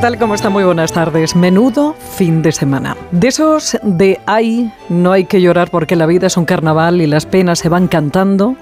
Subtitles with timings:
[0.00, 0.18] tal?
[0.18, 0.48] ¿Cómo está?
[0.48, 1.36] Muy buenas tardes.
[1.36, 2.96] Menudo fin de semana.
[3.10, 7.06] De esos de ay, no hay que llorar porque la vida es un carnaval y
[7.06, 8.56] las penas se van cantando,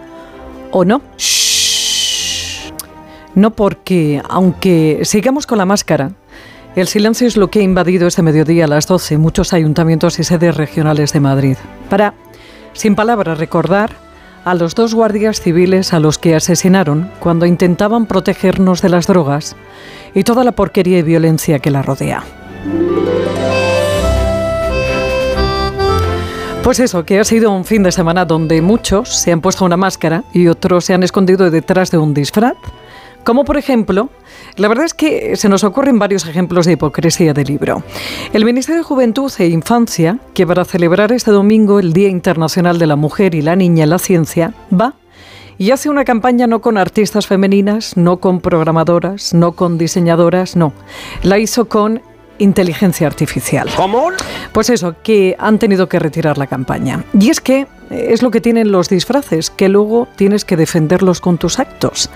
[0.72, 1.00] ¿o no?
[1.16, 2.72] Shh.
[3.36, 6.10] No porque, aunque sigamos con la máscara,
[6.74, 10.24] el silencio es lo que ha invadido este mediodía a las 12 muchos ayuntamientos y
[10.24, 11.56] sedes regionales de Madrid.
[11.88, 12.14] Para,
[12.72, 13.92] sin palabras, recordar
[14.48, 19.56] a los dos guardias civiles a los que asesinaron cuando intentaban protegernos de las drogas
[20.14, 22.24] y toda la porquería y violencia que la rodea.
[26.62, 29.76] Pues eso, que ha sido un fin de semana donde muchos se han puesto una
[29.76, 32.56] máscara y otros se han escondido detrás de un disfraz.
[33.28, 34.08] Como por ejemplo,
[34.56, 37.82] la verdad es que se nos ocurren varios ejemplos de hipocresía del libro.
[38.32, 42.86] El Ministerio de Juventud e Infancia, que para celebrar este domingo el Día Internacional de
[42.86, 44.94] la Mujer y la Niña en la Ciencia, va
[45.58, 50.72] y hace una campaña no con artistas femeninas, no con programadoras, no con diseñadoras, no.
[51.22, 52.00] La hizo con
[52.38, 53.68] inteligencia artificial.
[53.76, 54.08] ¿Cómo?
[54.52, 57.04] Pues eso, que han tenido que retirar la campaña.
[57.12, 61.38] Y es que es lo que tienen los disfraces, que luego tienes que defenderlos con
[61.38, 62.10] tus actos.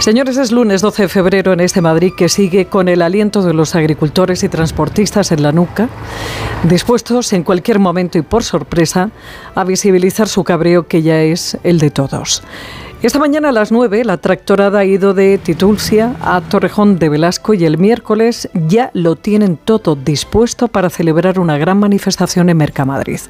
[0.00, 3.54] Señores, es lunes 12 de febrero en este Madrid que sigue con el aliento de
[3.54, 5.88] los agricultores y transportistas en la nuca,
[6.64, 9.10] dispuestos en cualquier momento y por sorpresa
[9.54, 12.42] a visibilizar su cabreo que ya es el de todos.
[13.04, 17.52] Esta mañana a las 9 la tractorada ha ido de Titulcia a Torrejón de Velasco
[17.52, 23.20] y el miércoles ya lo tienen todo dispuesto para celebrar una gran manifestación en Mercamadrid.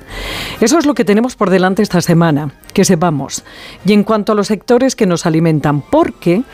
[0.61, 3.43] Eso es lo que tenemos por delante esta semana, que sepamos.
[3.85, 6.45] Y en cuanto a los sectores que nos alimentan, porque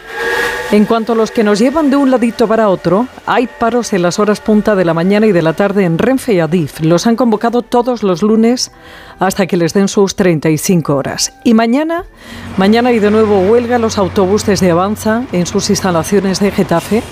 [0.72, 4.02] en cuanto a los que nos llevan de un ladito para otro, hay paros en
[4.02, 6.80] las horas punta de la mañana y de la tarde en Renfe y Adif.
[6.80, 8.70] Los han convocado todos los lunes
[9.18, 11.34] hasta que les den sus 35 horas.
[11.42, 12.04] Y mañana,
[12.56, 17.02] mañana y de nuevo huelga los autobuses de Avanza en sus instalaciones de Getafe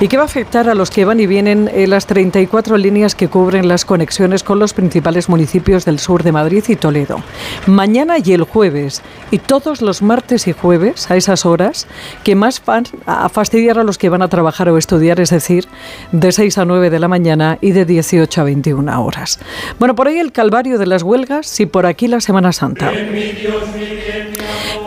[0.00, 3.14] y que va a afectar a los que van y vienen en las 34 líneas
[3.14, 7.22] que cubren las conexiones con los principales municipios del sur de Madrid y Toledo.
[7.66, 11.86] Mañana y el jueves y todos los martes y jueves a esas horas
[12.22, 15.66] que más van a fastidiar a los que van a trabajar o estudiar, es decir,
[16.12, 19.38] de 6 a 9 de la mañana y de 18 a 21 horas.
[19.78, 22.92] Bueno, por ahí el calvario de las huelgas si por aquí la Semana Santa,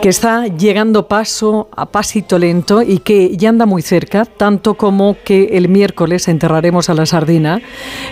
[0.02, 5.16] que está llegando paso a pasito lento y que ya anda muy cerca, tanto como
[5.24, 7.62] que el miércoles enterraremos a la sardina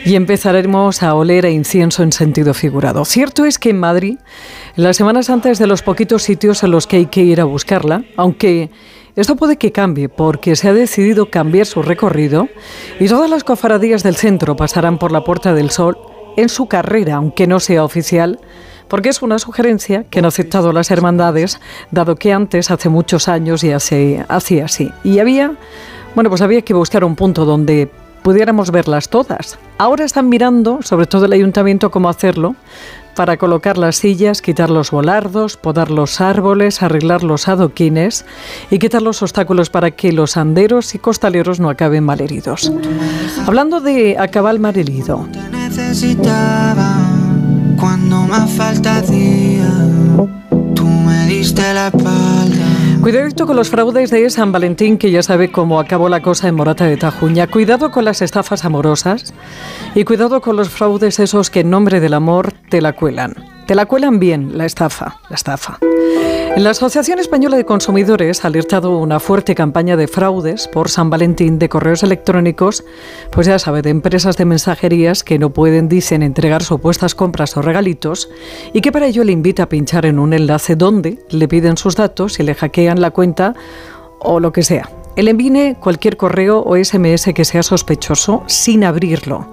[0.04, 3.04] y empezaremos a oler a incienso en sentido figurado.
[3.04, 4.18] Cierto es que en Madrid,
[4.76, 7.44] la Semana Santa es de los poquitos sitios en los que hay que ir a
[7.44, 8.70] buscarla, aunque...
[9.16, 12.48] Esto puede que cambie porque se ha decidido cambiar su recorrido
[13.00, 15.98] y todas las cofradías del centro pasarán por la Puerta del Sol
[16.36, 18.38] en su carrera, aunque no sea oficial,
[18.90, 21.60] porque es una sugerencia que han aceptado las hermandades,
[21.92, 24.90] dado que antes, hace muchos años, ya se hacía así.
[25.04, 25.52] Y había,
[26.14, 27.88] bueno, pues había que buscar un punto donde
[28.22, 29.58] pudiéramos verlas todas.
[29.78, 32.56] Ahora están mirando, sobre todo el ayuntamiento, cómo hacerlo,
[33.14, 38.24] para colocar las sillas, quitar los volardos, podar los árboles, arreglar los adoquines
[38.70, 42.72] y quitar los obstáculos para que los anderos y costaleros no acaben malheridos.
[43.46, 45.28] Hablando de acabar malherido,
[47.80, 49.02] cuando más falta
[50.74, 52.66] Tú me diste la espalda.
[53.00, 56.54] Cuidado con los fraudes de San Valentín, que ya sabe cómo acabó la cosa en
[56.54, 57.46] Morata de Tajuña.
[57.46, 59.32] Cuidado con las estafas amorosas
[59.94, 63.34] y cuidado con los fraudes esos que en nombre del amor te la cuelan.
[63.70, 65.78] Te la cuelan bien, la estafa, la estafa.
[66.56, 71.60] La Asociación Española de Consumidores ha alertado una fuerte campaña de fraudes por San Valentín
[71.60, 72.82] de correos electrónicos,
[73.30, 77.62] pues ya sabe, de empresas de mensajerías que no pueden, dicen, entregar supuestas compras o
[77.62, 78.28] regalitos
[78.72, 81.94] y que para ello le invita a pinchar en un enlace donde le piden sus
[81.94, 83.54] datos y le hackean la cuenta
[84.18, 84.90] o lo que sea.
[85.16, 89.48] El envíe cualquier correo o SMS que sea sospechoso sin abrirlo.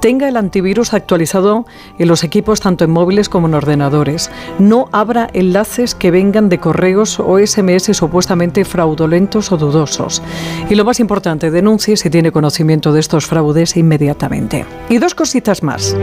[0.00, 1.66] Tenga el antivirus actualizado
[1.98, 4.30] en los equipos tanto en móviles como en ordenadores.
[4.58, 10.22] No abra enlaces que vengan de correos o SMS supuestamente fraudulentos o dudosos.
[10.70, 14.64] Y lo más importante, denuncie si tiene conocimiento de estos fraudes inmediatamente.
[14.88, 15.94] Y dos cositas más.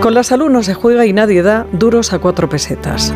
[0.00, 3.14] Con la salud no se juega y nadie da duros a cuatro pesetas.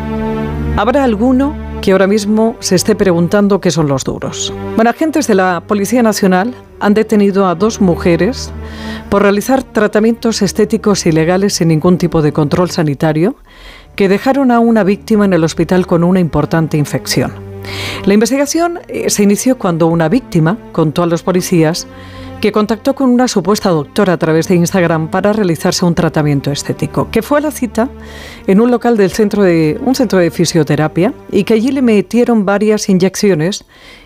[0.75, 4.53] ¿Habrá alguno que ahora mismo se esté preguntando qué son los duros?
[4.75, 8.51] Bueno, agentes de la Policía Nacional han detenido a dos mujeres
[9.09, 13.35] por realizar tratamientos estéticos ilegales sin ningún tipo de control sanitario
[13.95, 17.33] que dejaron a una víctima en el hospital con una importante infección.
[18.05, 21.87] La investigación eh, se inició cuando una víctima contó a los policías
[22.39, 27.09] que contactó con una supuesta doctora a través de Instagram para realizarse un tratamiento estético,
[27.11, 27.89] que fue a la cita
[28.47, 32.45] en un local del centro de un centro de fisioterapia y que allí le metieron
[32.45, 33.65] varias inyecciones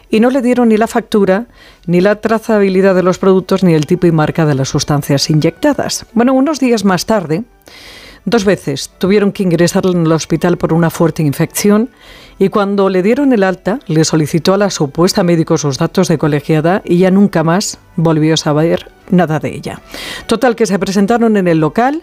[0.10, 1.46] y no le dieron ni la factura,
[1.88, 6.06] ni la trazabilidad de los productos, ni el tipo y marca de las sustancias inyectadas.
[6.14, 7.44] Bueno, unos días más tarde,
[8.26, 11.90] Dos veces tuvieron que ingresar en el hospital por una fuerte infección
[12.40, 16.18] y cuando le dieron el alta le solicitó a la supuesta médico sus datos de
[16.18, 19.82] colegiada y ya nunca más volvió a saber nada de ella.
[20.26, 22.02] Total que se presentaron en el local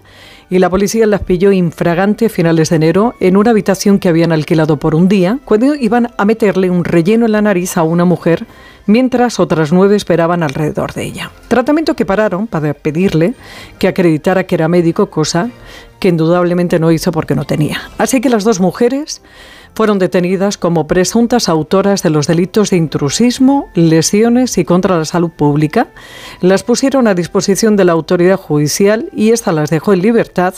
[0.51, 4.33] y la policía las pilló infragante a finales de enero en una habitación que habían
[4.33, 8.05] alquilado por un día cuando iban a meterle un relleno en la nariz a una
[8.05, 8.47] mujer
[8.87, 11.31] mientras otras nueve esperaban alrededor de ella.
[11.49, 13.35] Tratamiento que pararon para pedirle
[13.79, 15.51] que acreditara que era médico, cosa
[15.99, 17.83] que indudablemente no hizo porque no tenía.
[17.99, 19.23] Así que las dos mujeres
[19.75, 25.31] fueron detenidas como presuntas autoras de los delitos de intrusismo, lesiones y contra la salud
[25.31, 25.89] pública.
[26.41, 30.55] Las pusieron a disposición de la autoridad judicial y esta las dejó en libertad.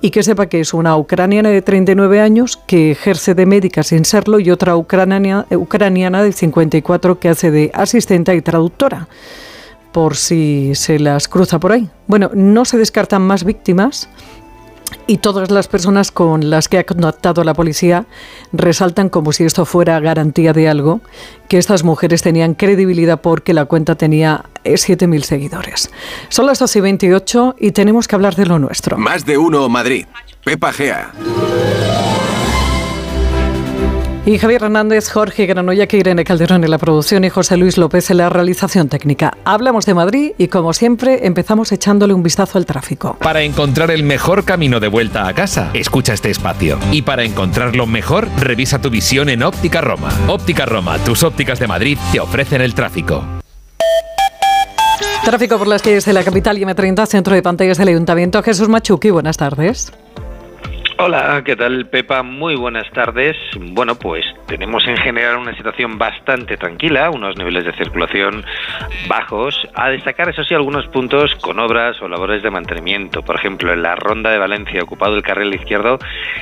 [0.00, 4.04] Y que sepa que es una ucraniana de 39 años que ejerce de médica sin
[4.04, 9.08] serlo y otra ucraniana, ucraniana de 54 que hace de asistente y traductora
[9.92, 11.88] por si se las cruza por ahí.
[12.06, 14.08] Bueno, no se descartan más víctimas
[15.08, 18.04] y todas las personas con las que ha contactado la policía
[18.52, 21.00] resaltan como si esto fuera garantía de algo,
[21.48, 25.90] que estas mujeres tenían credibilidad porque la cuenta tenía 7.000 seguidores.
[26.28, 28.98] Son las 12 y 28 y tenemos que hablar de lo nuestro.
[28.98, 30.06] Más de uno Madrid.
[30.44, 31.10] Pepa Gea.
[34.28, 38.10] Y Javier Hernández, Jorge Granoya, que Irene Calderón en la producción y José Luis López
[38.10, 39.32] en la realización técnica.
[39.46, 43.16] Hablamos de Madrid y, como siempre, empezamos echándole un vistazo al tráfico.
[43.20, 46.78] Para encontrar el mejor camino de vuelta a casa, escucha este espacio.
[46.92, 50.10] Y para encontrarlo mejor, revisa tu visión en Óptica Roma.
[50.26, 53.24] Óptica Roma, tus ópticas de Madrid te ofrecen el tráfico.
[55.24, 58.42] Tráfico por las calles de la capital y M30, centro de pantallas del Ayuntamiento.
[58.42, 59.90] Jesús Machuqui, buenas tardes.
[61.00, 62.24] Hola, ¿qué tal Pepa?
[62.24, 63.36] Muy buenas tardes.
[63.56, 68.44] Bueno, pues tenemos en general una situación bastante tranquila, unos niveles de circulación
[69.06, 69.56] bajos.
[69.74, 73.22] A destacar, eso sí, algunos puntos con obras o labores de mantenimiento.
[73.22, 76.00] Por ejemplo, en la ronda de Valencia, ocupado el carril izquierdo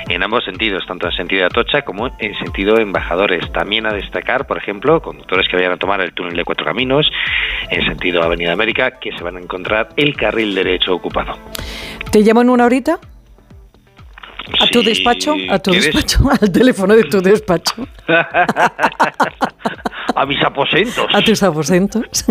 [0.08, 3.52] en ambos sentidos, tanto en sentido de Atocha como en sentido de Embajadores.
[3.52, 7.12] También a destacar, por ejemplo, conductores que vayan a tomar el túnel de Cuatro Caminos
[7.70, 11.38] en sentido Avenida América, que se van a encontrar el carril derecho ocupado.
[12.11, 12.99] ¿Te llamo en una horita?
[14.60, 15.34] ¿A tu despacho?
[15.50, 16.20] ¿A tu despacho?
[16.40, 17.87] ¿Al teléfono de tu despacho?
[20.14, 21.06] a mis aposentos.
[21.12, 22.25] A tus aposentos.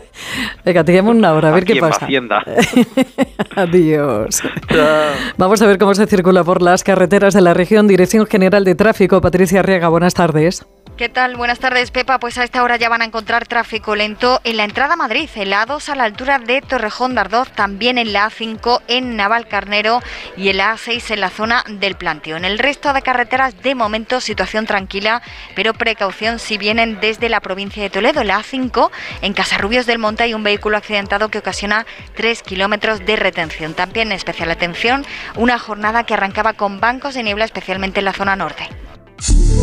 [0.64, 2.04] Venga, te llamo una hora, a ver qué pasa.
[2.06, 2.44] Hacienda.
[3.56, 4.42] Adiós.
[5.36, 7.88] Vamos a ver cómo se circula por las carreteras de la región.
[7.88, 10.66] Dirección General de Tráfico, Patricia Arriaga, buenas tardes.
[10.96, 11.36] ¿Qué tal?
[11.36, 12.18] Buenas tardes, Pepa.
[12.18, 15.28] Pues a esta hora ya van a encontrar tráfico lento en la entrada a Madrid,
[15.44, 20.00] la A2 a la altura de Torrejón de Ardoz, también en la A5 en Navalcarnero
[20.38, 22.38] y en la A6 en la zona del Planteo.
[22.38, 25.20] En el resto de carreteras, de momento, situación tranquila,
[25.54, 28.22] pero precaución si vienen desde la provincia de Toledo.
[28.22, 28.90] En la A5,
[29.20, 31.84] en Casarrubios del Monte, hay un vehículo accidentado que ocasiona
[32.14, 33.74] 3 kilómetros de retención.
[33.74, 35.04] También especial atención,
[35.34, 38.66] una jornada que arrancaba con bancos de niebla, especialmente en la zona norte.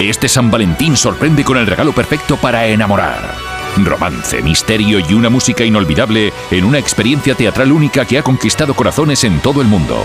[0.00, 3.36] Este San Valentín sorprende con el regalo perfecto para enamorar.
[3.76, 9.24] Romance, misterio y una música inolvidable en una experiencia teatral única que ha conquistado corazones
[9.24, 9.96] en todo el mundo.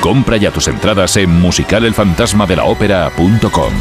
[0.00, 3.72] Compra ya tus entradas en musicalelfantasmadelaopera.com.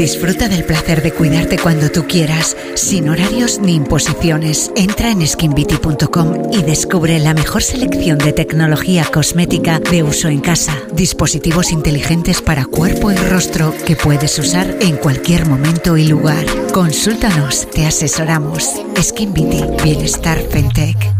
[0.00, 4.72] Disfruta del placer de cuidarte cuando tú quieras, sin horarios ni imposiciones.
[4.74, 10.74] Entra en skinbeauty.com y descubre la mejor selección de tecnología cosmética de uso en casa.
[10.94, 16.46] Dispositivos inteligentes para cuerpo y rostro que puedes usar en cualquier momento y lugar.
[16.72, 18.70] Consúltanos, te asesoramos.
[18.98, 21.19] Skin Bienestar Fentech.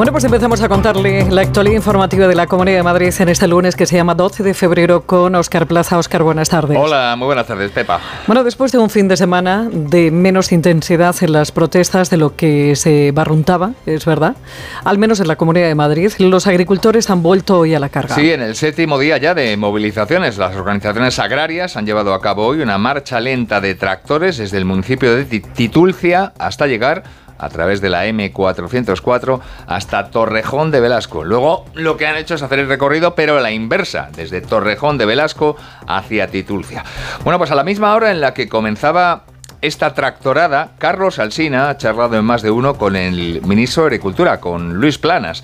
[0.00, 3.46] Bueno, pues empezamos a contarle la actualidad informativa de la Comunidad de Madrid en este
[3.46, 5.98] lunes que se llama 12 de febrero con Óscar Plaza.
[5.98, 6.78] Óscar, buenas tardes.
[6.80, 8.00] Hola, muy buenas tardes, Pepa.
[8.26, 12.34] Bueno, después de un fin de semana de menos intensidad en las protestas de lo
[12.34, 14.36] que se barruntaba, es verdad,
[14.84, 18.14] al menos en la Comunidad de Madrid, los agricultores han vuelto hoy a la carga.
[18.14, 22.46] Sí, en el séptimo día ya de movilizaciones, las organizaciones agrarias han llevado a cabo
[22.46, 27.02] hoy una marcha lenta de tractores desde el municipio de Titulcia hasta llegar
[27.40, 31.24] a través de la M404 hasta Torrejón de Velasco.
[31.24, 34.98] Luego lo que han hecho es hacer el recorrido, pero a la inversa, desde Torrejón
[34.98, 35.56] de Velasco
[35.86, 36.84] hacia Titulcia.
[37.24, 39.24] Bueno, pues a la misma hora en la que comenzaba
[39.62, 44.40] esta tractorada, Carlos Alsina ha charlado en más de uno con el ministro de Agricultura,
[44.40, 45.42] con Luis Planas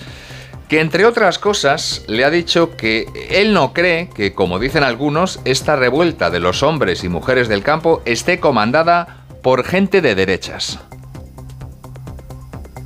[0.69, 5.41] que entre otras cosas le ha dicho que él no cree que, como dicen algunos,
[5.45, 10.81] esta revuelta de los hombres y mujeres del campo esté comandada por gente de derechas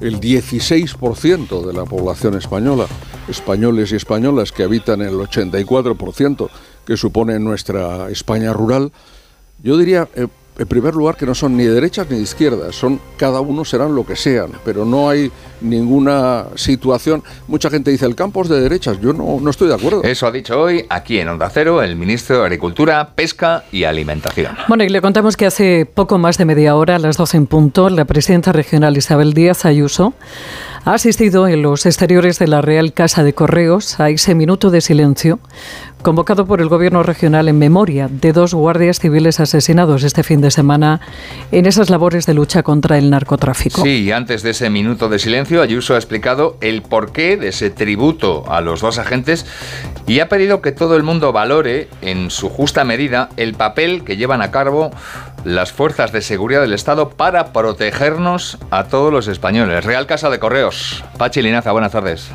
[0.00, 2.87] el 16% de la población española,
[3.28, 6.49] españoles y españolas que habitan el 84%
[6.87, 8.92] que supone nuestra España rural,
[9.62, 10.26] yo diría, eh,
[10.61, 13.64] en primer lugar, que no son ni de derechas ni de izquierdas, son cada uno
[13.64, 17.23] serán lo que sean, pero no hay ninguna situación.
[17.49, 20.02] Mucha gente dice el campo es de derechas, yo no, no estoy de acuerdo.
[20.02, 24.55] Eso ha dicho hoy aquí en Onda Cero el ministro de Agricultura, Pesca y Alimentación.
[24.69, 27.47] Bueno, y le contamos que hace poco más de media hora, a las 12 en
[27.47, 30.12] punto, la presidenta regional Isabel Díaz Ayuso
[30.85, 34.81] ha asistido en los exteriores de la Real Casa de Correos a ese minuto de
[34.81, 35.38] silencio
[36.02, 40.50] convocado por el Gobierno regional en memoria de dos guardias civiles asesinados este fin de
[40.50, 41.00] semana
[41.52, 43.83] en esas labores de lucha contra el narcotráfico.
[43.83, 48.45] Sí, antes de ese minuto de silencio, Ayuso ha explicado el porqué de ese tributo
[48.50, 49.47] a los dos agentes
[50.07, 54.16] y ha pedido que todo el mundo valore en su justa medida el papel que
[54.16, 54.90] llevan a cabo
[55.45, 59.85] las fuerzas de seguridad del Estado para protegernos a todos los españoles.
[59.85, 61.04] Real Casa de Correos.
[61.19, 62.30] Pachi Linaza, buenas tardes.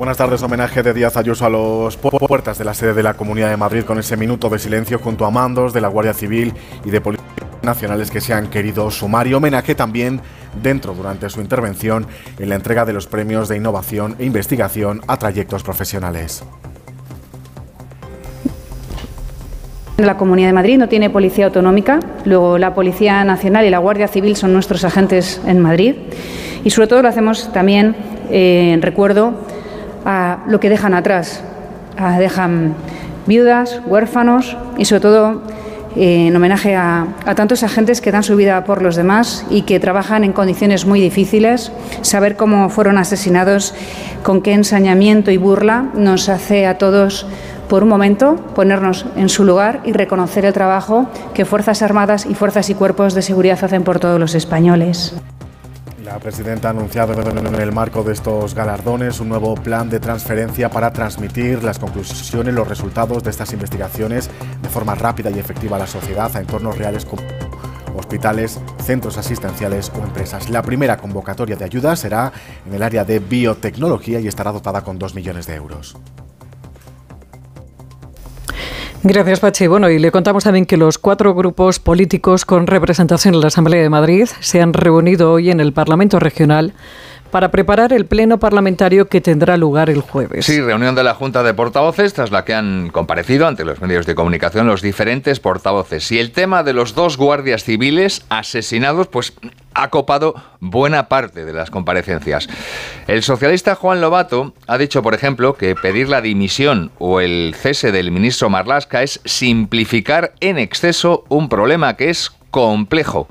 [0.00, 3.50] Buenas tardes, homenaje de Díaz Ayuso a los puertas de la sede de la Comunidad
[3.50, 6.54] de Madrid con ese minuto de silencio junto a mandos de la Guardia Civil
[6.86, 7.26] y de Policía
[7.62, 10.22] Nacionales que se han querido sumar y homenaje también
[10.62, 12.06] dentro durante su intervención
[12.38, 16.44] en la entrega de los premios de innovación e investigación a trayectos profesionales.
[19.98, 24.08] La Comunidad de Madrid no tiene policía autonómica, luego la Policía Nacional y la Guardia
[24.08, 25.94] Civil son nuestros agentes en Madrid
[26.64, 27.94] y sobre todo lo hacemos también
[28.30, 29.59] eh, recuerdo
[30.04, 31.42] a lo que dejan atrás.
[32.18, 32.74] dejan
[33.26, 35.42] viudas, huérfanos y sobre todo
[35.96, 39.62] eh, en homenaje a, a, tantos agentes que dan su vida por los demás y
[39.62, 41.72] que trabajan en condiciones muy difíciles.
[42.02, 43.74] Saber cómo fueron asesinados,
[44.22, 47.26] con qué ensañamiento y burla nos hace a todos
[47.68, 52.34] por un momento ponernos en su lugar y reconocer el trabajo que Fuerzas Armadas y
[52.34, 55.14] Fuerzas y Cuerpos de Seguridad hacen por todos los españoles.
[56.10, 60.68] La presidenta ha anunciado en el marco de estos galardones un nuevo plan de transferencia
[60.68, 64.28] para transmitir las conclusiones, los resultados de estas investigaciones
[64.60, 67.22] de forma rápida y efectiva a la sociedad, a entornos reales como
[67.96, 70.50] hospitales, centros asistenciales o empresas.
[70.50, 72.32] La primera convocatoria de ayuda será
[72.66, 75.96] en el área de biotecnología y estará dotada con 2 millones de euros.
[79.02, 79.66] Gracias, Pachi.
[79.66, 83.80] Bueno, y le contamos también que los cuatro grupos políticos con representación en la Asamblea
[83.80, 86.74] de Madrid se han reunido hoy en el Parlamento Regional
[87.30, 90.46] para preparar el pleno parlamentario que tendrá lugar el jueves.
[90.46, 94.06] Sí, reunión de la Junta de Portavoces, tras la que han comparecido ante los medios
[94.06, 96.10] de comunicación los diferentes portavoces.
[96.12, 99.32] Y el tema de los dos guardias civiles asesinados, pues
[99.74, 102.48] ha copado buena parte de las comparecencias.
[103.06, 107.92] El socialista Juan Lobato ha dicho, por ejemplo, que pedir la dimisión o el cese
[107.92, 113.28] del ministro Marlasca es simplificar en exceso un problema que es complejo.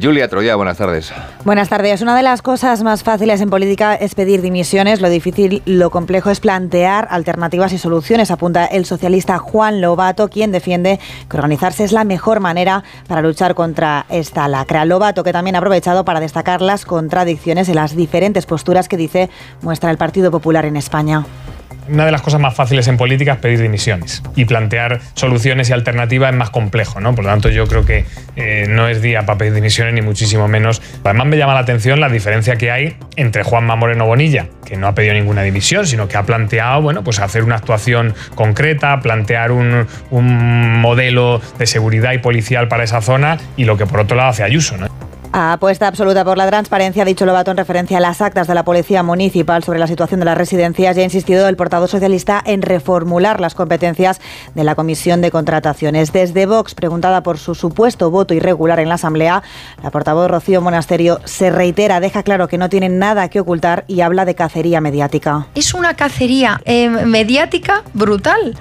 [0.00, 1.12] Julia Troya, buenas tardes.
[1.44, 2.00] Buenas tardes.
[2.00, 5.02] Una de las cosas más fáciles en política es pedir dimisiones.
[5.02, 10.50] Lo difícil, lo complejo es plantear alternativas y soluciones, apunta el socialista Juan Lobato, quien
[10.50, 14.86] defiende que organizarse es la mejor manera para luchar contra esta lacra.
[14.86, 19.28] Lobato, que también ha aprovechado para destacar las contradicciones en las diferentes posturas que dice
[19.60, 21.26] muestra el Partido Popular en España.
[21.88, 25.72] Una de las cosas más fáciles en política es pedir dimisiones y plantear soluciones y
[25.72, 27.14] alternativas es más complejo, ¿no?
[27.14, 28.04] Por lo tanto, yo creo que
[28.36, 30.80] eh, no es día para pedir dimisiones ni muchísimo menos.
[31.04, 34.86] Además, me llama la atención la diferencia que hay entre Juanma Moreno Bonilla, que no
[34.86, 39.50] ha pedido ninguna dimisión, sino que ha planteado, bueno, pues hacer una actuación concreta, plantear
[39.50, 44.16] un, un modelo de seguridad y policial para esa zona y lo que por otro
[44.16, 45.11] lado hace Ayuso, ¿no?
[45.34, 48.66] Apuesta absoluta por la transparencia, ha dicho Lobato en referencia a las actas de la
[48.66, 52.60] Policía Municipal sobre la situación de las residencias y ha insistido el portavoz socialista en
[52.60, 54.20] reformular las competencias
[54.54, 56.12] de la Comisión de Contrataciones.
[56.12, 59.42] Desde Vox, preguntada por su supuesto voto irregular en la Asamblea,
[59.82, 64.02] la portavoz Rocío Monasterio se reitera, deja claro que no tiene nada que ocultar y
[64.02, 65.46] habla de cacería mediática.
[65.54, 68.54] Es una cacería eh, mediática brutal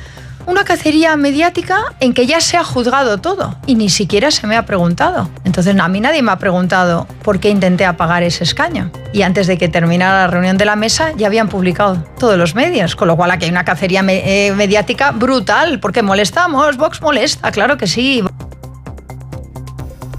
[0.46, 4.58] una cacería mediática en que ya se ha juzgado todo y ni siquiera se me
[4.58, 5.30] ha preguntado.
[5.44, 8.92] Entonces a mí nadie me ha preguntado por qué intenté apagar ese escaño.
[9.14, 12.56] Y antes de que terminara la reunión de la mesa ya habían publicado todos los
[12.56, 17.52] medios, con lo cual aquí hay una cacería eh, mediática brutal, porque molestamos, Vox molesta,
[17.52, 18.24] claro que sí.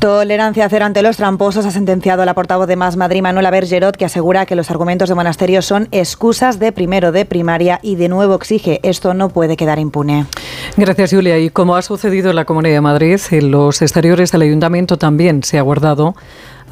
[0.03, 4.05] Tolerancia cero ante los tramposos ha sentenciado la portavoz de Más Madrid, Manuela Bergerot, que
[4.05, 8.35] asegura que los argumentos de Monasterio son excusas de primero de primaria y de nuevo
[8.35, 10.27] exige esto no puede quedar impune.
[10.77, 11.39] Gracias, Julia.
[11.39, 15.45] Y como ha sucedido en la Comunidad de Madrid, en los exteriores del Ayuntamiento también
[15.45, 16.17] se ha guardado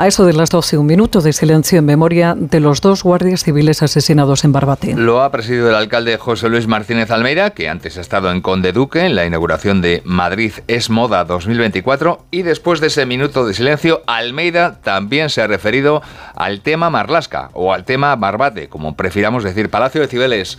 [0.01, 3.45] a eso de las 12, un minuto de silencio en memoria de los dos guardias
[3.45, 4.95] civiles asesinados en Barbate.
[4.95, 8.73] Lo ha presidido el alcalde José Luis Martínez Almeida, que antes ha estado en Conde
[8.73, 12.25] Duque en la inauguración de Madrid es Moda 2024.
[12.31, 16.01] Y después de ese minuto de silencio, Almeida también se ha referido
[16.35, 20.57] al tema Marlasca o al tema Barbate, como prefiramos decir, Palacio de Cibeles.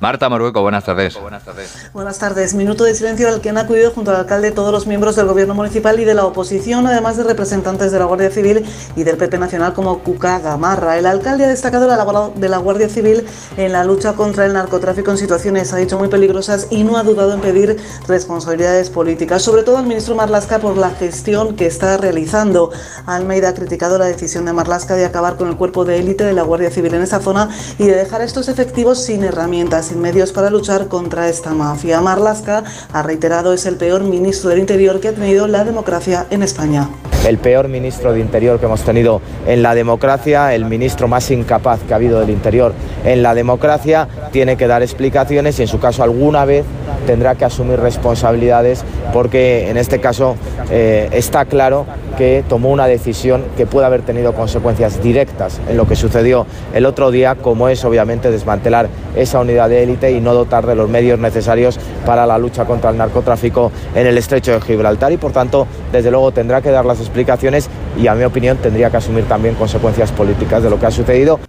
[0.00, 1.18] Marta Morueco, buenas tardes.
[1.20, 1.90] Buenas tardes.
[1.92, 2.54] Buenas tardes.
[2.54, 5.54] Minuto de silencio al que han acudido junto al alcalde todos los miembros del gobierno
[5.54, 8.64] municipal y de la oposición, además de representantes de la Guardia Civil
[8.96, 10.98] y del PP Nacional como Cuca Gamarra.
[10.98, 13.24] El alcalde ha destacado la labor de la Guardia Civil
[13.56, 17.02] en la lucha contra el narcotráfico en situaciones, ha dicho, muy peligrosas y no ha
[17.02, 17.76] dudado en pedir
[18.08, 22.70] responsabilidades políticas, sobre todo al ministro Marlasca por la gestión que está realizando.
[23.06, 26.32] Almeida ha criticado la decisión de Marlasca de acabar con el cuerpo de élite de
[26.32, 30.32] la Guardia Civil en esa zona y de dejar a estos efectivos sin herramientas medios
[30.32, 32.00] para luchar contra esta mafia.
[32.00, 36.42] Marlasca ha reiterado es el peor ministro del Interior que ha tenido la democracia en
[36.42, 36.88] España.
[37.26, 41.80] El peor ministro de Interior que hemos tenido en la democracia, el ministro más incapaz
[41.86, 45.78] que ha habido del Interior en la democracia, tiene que dar explicaciones y en su
[45.78, 46.64] caso alguna vez
[47.06, 50.36] tendrá que asumir responsabilidades porque en este caso
[50.70, 51.86] eh, está claro
[52.18, 56.86] que tomó una decisión que puede haber tenido consecuencias directas en lo que sucedió el
[56.86, 60.88] otro día, como es obviamente desmantelar esa unidad de élite y no dotar de los
[60.88, 65.32] medios necesarios para la lucha contra el narcotráfico en el estrecho de Gibraltar y por
[65.32, 69.24] tanto, desde luego tendrá que dar las explicaciones y a mi opinión tendría que asumir
[69.24, 71.40] también consecuencias políticas de lo que ha sucedido.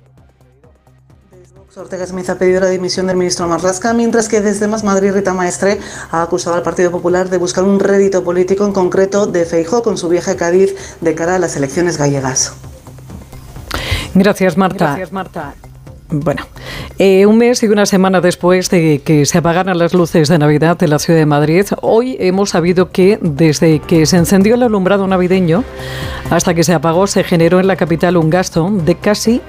[1.77, 5.33] Ortega Smith ha pedido la dimisión del ministro Marlasca, mientras que desde Más Madrid Rita
[5.33, 5.77] Maestre
[6.09, 9.97] ha acusado al Partido Popular de buscar un rédito político en concreto de Feijó con
[9.97, 12.53] su viaje a Cádiz de cara a las elecciones gallegas.
[14.13, 14.85] Gracias, Marta.
[14.85, 15.53] Gracias, Marta.
[16.23, 16.43] Bueno,
[16.97, 20.81] eh, un mes y una semana después de que se apagaran las luces de Navidad
[20.81, 25.07] en la ciudad de Madrid, hoy hemos sabido que desde que se encendió el alumbrado
[25.07, 25.63] navideño
[26.29, 29.41] hasta que se apagó se generó en la capital un gasto de casi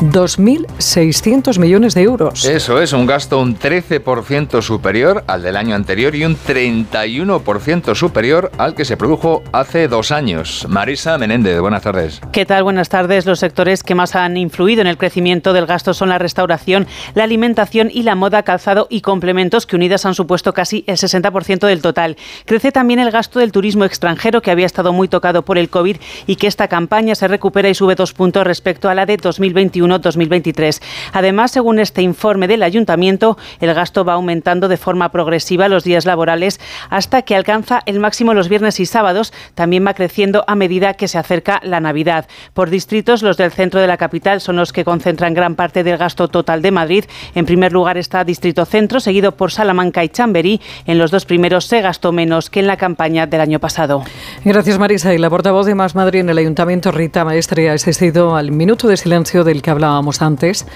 [0.00, 2.46] 2.600 millones de euros.
[2.46, 8.50] Eso es, un gasto un 13% superior al del año anterior y un 31% superior
[8.56, 10.66] al que se produjo hace dos años.
[10.68, 12.20] Marisa Menéndez, buenas tardes.
[12.32, 12.62] ¿Qué tal?
[12.62, 13.26] Buenas tardes.
[13.26, 17.24] Los sectores que más han influido en el crecimiento del gasto son la restauración, la
[17.24, 21.82] alimentación y la moda, calzado y complementos, que unidas han supuesto casi el 60% del
[21.82, 22.16] total.
[22.46, 25.96] Crece también el gasto del turismo extranjero, que había estado muy tocado por el COVID
[26.26, 29.89] y que esta campaña se recupera y sube dos puntos respecto a la de 2021
[29.98, 30.80] 2023
[31.12, 36.04] Además, según este informe del ayuntamiento, el gasto va aumentando de forma progresiva los días
[36.04, 39.32] laborales hasta que alcanza el máximo los viernes y sábados.
[39.54, 42.26] También va creciendo a medida que se acerca la Navidad.
[42.54, 45.98] Por distritos, los del centro de la capital son los que concentran gran parte del
[45.98, 47.04] gasto total de Madrid.
[47.34, 50.60] En primer lugar está Distrito Centro, seguido por Salamanca y Chamberí.
[50.86, 54.02] En los dos primeros se gastó menos que en la campaña del año pasado.
[54.44, 55.14] Gracias, Marisa.
[55.14, 58.88] Y la portavoz de Más Madrid en el Ayuntamiento, Rita Maestre, ha asistido al minuto
[58.88, 60.66] de silencio del que hablábamos antes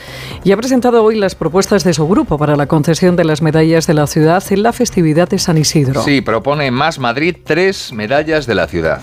[0.45, 3.87] y ha presentado hoy las propuestas de su grupo para la concesión de las medallas
[3.87, 6.03] de la ciudad en la festividad de San Isidro.
[6.03, 9.03] Sí, propone Más Madrid tres medallas de la ciudad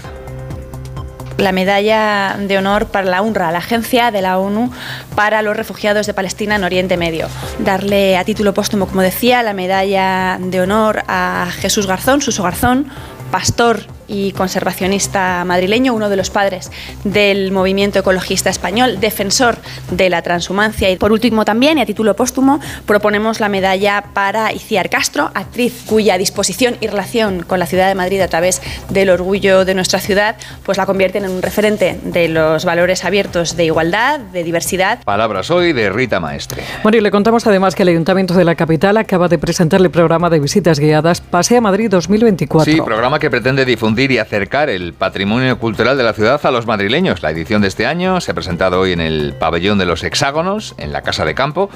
[1.38, 4.70] la medalla de honor para la UNRWA, la agencia de la ONU
[5.16, 7.28] para los refugiados de Palestina en Oriente Medio.
[7.58, 12.92] Darle a título póstumo, como decía, la medalla de honor a Jesús Garzón, Suso Garzón,
[13.32, 13.80] pastor
[14.12, 16.70] y conservacionista madrileño, uno de los padres
[17.06, 19.58] del movimiento ecologista español, defensor
[19.90, 20.90] de la transhumancia.
[20.90, 25.84] Y por último también, y a título póstumo, proponemos la medalla para Iciar Castro, actriz
[25.86, 30.00] cuya disposición y relación con la ciudad de Madrid a través del orgullo de nuestra
[30.00, 35.04] ciudad, pues la convierten en un referente de los valores abiertos de igualdad, de diversidad.
[35.04, 36.64] Palabras hoy de Rita Maestre.
[36.84, 39.90] Bueno, y le contamos además que el Ayuntamiento de la capital acaba de presentar el
[39.90, 42.74] programa de visitas guiadas Pasea Madrid 2024.
[42.74, 46.66] Sí, programa que pretende difundir y acercar el patrimonio cultural de la ciudad a los
[46.66, 47.22] madrileños.
[47.22, 50.74] La edición de este año se ha presentado hoy en el pabellón de los hexágonos,
[50.80, 51.70] en la Casa de Campo.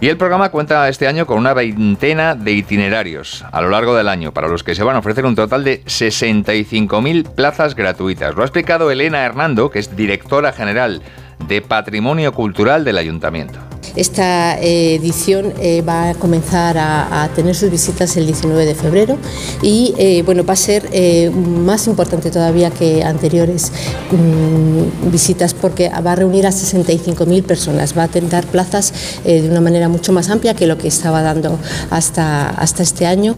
[0.00, 4.08] Y el programa cuenta este año con una veintena de itinerarios a lo largo del
[4.08, 8.34] año, para los que se van a ofrecer un total de 65.000 plazas gratuitas.
[8.34, 11.02] Lo ha explicado Elena Hernando, que es directora general
[11.46, 13.58] de Patrimonio Cultural del Ayuntamiento.
[13.96, 19.18] Esta eh, edición eh, va a comenzar a, tener sus visitas el 19 de febrero
[19.62, 20.88] y eh, bueno, va a ser
[21.32, 23.72] más importante todavía que anteriores
[24.10, 28.92] mm, visitas porque va a reunir a 65.000 personas, va a dar plazas
[29.24, 31.58] de una manera mucho más amplia que lo que estaba dando
[31.90, 33.36] hasta, hasta este año.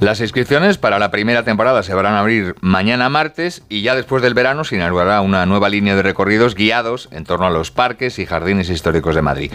[0.00, 4.22] Las inscripciones para la primera temporada se van a abrir mañana martes y ya después
[4.22, 8.20] del verano se inaugurará una nueva línea de recorridos guiados en torno a los parques
[8.20, 9.52] y jardines históricos de Madrid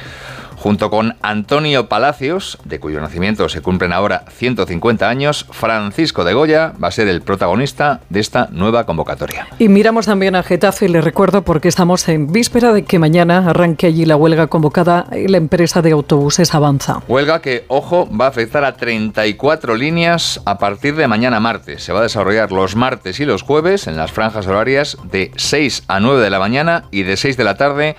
[0.64, 6.72] junto con Antonio Palacios, de cuyo nacimiento se cumplen ahora 150 años, Francisco de Goya
[6.82, 9.46] va a ser el protagonista de esta nueva convocatoria.
[9.60, 13.88] Y miramos también a Getafe, le recuerdo porque estamos en víspera de que mañana arranque
[13.88, 17.02] allí la huelga convocada en la empresa de autobuses Avanza.
[17.10, 21.84] Huelga que, ojo, va a afectar a 34 líneas a partir de mañana martes.
[21.84, 25.84] Se va a desarrollar los martes y los jueves en las franjas horarias de 6
[25.90, 27.98] a 9 de la mañana y de 6 de la tarde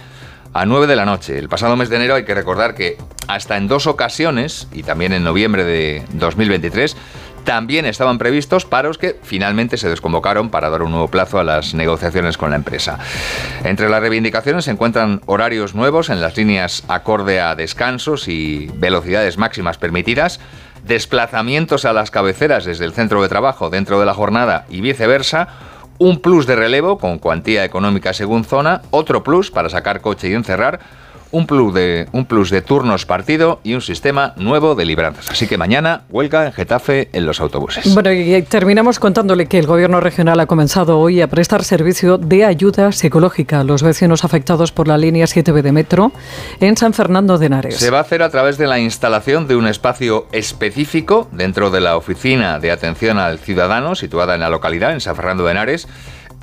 [0.54, 1.36] a 9 de la noche.
[1.36, 5.12] El pasado mes de enero hay que recordar que hasta en dos ocasiones, y también
[5.12, 6.96] en noviembre de 2023,
[7.44, 11.74] también estaban previstos paros que finalmente se desconvocaron para dar un nuevo plazo a las
[11.74, 12.98] negociaciones con la empresa.
[13.64, 19.36] Entre las reivindicaciones se encuentran horarios nuevos en las líneas acorde a descansos y velocidades
[19.36, 20.40] máximas permitidas,
[20.84, 25.48] desplazamientos a las cabeceras desde el centro de trabajo dentro de la jornada y viceversa,
[25.98, 30.34] un plus de relevo con cuantía económica según zona, otro plus para sacar coche y
[30.34, 30.80] encerrar,
[31.34, 35.28] un plus de, un plus de turnos partido y un sistema nuevo de libranzas.
[35.30, 37.92] Así que mañana huelga en Getafe en los autobuses.
[37.92, 42.44] Bueno, y terminamos contándole que el Gobierno regional ha comenzado hoy a prestar servicio de
[42.44, 46.12] ayuda psicológica a los vecinos afectados por la línea 7B de metro
[46.60, 47.76] en San Fernando de Henares.
[47.76, 51.80] Se va a hacer a través de la instalación de un espacio específico dentro de
[51.80, 55.88] la Oficina de Atención al Ciudadano situada en la localidad, en San Fernando de Henares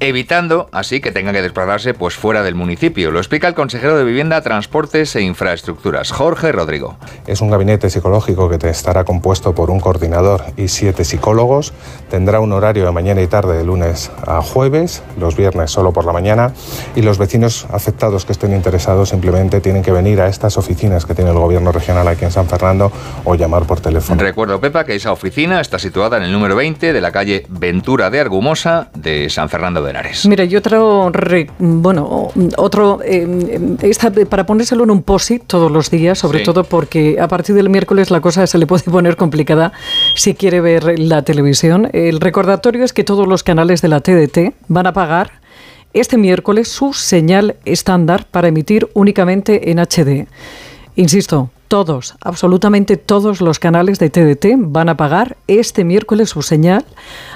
[0.02, 3.12] evitando así que tengan que desplazarse pues fuera del municipio.
[3.12, 6.98] Lo explica el consejero de Vivienda, Transportes e Infraestructuras, Jorge Rodrigo.
[7.28, 11.72] Es un gabinete psicológico que estará compuesto por un coordinador y siete psicólogos.
[12.10, 16.06] Tendrá un horario de mañana y tarde de lunes a jueves, los viernes solo por
[16.06, 16.52] la mañana
[16.96, 21.14] y los vecinos afectados que estén interesados simplemente tienen que venir a estas oficinas que
[21.14, 22.92] tiene el gobierno regional aquí en San Fernando
[23.24, 24.20] o llamar por teléfono.
[24.20, 28.10] Recuerdo, Pepa, que esa oficina está situada en el número 20 de la calle Ventura
[28.10, 29.90] de Argumosa de San Fernando de
[30.27, 31.12] Mira, y otro,
[31.60, 33.77] bueno, otro, eh,
[34.30, 38.12] para ponérselo en un posit todos los días, sobre todo porque a partir del miércoles
[38.12, 39.73] la cosa se le puede poner complicada
[40.15, 41.89] si quiere ver la televisión.
[41.93, 45.41] El recordatorio es que todos los canales de la TDT van a pagar
[45.93, 50.27] este miércoles su señal estándar para emitir únicamente en HD.
[50.95, 56.84] Insisto, todos, absolutamente todos los canales de TDT van a pagar este miércoles su señal,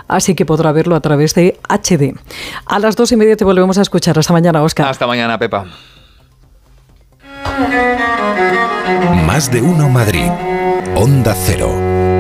[0.09, 2.19] así que podrá verlo a través de HD.
[2.65, 4.19] A las dos y media te volvemos a escuchar.
[4.19, 4.89] Hasta mañana, Oscar.
[4.89, 5.67] Hasta mañana, Pepa.
[9.25, 10.29] Más de uno Madrid.
[10.97, 12.14] Onda Cero.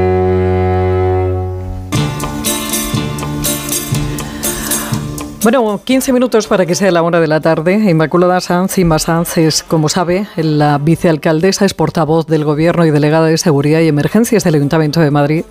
[5.45, 7.75] Bueno, 15 minutos para que sea la una de la tarde.
[7.75, 13.27] Inmaculada Sanz, Inma Sanz es, como sabe, la vicealcaldesa, es portavoz del Gobierno y delegada
[13.27, 15.45] de Seguridad y Emergencias del Ayuntamiento de Madrid.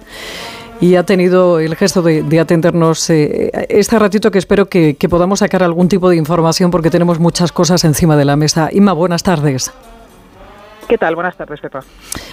[0.80, 5.38] Y ha tenido el gesto de, atendernos eh, este ratito que espero que, que podamos
[5.38, 8.70] sacar algún tipo de información porque tenemos muchas cosas encima de la mesa.
[8.72, 9.70] Inma, buenas tardes.
[10.88, 11.14] ¿Qué tal?
[11.14, 11.80] Buenas tardes, Pepa.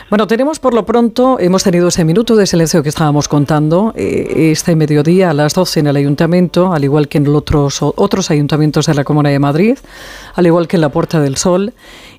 [0.10, 4.52] Bueno, tenemos por lo pronto, hemos tenido ese minuto de silencio que estábamos contando, eh,
[4.52, 8.88] este mediodía a las 12 en el ayuntamiento, al igual que en otros, otros ayuntamientos
[8.88, 9.78] de la Comunidad de Madrid,
[10.36, 11.74] al igual que en la Puerta del Sol.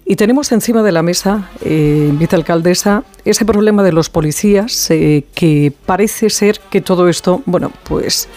[0.04, 5.72] Y tenemos encima de la mesa, eh, vicealcaldesa, ese problema de los policías, eh, que
[5.86, 8.28] parece ser que todo esto, bueno, pues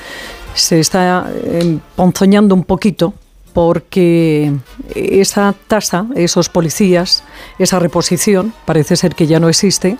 [0.53, 3.13] se está eh, ponzoñando un poquito
[3.55, 4.51] porque
[4.93, 7.23] esa tasa, esos policías,
[7.57, 9.97] esa reposición, parece ser que ya no existe,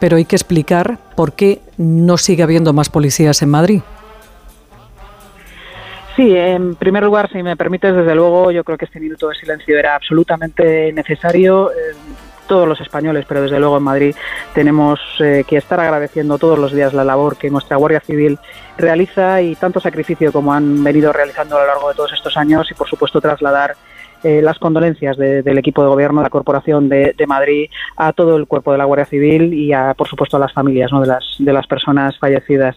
[0.00, 3.82] pero hay que explicar por qué no sigue habiendo más policías en Madrid.
[6.16, 9.36] Sí, en primer lugar, si me permites, desde luego, yo creo que este minuto de
[9.36, 11.70] silencio era absolutamente necesario.
[11.70, 11.94] Eh,
[12.50, 14.16] todos los españoles, pero desde luego en Madrid
[14.54, 18.40] tenemos eh, que estar agradeciendo todos los días la labor que nuestra Guardia Civil
[18.76, 22.68] realiza y tanto sacrificio como han venido realizando a lo largo de todos estos años
[22.68, 23.76] y por supuesto trasladar
[24.24, 28.48] eh, las condolencias del equipo de gobierno, de la Corporación de, Madrid, a todo el
[28.48, 31.52] cuerpo de la Guardia Civil y, a, por supuesto, a las familias de, las, de
[31.52, 32.76] las personas fallecidas.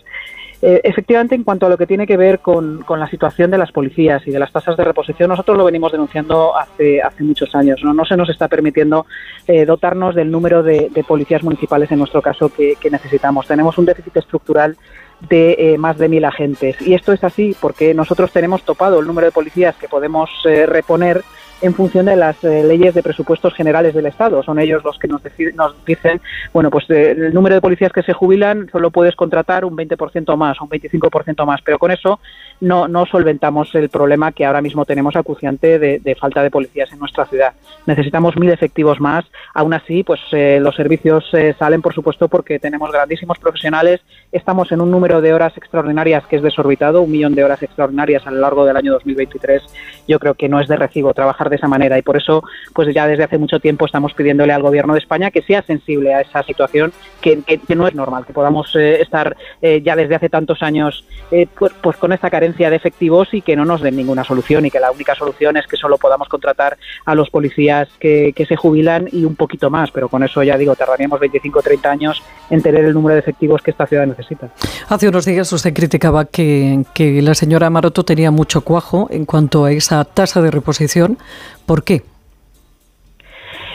[0.66, 3.74] Eh, efectivamente, en cuanto a lo que tiene que ver con, la situación de las
[3.74, 7.82] policías y de las tasas de reposición, nosotros lo venimos denunciando hace, hace muchos años.
[7.84, 9.06] No, no se nos está permitiendo
[9.46, 13.46] eh, dotarnos del número de, policías municipales, en nuestro caso, que, necesitamos.
[13.46, 14.78] Tenemos un déficit estructural
[15.20, 16.82] de eh, más de mil agentes.
[16.82, 21.24] Y esto es así porque nosotros tenemos topado el número de policías que podemos reponer
[21.64, 24.44] en función de las eh, leyes de presupuestos generales del Estado.
[24.44, 25.22] Son ellos los que nos,
[25.56, 26.20] nos dicen,
[26.52, 30.36] bueno, pues eh, el número de policías que se jubilan solo puedes contratar un 20%
[30.36, 32.20] más, un 25% más, pero con eso
[32.60, 37.00] no, no solventamos el problema que ahora mismo tenemos acuciante de, falta de policías en
[37.00, 37.54] nuestra ciudad.
[37.86, 39.24] Necesitamos mil efectivos más.
[39.54, 44.02] Aún así, pues eh, los servicios salen, por supuesto, porque tenemos grandísimos profesionales.
[44.34, 48.28] Estamos en un número de horas extraordinarias que es desorbitado, un millón de horas extraordinarias
[48.28, 49.64] a lo largo del año 2023.
[50.10, 51.98] Yo creo que no es de recibo trabajar de esa manera.
[51.98, 55.32] Y por eso pues ya desde hace mucho tiempo estamos pidiéndole al gobierno de España
[55.32, 57.42] que sea sensible a esa situación que,
[57.76, 61.72] no es normal que podamos eh, estar eh, ya desde hace tantos años eh, pues,
[61.82, 64.80] pues, con esta carencia de efectivos y que no nos den ninguna solución y que
[64.80, 69.24] la única solución es que solo podamos contratar a los policías que, se jubilan y
[69.24, 69.90] un poquito más.
[69.92, 73.22] Pero con eso ya digo tardaríamos 25 o 30 años en tener el número de
[73.22, 74.50] efectivos que esta ciudad necesita.
[74.90, 79.64] Hace unos días usted criticaba que, que la señora Maroto tenía mucho cuajo en cuanto
[79.64, 81.18] a esa tasa de reposición
[81.66, 82.04] ¿Por qué?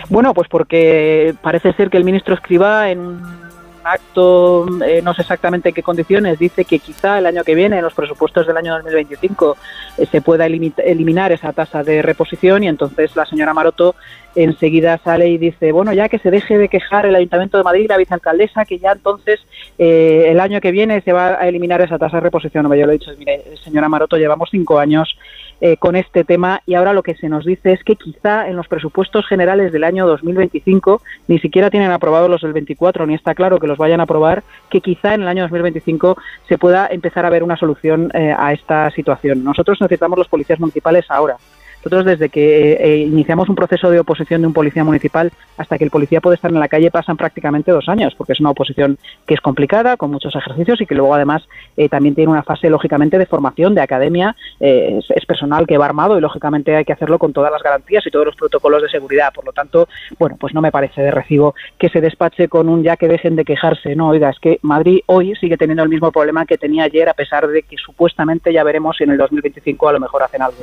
[0.09, 3.48] Bueno, pues porque parece ser que el ministro escriba en un
[3.85, 7.76] acto, eh, no sé exactamente en qué condiciones, dice que quizá el año que viene,
[7.76, 9.57] en los presupuestos del año 2025,
[9.98, 13.94] eh, se pueda eliminar esa tasa de reposición y entonces la señora Maroto
[14.35, 17.87] enseguida sale y dice, bueno, ya que se deje de quejar el Ayuntamiento de Madrid,
[17.88, 19.40] la vicealcaldesa, que ya entonces
[19.78, 22.64] eh, el año que viene se va a eliminar esa tasa de reposición.
[22.76, 25.16] Yo lo he dicho, mire, señora Maroto, llevamos cinco años
[25.60, 28.56] eh, con este tema y ahora lo que se nos dice es que quizá en
[28.56, 33.34] los presupuestos generales del año 2025 ni siquiera tienen aprobados los del 24 ni está
[33.34, 36.16] claro que los vayan a aprobar que quizá en el año 2025
[36.48, 39.42] se pueda empezar a ver una solución eh, a esta situación.
[39.42, 41.36] Nosotros necesitamos los policías municipales ahora.
[41.78, 45.84] Nosotros desde que eh, iniciamos un proceso de oposición de un policía municipal hasta que
[45.84, 48.98] el policía puede estar en la calle pasan prácticamente dos años, porque es una oposición
[49.26, 52.68] que es complicada, con muchos ejercicios y que luego además eh, también tiene una fase
[52.68, 56.94] lógicamente de formación, de academia, eh, es, personal que va armado y lógicamente hay que
[56.94, 59.32] hacerlo con todas las garantías y todos los protocolos de seguridad.
[59.32, 59.86] Por lo tanto,
[60.18, 63.36] bueno, pues no me parece de recibo que se despache con un ya que dejen
[63.36, 63.94] de quejarse.
[63.94, 67.14] No, oiga, es que Madrid hoy sigue teniendo el mismo problema que tenía ayer, a
[67.14, 70.56] pesar de que supuestamente ya veremos si en el 2025 a lo mejor hacen algo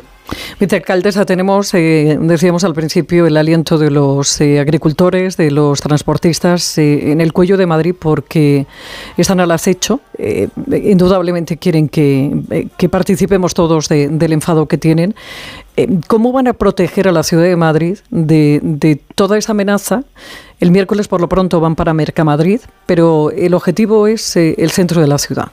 [1.14, 7.12] tenemos, eh, decíamos al principio, el aliento de los eh, agricultores, de los transportistas eh,
[7.12, 8.66] en el cuello de Madrid porque
[9.16, 10.00] están al acecho.
[10.68, 12.32] indudablemente quieren que,
[12.90, 15.14] participemos todos del enfado que tienen.
[16.08, 20.04] ¿Cómo van a proteger a la ciudad de Madrid de, de toda esa amenaza?
[20.60, 25.08] El miércoles por lo pronto van para Mercamadrid, pero el objetivo es el centro de
[25.08, 25.52] la ciudad.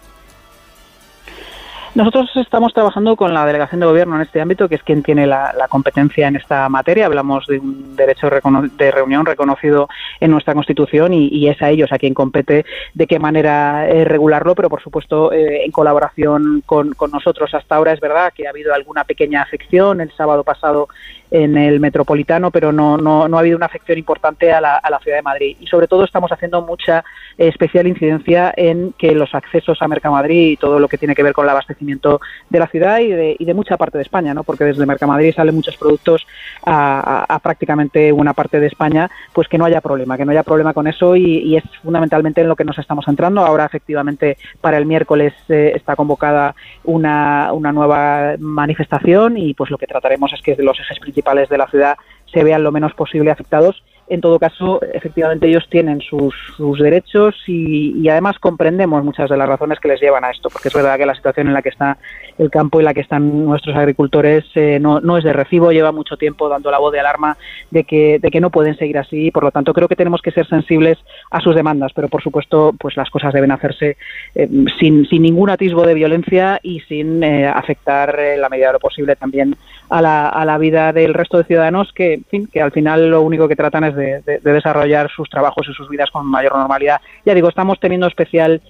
[1.94, 5.26] Nosotros estamos trabajando con la delegación de gobierno en este ámbito, que es quien tiene
[5.26, 7.05] la, competencia en esta materia.
[7.05, 11.98] Hablamos de un derecho de reunión reconocido en nuestra Constitución y, es a ellos a
[11.98, 17.11] quien compete de qué manera eh, regularlo, pero por supuesto eh, en colaboración con, con
[17.11, 17.52] nosotros.
[17.52, 20.00] Hasta ahora es verdad que ha habido alguna pequeña afección.
[20.00, 20.88] El sábado pasado
[21.33, 24.90] en el metropolitano, pero no, no, no ha habido una afección importante a la, a
[24.90, 25.57] la, ciudad de Madrid.
[25.61, 27.03] Y sobre todo estamos haciendo mucha
[27.38, 31.33] especial incidencia en que los accesos a Mercamadrid y todo lo que tiene que ver
[31.33, 34.45] con el abastecimiento de la ciudad y de, y de mucha parte de España, ¿no?
[34.45, 36.27] porque desde Mercamadrid salen muchos productos
[36.66, 40.42] a, a, prácticamente una parte de España, pues que no haya problema, que no haya
[40.42, 43.40] problema con eso y, es fundamentalmente en lo que nos estamos centrando.
[43.40, 49.79] Ahora efectivamente para el miércoles eh, está convocada una, una nueva manifestación y pues lo
[49.79, 51.97] que trataremos es que los ejes principales de la ciudad
[52.33, 56.35] se vean lo menos posible afectados en todo caso, efectivamente ellos tienen sus,
[56.79, 60.75] derechos y, además comprendemos muchas de las razones que les llevan a esto, porque es
[60.75, 61.97] verdad que la situación en la que está
[62.38, 65.92] el campo y la que están nuestros agricultores eh, no, no, es de recibo, lleva
[65.92, 67.37] mucho tiempo dando la voz de alarma
[67.71, 70.31] de que, de que no pueden seguir así, por lo tanto creo que tenemos que
[70.31, 70.99] ser sensibles
[71.31, 73.97] a sus demandas, pero por supuesto pues las cosas deben hacerse
[74.35, 78.73] eh, sin, sin ningún atisbo de violencia y sin eh, afectar en la medida de
[78.75, 79.57] lo posible también
[79.90, 83.11] a la, a la vida del resto de ciudadanos que, en fin, que al final
[83.11, 86.57] lo único que tratan es de de, desarrollar sus trabajos y sus vidas con mayor
[86.57, 87.01] normalidad.
[87.25, 88.61] Ya digo, estamos teniendo especial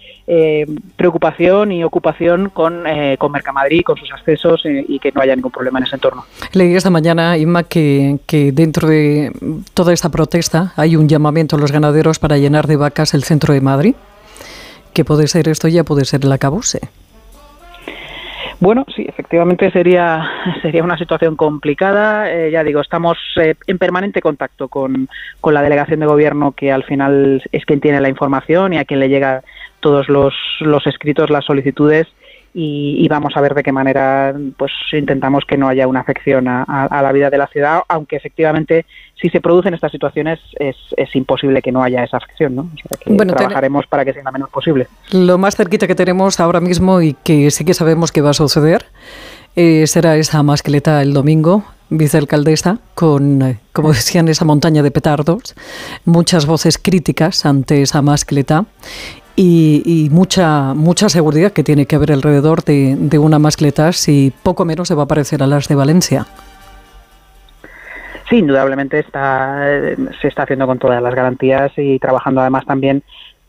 [0.96, 3.16] preocupación y ocupación con, eh,
[3.52, 6.24] Mercamadrid, con sus accesos y que no haya ningún problema en ese entorno.
[6.52, 9.32] Leí esta mañana, Inma, que, que dentro de
[9.74, 13.54] toda esta protesta hay un llamamiento a los ganaderos para llenar de vacas el centro
[13.54, 13.94] de Madrid.
[14.94, 15.68] que puede ser esto?
[15.68, 16.80] Ya puede ser el acabose.
[18.60, 20.24] Bueno, sí, efectivamente sería,
[20.62, 22.30] sería una situación complicada.
[22.32, 25.08] Eh, ya digo, estamos eh, en permanente contacto con,
[25.40, 28.84] con, la delegación de gobierno, que al final es quien tiene la información y a
[28.84, 29.42] quien le llega
[29.80, 32.06] todos los, los escritos, las solicitudes
[32.54, 36.88] y, vamos a ver de qué manera pues intentamos que no haya una afección a,
[37.02, 38.86] la vida de la ciudad, aunque efectivamente
[39.20, 42.70] si se producen estas situaciones es, es imposible que no haya esa afección, ¿no?
[43.06, 44.86] bueno, trabajaremos para que sea la menos posible.
[45.12, 48.34] Lo más cerquita que tenemos ahora mismo y que sí que sabemos que va a
[48.34, 48.86] suceder
[49.54, 55.54] eh, será esa mascleta el domingo, vicealcaldesa, con, eh, como decían, esa montaña de petardos,
[56.04, 58.64] muchas voces críticas ante esa mascleta
[59.36, 64.64] y, mucha, mucha seguridad que tiene que haber alrededor de, de una mascleta si poco
[64.64, 66.26] menos se va a parecer a las de Valencia.
[68.28, 69.62] Sí, indudablemente está,
[70.20, 73.02] se está haciendo con todas las garantías y trabajando además también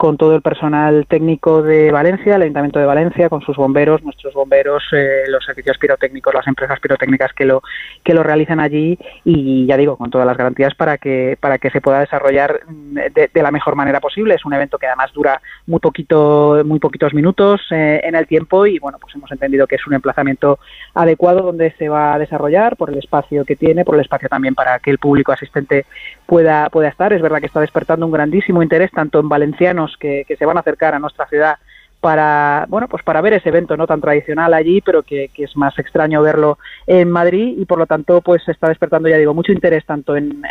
[0.03, 4.33] con todo el personal técnico de Valencia, el Ayuntamiento de Valencia, con sus bomberos, nuestros
[4.33, 7.63] bomberos, eh, los servicios pirotécnicos, las empresas pirotécnicas que lo
[8.03, 11.69] que lo realizan allí y ya digo con todas las garantías para que para que
[11.69, 14.35] se pueda desarrollar de, la mejor manera posible.
[14.35, 18.65] Es un evento que además dura muy poquito muy poquitos minutos eh, en el tiempo
[18.65, 20.59] y bueno pues hemos entendido que es un emplazamiento
[20.95, 24.53] adecuado donde se va a desarrollar por el espacio que tiene, por el espacio también
[24.53, 25.85] para que el público asistente
[26.25, 27.13] pueda pueda estar.
[27.13, 30.61] Es verdad que está despertando un grandísimo interés tanto en valencianos que, se van a
[30.61, 31.57] acercar a nuestra ciudad
[31.99, 35.77] para bueno pues para ver ese evento no tan tradicional allí pero que, es más
[35.79, 39.85] extraño verlo en Madrid y por lo tanto pues está despertando ya digo mucho interés
[39.85, 40.41] tanto en,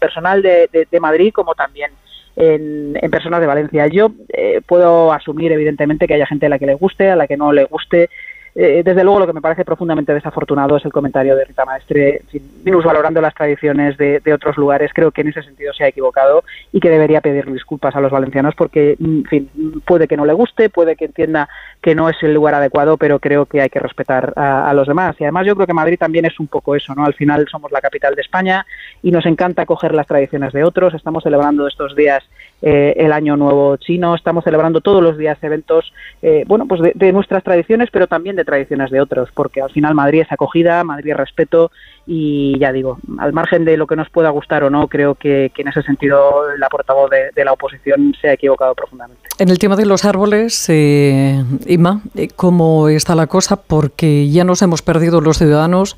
[0.00, 1.92] personal de, Madrid como también
[2.34, 3.86] en, personas de Valencia.
[3.86, 7.26] Yo eh, puedo asumir evidentemente que haya gente a la que le guste a la
[7.26, 8.10] que no le guste
[8.58, 12.22] eh, desde luego, lo que me parece profundamente desafortunado es el comentario de Rita Maestre,
[12.64, 14.92] valorando las tradiciones de, otros lugares.
[14.94, 16.42] Creo que en ese sentido se ha equivocado
[16.72, 18.96] y que debería pedir disculpas a los valencianos porque,
[19.28, 19.50] fin,
[19.84, 21.50] puede que no le guste, puede que entienda
[21.82, 25.16] que no es el lugar adecuado, pero creo que hay que respetar a, los demás.
[25.18, 27.04] Y además, yo creo que Madrid también es un poco eso, ¿no?
[27.04, 28.64] Al final somos la capital de España
[29.02, 30.94] y nos encanta coger las tradiciones de otros.
[30.94, 32.24] Estamos celebrando estos días
[32.62, 35.92] eh, el Año Nuevo Chino, estamos celebrando todos los días eventos,
[36.22, 39.94] eh, bueno, pues de nuestras tradiciones, pero también de tradiciones de otros, porque al final
[39.94, 41.70] Madrid es acogida, Madrid es respeto
[42.06, 45.50] y ya digo, al margen de lo que nos pueda gustar o no, creo que,
[45.56, 49.22] en ese sentido la portavoz de, la oposición se ha equivocado profundamente.
[49.38, 53.56] En el tema de los árboles, eh, Ima, eh, ¿cómo está la cosa?
[53.56, 55.96] Porque ya nos hemos perdido los ciudadanos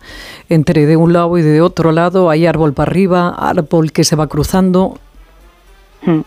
[0.48, 4.16] entre de un lado y de otro lado, hay árbol para arriba, árbol que se
[4.16, 4.98] va cruzando.
[6.02, 6.22] Hmm.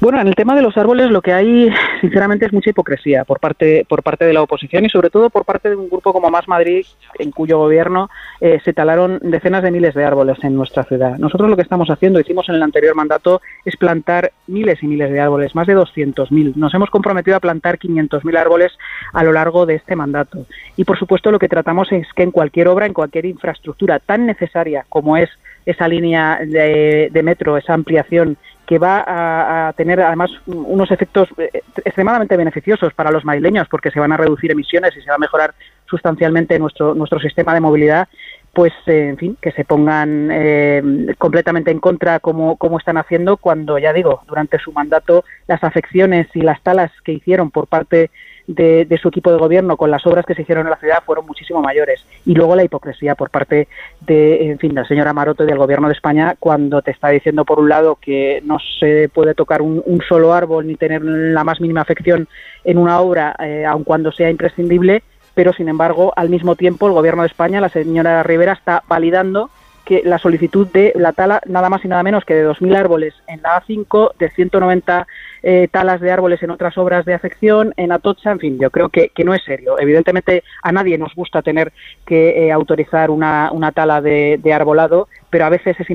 [0.00, 3.40] Bueno, en el tema de los árboles lo que hay, sinceramente, es mucha hipocresía por
[3.40, 6.30] parte por parte de la oposición y sobre todo por parte de un grupo como
[6.30, 6.84] Más Madrid,
[7.18, 8.10] en cuyo gobierno
[8.40, 11.18] eh, se talaron decenas de miles de árboles en nuestra ciudad.
[11.18, 15.10] Nosotros lo que estamos haciendo, hicimos en el anterior mandato, es plantar miles y miles
[15.10, 16.54] de árboles, más de 200.000.
[16.56, 18.72] Nos hemos comprometido a plantar 500.000 árboles
[19.12, 20.46] a lo largo de este mandato.
[20.76, 24.26] Y por supuesto lo que tratamos es que en cualquier obra, en cualquier infraestructura tan
[24.26, 25.30] necesaria como es
[25.66, 28.36] esa línea de, de metro, esa ampliación
[28.70, 31.50] que va a, tener además unos efectos eh,
[31.84, 35.18] extremadamente beneficiosos para los madrileños porque se van a reducir emisiones y se va a
[35.18, 35.54] mejorar
[35.86, 38.06] sustancialmente nuestro, nuestro sistema de movilidad
[38.52, 40.82] pues eh, en fin, que se pongan eh,
[41.18, 46.28] completamente en contra como, como están haciendo cuando, ya digo, durante su mandato las afecciones
[46.34, 48.12] y las talas que hicieron por parte
[48.54, 51.26] de, su equipo de gobierno con las obras que se hicieron en la ciudad fueron
[51.26, 52.04] muchísimo mayores.
[52.26, 53.68] Y luego la hipocresía por parte
[54.00, 57.44] de, en fin, la señora Maroto y del gobierno de España cuando te está diciendo
[57.44, 61.60] por un lado que no se puede tocar un, solo árbol ni tener la más
[61.60, 62.26] mínima afección
[62.64, 65.02] en una obra, eh, aun cuando sea imprescindible,
[65.34, 69.50] pero sin embargo, al mismo tiempo, el gobierno de España, la señora Rivera, está validando
[69.90, 73.12] que la solicitud de la tala nada más y nada menos que de 2.000 árboles
[73.26, 75.04] en la A5, de 190
[75.42, 78.88] eh, talas de árboles en otras obras de afección, en Atocha, en fin, yo creo
[78.88, 79.80] que, no es serio.
[79.80, 81.72] Evidentemente a nadie nos gusta tener
[82.06, 85.88] que eh, autorizar una, una tala de, arbolado, pero a veces es,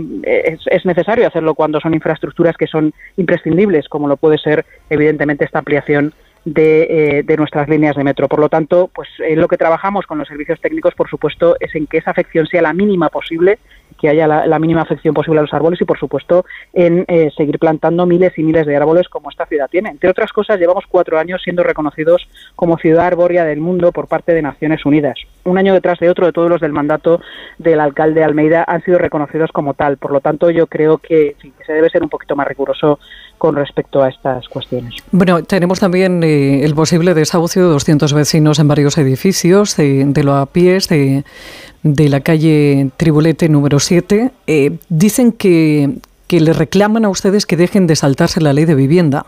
[0.66, 5.60] es, necesario hacerlo cuando son infraestructuras que son imprescindibles, como lo puede ser evidentemente esta
[5.60, 6.14] ampliación
[6.46, 8.28] de, eh, de, nuestras líneas de metro.
[8.28, 11.74] Por lo tanto, pues en lo que trabajamos con los servicios técnicos, por supuesto, es
[11.76, 13.58] en que esa afección sea la mínima posible,
[14.00, 17.60] que haya la, mínima afección posible a los árboles y, por supuesto, en eh, seguir
[17.60, 19.89] plantando miles y miles de árboles como esta ciudad tiene.
[19.89, 24.34] Entre otras cosas, llevamos cuatro años siendo reconocidos como ciudad arbórea del mundo por parte
[24.34, 25.18] de Naciones Unidas.
[25.46, 27.22] Un año detrás de otro de todos los del mandato
[27.58, 29.98] del alcalde Almeida han sido reconocidos como tal.
[29.98, 31.36] Por lo tanto, yo creo que,
[31.66, 33.00] se debe ser un poquito más riguroso
[33.38, 34.96] con respecto a estas cuestiones.
[35.12, 40.32] Bueno, tenemos también eh, el posible desahucio de 200 vecinos en varios edificios de, de
[40.32, 41.24] a pies de,
[41.84, 44.32] de, la calle Tribulete número 7.
[44.48, 48.76] Eh, dicen que, que le reclaman a ustedes que dejen de saltarse la ley de
[48.76, 49.26] vivienda.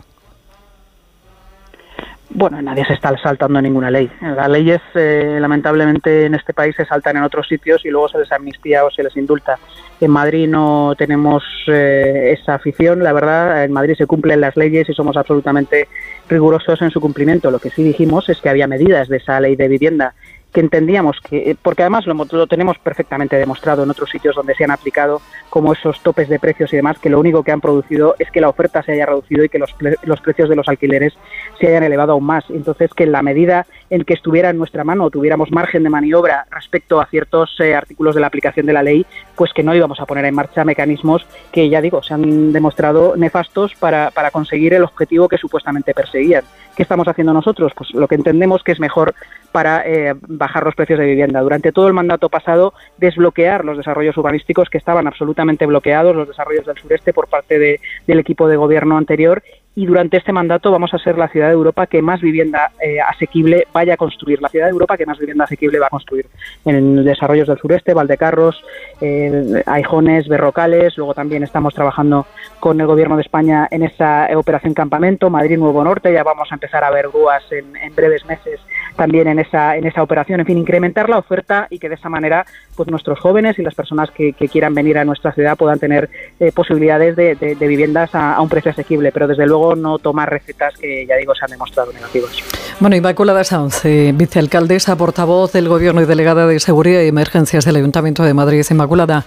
[2.30, 4.10] Bueno, nadie se está saltando ninguna ley.
[4.20, 8.18] Las leyes, eh, lamentablemente, en este país se saltan en otros sitios y luego se
[8.18, 9.58] les amnistía o se les indulta.
[9.98, 13.64] En Madrid no tenemos eh, esa afición, la verdad.
[13.64, 15.88] En Madrid se cumplen las leyes y somos absolutamente
[16.28, 17.50] rigurosos en su cumplimiento.
[17.50, 20.14] Lo que sí dijimos es que había medidas de esa ley de vivienda
[20.52, 24.70] que entendíamos que, porque además lo, tenemos perfectamente demostrado en otros sitios donde se han
[24.70, 25.20] aplicado,
[25.50, 28.40] como esos topes de precios y demás, que lo único que han producido es que
[28.40, 31.14] la oferta se haya reducido y que los, los precios de los alquileres
[31.60, 32.44] se hayan elevado aún más.
[32.48, 36.46] Entonces, que en la medida en que estuviera en nuestra mano, tuviéramos margen de maniobra
[36.50, 40.00] respecto a ciertos eh, artículos de la aplicación de la ley, pues que no íbamos
[40.00, 44.74] a poner en marcha mecanismos que, ya digo, se han demostrado nefastos para, para conseguir
[44.74, 46.44] el objetivo que supuestamente perseguían.
[46.76, 47.72] ¿Qué estamos haciendo nosotros?
[47.76, 49.14] Pues lo que entendemos que es mejor
[49.52, 51.40] para eh, bajar los precios de vivienda.
[51.40, 56.66] Durante todo el mandato pasado, desbloquear los desarrollos urbanísticos que estaban absolutamente bloqueados, los desarrollos
[56.66, 59.42] del sureste por parte del equipo de gobierno anterior
[59.78, 63.00] y durante este mandato vamos a ser la ciudad de Europa que más vivienda eh,
[63.00, 66.26] asequible vaya a construir, la ciudad de Europa que más vivienda asequible va a construir
[66.64, 68.60] en desarrollos del sureste, Valdecarros,
[69.00, 72.26] eh, Aijones, Berrocales, luego también estamos trabajando
[72.58, 76.56] con el Gobierno de España en esa operación Campamento, Madrid Nuevo Norte, ya vamos a
[76.56, 78.58] empezar a ver grúas en, breves meses
[78.96, 82.08] también en esa, en esa operación, en fin, incrementar la oferta y que de esa
[82.08, 86.08] manera pues nuestros jóvenes y las personas que, quieran venir a nuestra ciudad puedan tener
[86.40, 91.06] eh, posibilidades de, viviendas a un precio asequible, pero desde luego no tomar recetas que,
[91.06, 92.32] ya digo, se han demostrado negativas.
[92.80, 97.76] Bueno, Inmaculada Sanz, eh, vicealcaldesa, portavoz del Gobierno y delegada de Seguridad y Emergencias del
[97.76, 98.64] Ayuntamiento de Madrid.
[98.70, 99.24] Inmaculada,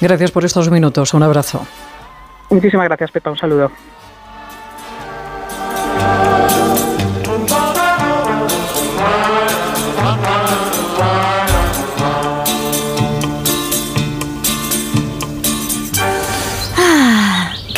[0.00, 1.14] gracias por estos minutos.
[1.14, 1.66] Un abrazo.
[2.50, 3.30] Muchísimas gracias, Pepa.
[3.30, 3.70] Un saludo.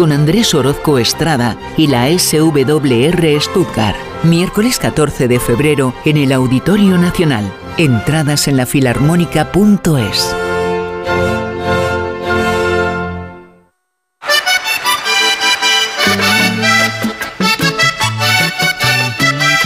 [0.00, 3.98] con Andrés Orozco Estrada y la SWR Stuttgart.
[4.22, 7.44] Miércoles 14 de febrero en el Auditorio Nacional.
[7.76, 10.34] Entradas en la filarmónica.es.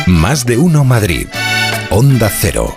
[0.08, 1.28] Más de uno Madrid.
[1.90, 2.76] Onda Cero.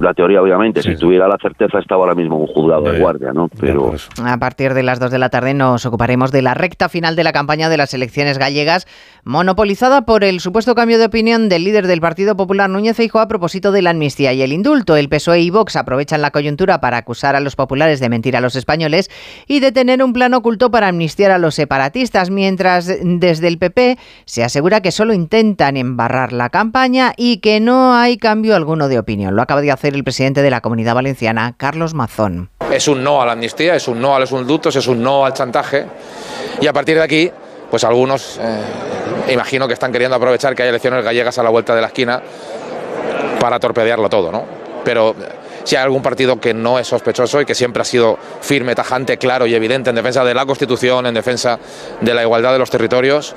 [0.00, 0.82] la teoría, obviamente.
[0.82, 3.48] si tuviera la certeza, estaba ahora mismo un juzgado de guardia, ¿no?
[3.60, 3.94] Pero.
[4.24, 7.24] A partir de las 2 de la tarde nos ocuparemos de la recta final de
[7.24, 8.86] la campaña de las elecciones gallegas,
[9.24, 13.28] monopolizada por el supuesto cambio de opinión del líder del Partido Popular, Núñez Feijóo, a
[13.28, 14.96] propósito de la amnistía y el indulto.
[14.96, 18.40] El PSOE y Vox aprovechan la coyuntura para acusar a los populares de mentir a
[18.40, 19.10] los españoles
[19.46, 23.98] y de tener un plan oculto para amnistiar a los separatistas, mientras desde el PP
[24.24, 28.98] se asegura que solo intentan embarrar la campaña y que no hay cambio alguno de
[28.98, 29.36] opinión.
[29.36, 32.50] Lo acaba de hacer el presidente de la Comunidad Valenciana, Carlos Mazón.
[32.70, 35.24] Es un no a la amnistía, es un no a los indultos, es un no
[35.24, 35.86] al chantaje
[36.60, 37.30] y a partir de aquí,
[37.70, 41.74] pues algunos eh, imagino que están queriendo aprovechar que hay elecciones gallegas a la vuelta
[41.74, 42.22] de la esquina
[43.40, 44.44] para torpedearlo todo, ¿no?
[44.84, 45.14] Pero
[45.64, 49.18] si hay algún partido que no es sospechoso y que siempre ha sido firme, tajante,
[49.18, 51.58] claro y evidente en defensa de la Constitución, en defensa
[52.00, 53.34] de la igualdad de los territorios,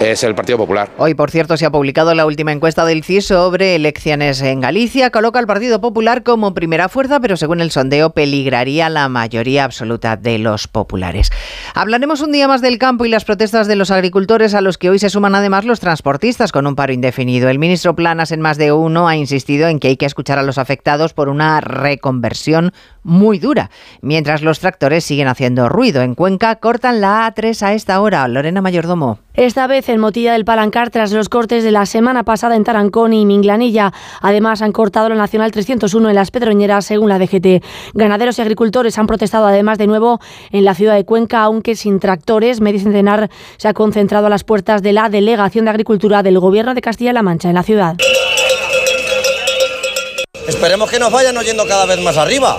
[0.00, 0.90] es el Partido Popular.
[0.98, 5.10] Hoy, por cierto, se ha publicado la última encuesta del CIS sobre elecciones en Galicia.
[5.10, 10.16] Coloca al Partido Popular como primera fuerza, pero según el sondeo peligraría la mayoría absoluta
[10.16, 11.30] de los populares.
[11.74, 14.90] Hablaremos un día más del campo y las protestas de los agricultores, a los que
[14.90, 17.48] hoy se suman además los transportistas con un paro indefinido.
[17.48, 20.42] El ministro Planas, en más de uno, ha insistido en que hay que escuchar a
[20.42, 22.72] los afectados por una reconversión
[23.02, 23.70] muy dura,
[24.02, 26.02] mientras los tractores siguen haciendo ruido.
[26.02, 28.26] En Cuenca cortan la A3 a esta hora.
[28.28, 29.18] Lorena Mayordomo.
[29.34, 33.12] Esta vez en Motilla del Palancar tras los cortes de la semana pasada en Tarancón
[33.12, 33.92] y Minglanilla.
[34.20, 37.64] Además han cortado la Nacional 301 en las Pedroñeras según la DGT.
[37.94, 40.20] Ganaderos y agricultores han protestado además de nuevo
[40.50, 42.60] en la ciudad de Cuenca, aunque sin tractores.
[42.60, 46.74] Medio centenar se ha concentrado a las puertas de la Delegación de Agricultura del Gobierno
[46.74, 47.96] de Castilla-La Mancha en la ciudad.
[50.48, 52.58] Esperemos que nos vayan oyendo cada vez más arriba.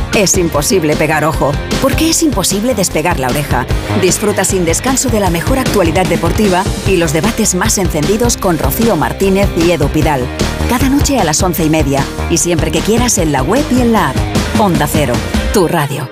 [0.15, 3.65] Es imposible pegar ojo, porque es imposible despegar la oreja.
[4.01, 8.97] Disfruta sin descanso de la mejor actualidad deportiva y los debates más encendidos con Rocío
[8.97, 10.27] Martínez y Edu Pidal.
[10.69, 13.81] Cada noche a las once y media y siempre que quieras en la web y
[13.81, 14.17] en la app.
[14.59, 15.13] Onda Cero,
[15.53, 16.09] tu radio.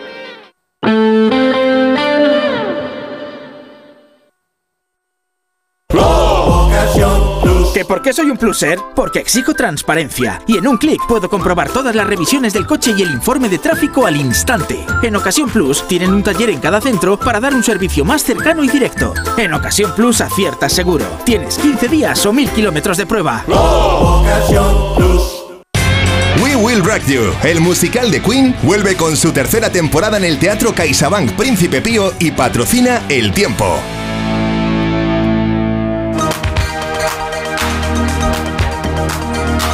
[7.90, 8.78] Por qué soy un pluser?
[8.96, 10.44] Porque exijo transparencia.
[10.46, 13.58] Y en un clic puedo comprobar todas las revisiones del coche y el informe de
[13.58, 14.86] tráfico al instante.
[15.02, 18.64] En Ocasión Plus tienen un taller en cada centro para dar un servicio más cercano
[18.64, 19.16] y directo.
[19.38, 21.04] En Ocasión Plus aciertas seguro.
[21.26, 23.44] Tienes 15 días o 1000 kilómetros de prueba.
[26.44, 30.38] We Will Rock You, el musical de Queen, vuelve con su tercera temporada en el
[30.38, 33.80] Teatro CaixaBank Príncipe Pío y patrocina El Tiempo.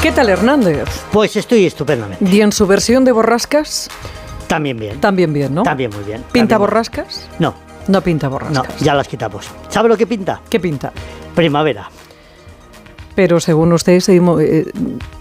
[0.06, 0.88] ¿Qué tal Hernández?
[1.12, 2.24] Pues estoy estupendamente.
[2.30, 3.90] ¿Y en su versión de borrascas?
[4.46, 5.02] También bien.
[5.02, 5.64] También bien, ¿no?
[5.64, 6.22] También muy bien.
[6.32, 7.28] ¿Pinta También- borrascas?
[7.40, 7.56] No.
[7.88, 8.70] No pinta borrascas.
[8.70, 9.48] No, ya las quitamos.
[9.68, 10.42] ¿Sabe lo que pinta?
[10.48, 10.94] ¿Qué pinta?
[11.34, 11.90] Primavera.
[13.16, 14.68] Pero según usted, seguimos, eh,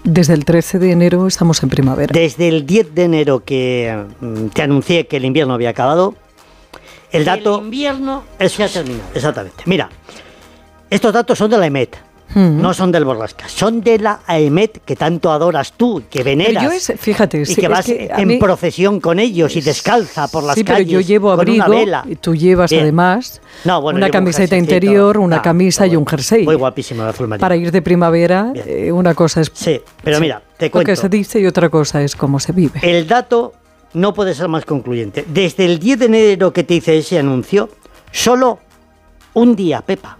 [0.03, 2.13] desde el 13 de enero estamos en primavera.
[2.13, 6.13] Desde el 10 de enero que mm, te anuncié que el invierno había acabado,
[7.11, 7.57] el dato...
[7.57, 9.09] El invierno se ha terminado.
[9.15, 9.63] Exactamente.
[9.65, 9.89] Mira,
[10.91, 11.97] estos datos son de la EMET.
[12.33, 12.59] Mm.
[12.61, 16.63] No son del Borrascas, son de la EMET que tanto adoras tú, que veneras.
[16.63, 20.27] Yo es- fíjate, y sí, que vas que en mí- procesión con ellos y descalza
[20.27, 22.03] por las sí, pero yo llevo con abrigo una vela.
[22.09, 22.81] y tú llevas Bien.
[22.83, 26.43] además No, bueno, una un camiseta interior, una Ah, camisa y un jersey.
[26.43, 27.41] Muy guapísimo el azul marino.
[27.41, 30.87] Para ir de primavera, eh, una cosa es Sí, pero mira, te lo cuento.
[30.91, 32.79] que se dice y otra cosa es cómo se vive.
[32.81, 33.53] El dato
[33.93, 35.25] no puede ser más concluyente.
[35.27, 37.69] Desde el 10 de enero que te hice ese anuncio,
[38.11, 38.59] solo
[39.33, 40.17] un día, Pepa,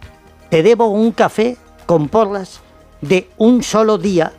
[0.50, 2.62] te debo un café con porlas
[3.02, 4.34] de un solo día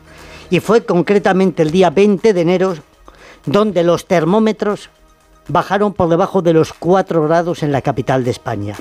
[0.51, 2.75] y fue concretamente el día 20 de enero
[3.45, 4.91] donde los termómetros
[5.49, 8.77] bajaron por debajo de los 4 grados en la capital de España.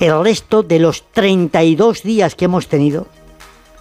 [0.00, 3.06] El resto de los 32 días que hemos tenido,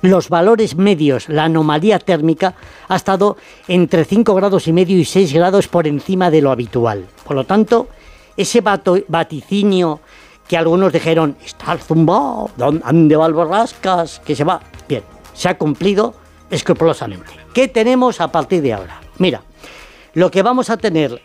[0.01, 2.55] los valores medios, la anomalía térmica,
[2.87, 7.05] ha estado entre 5 grados y medio y 6 grados por encima de lo habitual.
[7.25, 7.87] Por lo tanto,
[8.35, 9.99] ese vaticinio
[10.47, 14.21] que algunos dijeron, está el zumbao, ¿dónde va el borrascas?
[14.25, 14.61] Que se va.
[14.87, 16.13] Bien, se ha cumplido
[16.49, 17.31] escrupulosamente.
[17.53, 19.01] ¿Qué tenemos a partir de ahora?
[19.17, 19.41] Mira,
[20.13, 21.21] lo que vamos a tener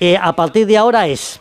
[0.00, 1.40] eh, a partir de ahora es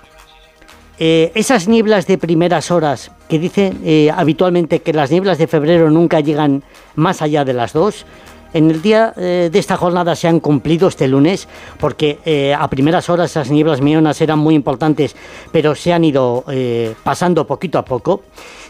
[0.99, 5.89] eh, esas nieblas de primeras horas que dicen eh, habitualmente que las nieblas de febrero
[5.89, 6.63] nunca llegan
[6.95, 8.05] más allá de las dos.
[8.53, 11.47] En el día eh, de esta jornada se han cumplido este lunes
[11.79, 15.15] porque eh, a primeras horas esas nieblas mionas eran muy importantes,
[15.51, 18.21] pero se han ido eh, pasando poquito a poco.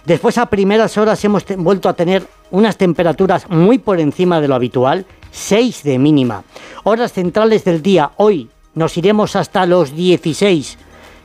[0.06, 4.56] Después a primeras horas hemos vuelto a tener unas temperaturas muy por encima de lo
[4.56, 6.44] habitual, 6 de mínima.
[6.86, 10.78] Horas centrales del día, hoy nos iremos hasta los 16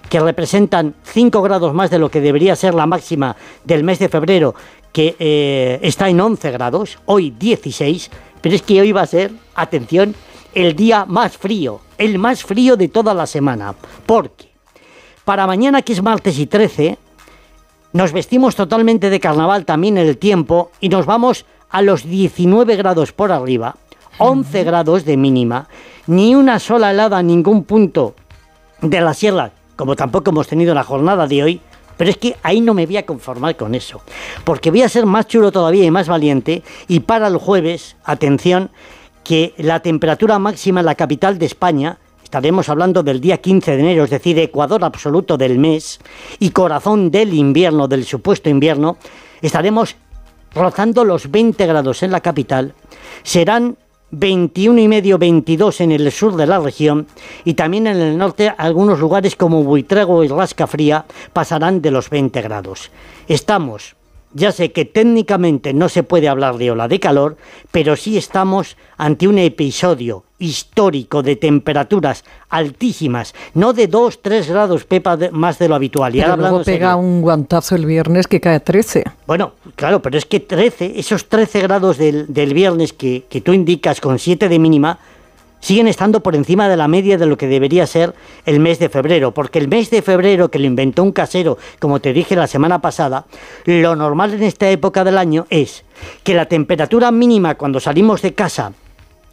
[0.09, 4.09] que representan 5 grados más de lo que debería ser la máxima del mes de
[4.09, 4.55] febrero,
[4.91, 8.11] que está en 11 grados, hoy 16,
[8.41, 10.15] pero es que hoy va a ser, atención,
[10.55, 13.75] el día más frío, el más frío de toda la semana,
[14.07, 14.49] porque
[15.25, 16.99] para mañana que es martes y 13,
[17.93, 22.77] nos vestimos totalmente de carnaval también en el tiempo y nos vamos a los 19
[22.77, 23.77] grados por arriba,
[24.19, 25.69] 11 grados de mínima,
[26.07, 28.15] ni una sola helada en ningún punto
[28.81, 31.61] de la sierra, como tampoco hemos tenido en la jornada de hoy,
[31.99, 34.01] pero es que ahí no me voy a conformar con eso,
[34.45, 38.71] porque voy a ser más chulo todavía y más valiente, y para el jueves, atención,
[39.25, 43.81] que la temperatura máxima en la capital de España, estaremos hablando del día 15 de
[43.81, 45.99] enero, es decir, ecuador absoluto del mes,
[46.39, 48.97] y corazón del invierno, del supuesto invierno,
[49.43, 49.97] estaremos
[50.55, 52.75] rozando los 20 grados en la capital,
[53.23, 53.77] serán
[54.11, 57.07] 21 y medio, 22 en el sur de la región
[57.45, 62.09] y también en el norte algunos lugares como Buitrego y Rasca Fría pasarán de los
[62.09, 62.91] 20 grados.
[63.27, 63.97] Estamos,
[64.33, 67.37] ya sé que técnicamente no se puede hablar de ola de calor,
[67.71, 74.85] pero sí estamos ante un episodio histórico de temperaturas altísimas, no de 2, 3 grados,
[74.85, 76.15] Pepa, de- más de lo habitual.
[76.15, 76.79] Y Pero ahora luego serio.
[76.81, 79.05] pega un guantazo el viernes que cae a 13.
[79.27, 83.53] Bueno, claro, pero es que 13, esos 13 grados del, del viernes que, que tú
[83.53, 84.99] indicas con 7 de mínima,
[85.61, 88.15] siguen estando por encima de la media de lo que debería ser
[88.47, 91.99] el mes de febrero, porque el mes de febrero que lo inventó un casero, como
[91.99, 93.27] te dije la semana pasada,
[93.65, 95.83] lo normal en esta época del año es
[96.23, 98.73] que la temperatura mínima cuando salimos de casa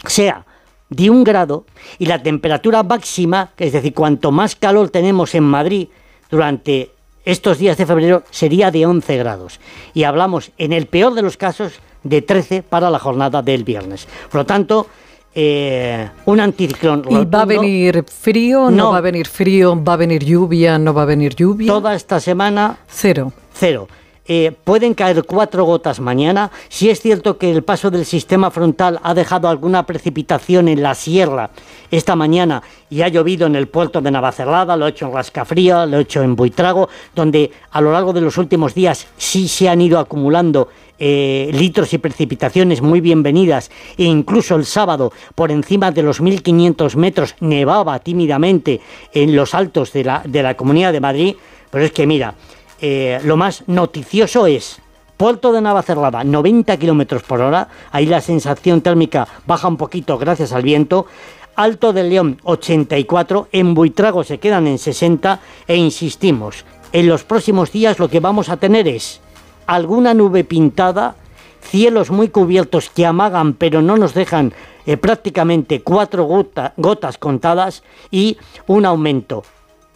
[0.07, 0.43] sea
[0.89, 1.65] de un grado
[1.97, 5.87] y la temperatura máxima, es decir, cuanto más calor tenemos en Madrid
[6.29, 6.91] durante
[7.25, 9.59] estos días de febrero, sería de 11 grados.
[9.93, 11.73] Y hablamos, en el peor de los casos,
[12.03, 14.07] de 13 para la jornada del viernes.
[14.29, 14.87] Por lo tanto,
[15.33, 18.69] eh, un anticiclón ¿Y va a venir frío?
[18.69, 18.77] No.
[18.77, 18.91] No.
[18.91, 19.83] va a venir frío?
[19.83, 20.77] ¿Va a venir lluvia?
[20.77, 21.67] ¿No va a venir lluvia?
[21.67, 22.77] Toda esta semana...
[22.87, 23.33] Cero.
[23.53, 23.87] Cero.
[24.27, 26.51] Eh, pueden caer cuatro gotas mañana.
[26.69, 30.95] Si es cierto que el paso del sistema frontal ha dejado alguna precipitación en la
[30.95, 31.51] sierra
[31.91, 35.85] esta mañana y ha llovido en el puerto de Navacerrada, lo he hecho en Rascafría,
[35.85, 39.69] lo he hecho en Buitrago, donde a lo largo de los últimos días sí se
[39.69, 45.91] han ido acumulando eh, litros y precipitaciones muy bienvenidas e incluso el sábado por encima
[45.91, 48.79] de los 1500 metros nevaba tímidamente
[49.13, 51.35] en los altos de la, de la Comunidad de Madrid,
[51.69, 52.35] pero es que mira,
[52.81, 54.81] eh, lo más noticioso es
[55.17, 57.69] Puerto de Navacerrada, 90 kilómetros por hora.
[57.91, 61.05] Ahí la sensación térmica baja un poquito gracias al viento.
[61.55, 63.47] Alto del León, 84.
[63.53, 65.39] En Buitrago se quedan en 60.
[65.67, 69.21] E insistimos, en los próximos días lo que vamos a tener es
[69.67, 71.15] alguna nube pintada,
[71.61, 74.53] cielos muy cubiertos que amagan pero no nos dejan
[74.85, 76.27] eh, prácticamente cuatro
[76.77, 79.43] gotas contadas y un aumento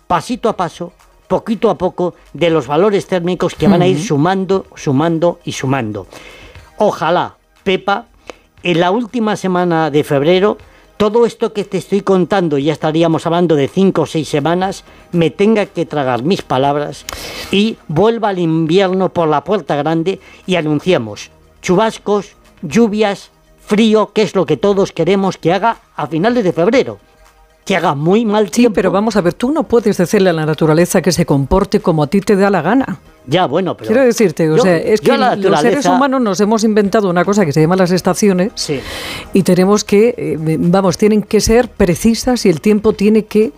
[0.07, 0.93] pasito a paso
[1.29, 6.07] poquito a poco de los valores térmicos que van a ir sumando, sumando y sumando.
[6.77, 8.07] Ojalá, Pepa,
[8.63, 10.57] en la última semana de febrero,
[10.97, 15.29] todo esto que te estoy contando, ya estaríamos hablando de cinco o seis semanas, me
[15.29, 17.05] tenga que tragar mis palabras
[17.51, 24.35] y vuelva al invierno por la puerta grande y anunciemos chubascos, lluvias, frío, que es
[24.35, 26.99] lo que todos queremos que haga a finales de febrero
[27.69, 28.71] que haga muy mal tiempo.
[28.71, 31.81] Sí, pero vamos a ver, tú no puedes decirle a la naturaleza que se comporte
[31.81, 32.97] como a ti te da la gana.
[33.27, 33.89] Ya, bueno, pero...
[33.89, 37.53] Quiero decirte, o sea, es que los seres humanos nos hemos inventado una cosa que
[37.53, 38.79] se llama las estaciones sí.
[39.33, 43.51] y tenemos que, eh, vamos, tienen que ser precisas y el tiempo tiene que...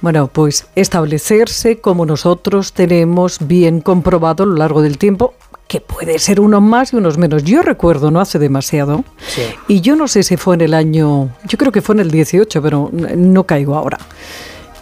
[0.00, 5.34] Bueno, pues establecerse como nosotros tenemos bien comprobado a lo largo del tiempo,
[5.72, 7.44] que puede ser unos más y unos menos.
[7.44, 9.06] Yo recuerdo, no hace demasiado,
[9.68, 12.10] y yo no sé si fue en el año, yo creo que fue en el
[12.10, 13.96] 18, pero no caigo ahora,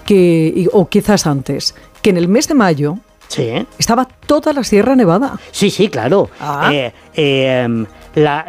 [0.04, 3.64] que, o quizás antes, que en el mes de mayo sí.
[3.78, 5.38] estaba toda la Sierra Nevada.
[5.52, 6.28] Sí, sí, claro.
[6.40, 6.72] Ah.
[6.74, 7.86] Eh, em,
[8.16, 8.44] la,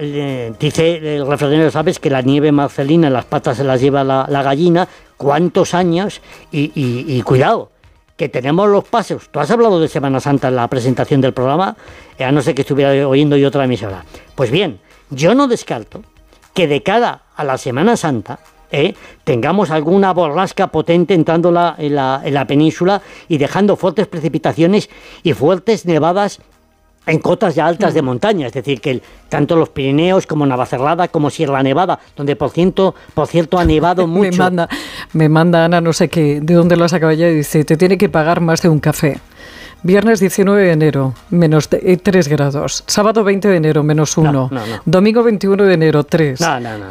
[0.59, 4.41] dice el refranero, sabes, que la nieve marcelina en las patas se las lleva la,
[4.41, 7.70] gallina, cuántos años, y, y cuidado,
[8.21, 9.29] que tenemos los pasos.
[9.31, 11.75] Tú has hablado de Semana Santa en la presentación del programa,
[12.19, 14.05] eh, a no ser que estuviera oyendo yo otra emisora.
[14.35, 16.03] Pues bien, yo no descarto
[16.53, 18.37] que de cara a la Semana Santa
[18.71, 18.93] eh,
[19.23, 21.49] tengamos alguna borrasca potente entrando
[21.79, 24.91] en, la, en la península y dejando fuertes precipitaciones
[25.23, 26.41] y fuertes nevadas
[27.05, 31.29] en cotas ya altas de montaña, es decir, que tanto los Pirineos como Navacerrada como
[31.29, 34.31] Sierra Nevada, donde por cierto, por cierto ha nevado mucho.
[34.31, 34.69] me, manda,
[35.13, 37.77] me manda Ana, no sé qué, de dónde lo has sacado ya, y dice, te
[37.77, 39.19] tiene que pagar más de un café.
[39.83, 42.83] Viernes 19 de enero, menos 3 eh, grados.
[42.85, 44.51] Sábado 20 de enero, menos 1.
[44.85, 46.39] Domingo 21 de enero, 3.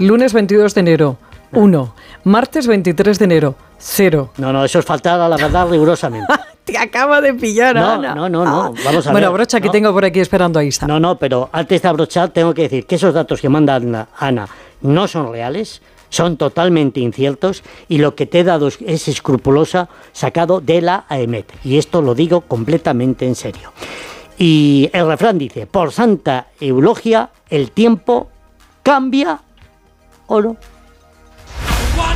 [0.00, 1.16] Lunes 22 de enero,
[1.52, 1.94] 1.
[2.24, 4.32] Martes 23 de enero, 0.
[4.36, 6.32] No, no, eso es faltar a la verdad rigurosamente.
[6.64, 8.14] Te acaba de pillar, no, Ana.
[8.14, 8.62] No, no, no.
[8.62, 8.72] Ah.
[8.84, 10.86] Vamos a bueno, brocha que tengo por aquí esperando a Isa.
[10.86, 14.08] No, no, pero antes de abrochar tengo que decir que esos datos que manda Ana,
[14.18, 14.48] Ana
[14.82, 20.60] no son reales son totalmente inciertos y lo que te he dado es escrupulosa sacado
[20.60, 21.50] de la AEMET.
[21.64, 23.72] Y esto lo digo completamente en serio.
[24.36, 28.28] Y el refrán dice, por Santa Eulogia, el tiempo
[28.82, 29.40] cambia
[30.26, 30.56] o no.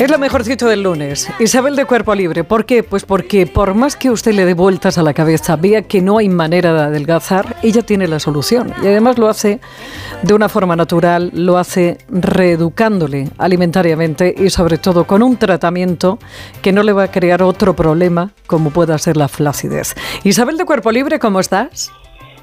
[0.00, 1.30] Es lo mejorcito del lunes.
[1.38, 2.42] Isabel de Cuerpo Libre.
[2.42, 2.82] ¿Por qué?
[2.82, 6.18] Pues porque por más que usted le dé vueltas a la cabeza, vea que no
[6.18, 8.74] hay manera de adelgazar, ella tiene la solución.
[8.82, 9.60] Y además lo hace
[10.22, 16.18] de una forma natural, lo hace reeducándole alimentariamente y sobre todo con un tratamiento
[16.60, 19.94] que no le va a crear otro problema como pueda ser la flacidez.
[20.24, 21.92] Isabel de Cuerpo Libre, ¿cómo estás?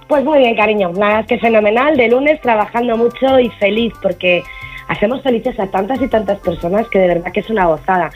[0.08, 0.92] Pues muy bien, cariño.
[0.94, 1.96] Nada, es que fenomenal.
[1.96, 4.44] De lunes trabajando mucho y feliz porque
[4.92, 8.12] hacemos felices a tantas y tantas personas que de verdad que es una gozada.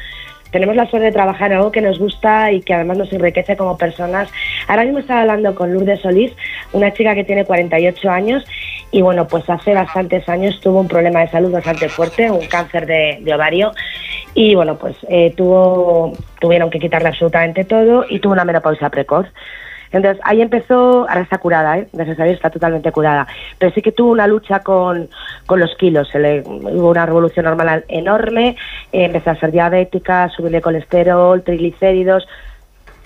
[0.51, 3.55] Tenemos la suerte de trabajar en algo que nos gusta y que además nos enriquece
[3.55, 4.29] como personas.
[4.67, 6.33] Ahora mismo estaba hablando con Lourdes Solís,
[6.73, 8.43] una chica que tiene 48 años
[8.91, 12.85] y bueno, pues hace bastantes años tuvo un problema de salud bastante fuerte, un cáncer
[12.85, 13.71] de, ovario
[14.33, 16.11] y bueno, pues eh, tuvo,
[16.41, 19.27] tuvieron que quitarle absolutamente todo y tuvo una menopausia precoz.
[19.95, 21.87] Entonces ahí empezó, ahora está curada, ¿eh?
[21.93, 23.25] gracias a Dios está totalmente curada,
[23.57, 25.07] pero sí que tuvo una lucha con,
[25.49, 28.57] los kilos, se le, hubo una revolución hormonal enorme,
[28.91, 32.27] eh, empezó a ser diabética, subirle colesterol, triglicéridos,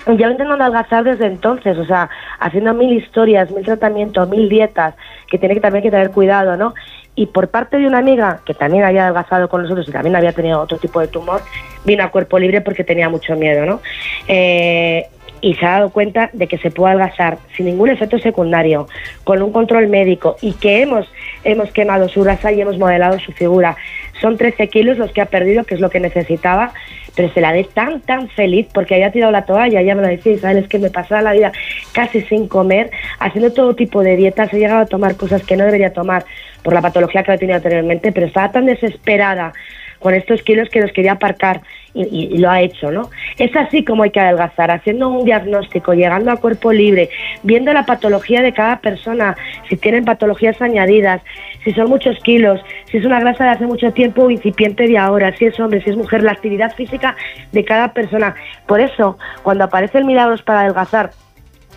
[0.07, 2.09] ya lo intentando adelgazar desde entonces, o sea,
[2.39, 4.95] haciendo mil historias, mil tratamientos, mil dietas,
[5.29, 6.73] que tiene que también que tener cuidado, ¿no?
[7.13, 10.31] Y por parte de una amiga que también había adelgazado con nosotros y también había
[10.31, 11.41] tenido otro tipo de tumor,
[11.85, 13.79] vino a cuerpo libre porque tenía mucho miedo, ¿no?
[14.27, 15.07] Eh,
[15.41, 18.87] y se ha dado cuenta de que se puede adelgazar sin ningún efecto secundario,
[19.23, 21.07] con un control médico y que hemos,
[21.43, 23.75] hemos quemado su grasa y hemos modelado su figura.
[24.21, 26.73] Son 13 kilos los que ha perdido, que es lo que necesitaba,
[27.15, 30.07] pero se la ve tan, tan feliz porque había tirado la toalla, ya me lo
[30.07, 31.51] decía Isabel, es que me pasaba la vida
[31.93, 35.65] casi sin comer, haciendo todo tipo de dietas, he llegado a tomar cosas que no
[35.65, 36.25] debería tomar
[36.63, 39.53] por la patología que había tenido anteriormente, pero estaba tan desesperada
[39.99, 41.61] con estos kilos que los quería aparcar
[41.93, 43.09] y, y, lo ha hecho, ¿no?
[43.37, 47.09] Es así como hay que adelgazar, haciendo un diagnóstico, llegando a cuerpo libre,
[47.43, 49.35] viendo la patología de cada persona,
[49.67, 51.21] si tienen patologías añadidas,
[51.63, 54.97] si son muchos kilos, si es una grasa de hace mucho tiempo o incipiente de
[54.97, 57.15] ahora, si es hombre, si es mujer, la actividad física
[57.51, 58.35] de cada persona.
[58.67, 61.11] Por eso, cuando aparecen milagros para adelgazar,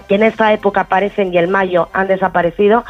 [0.09, 2.85] que en esta época aparecen y el mayo han desaparecido,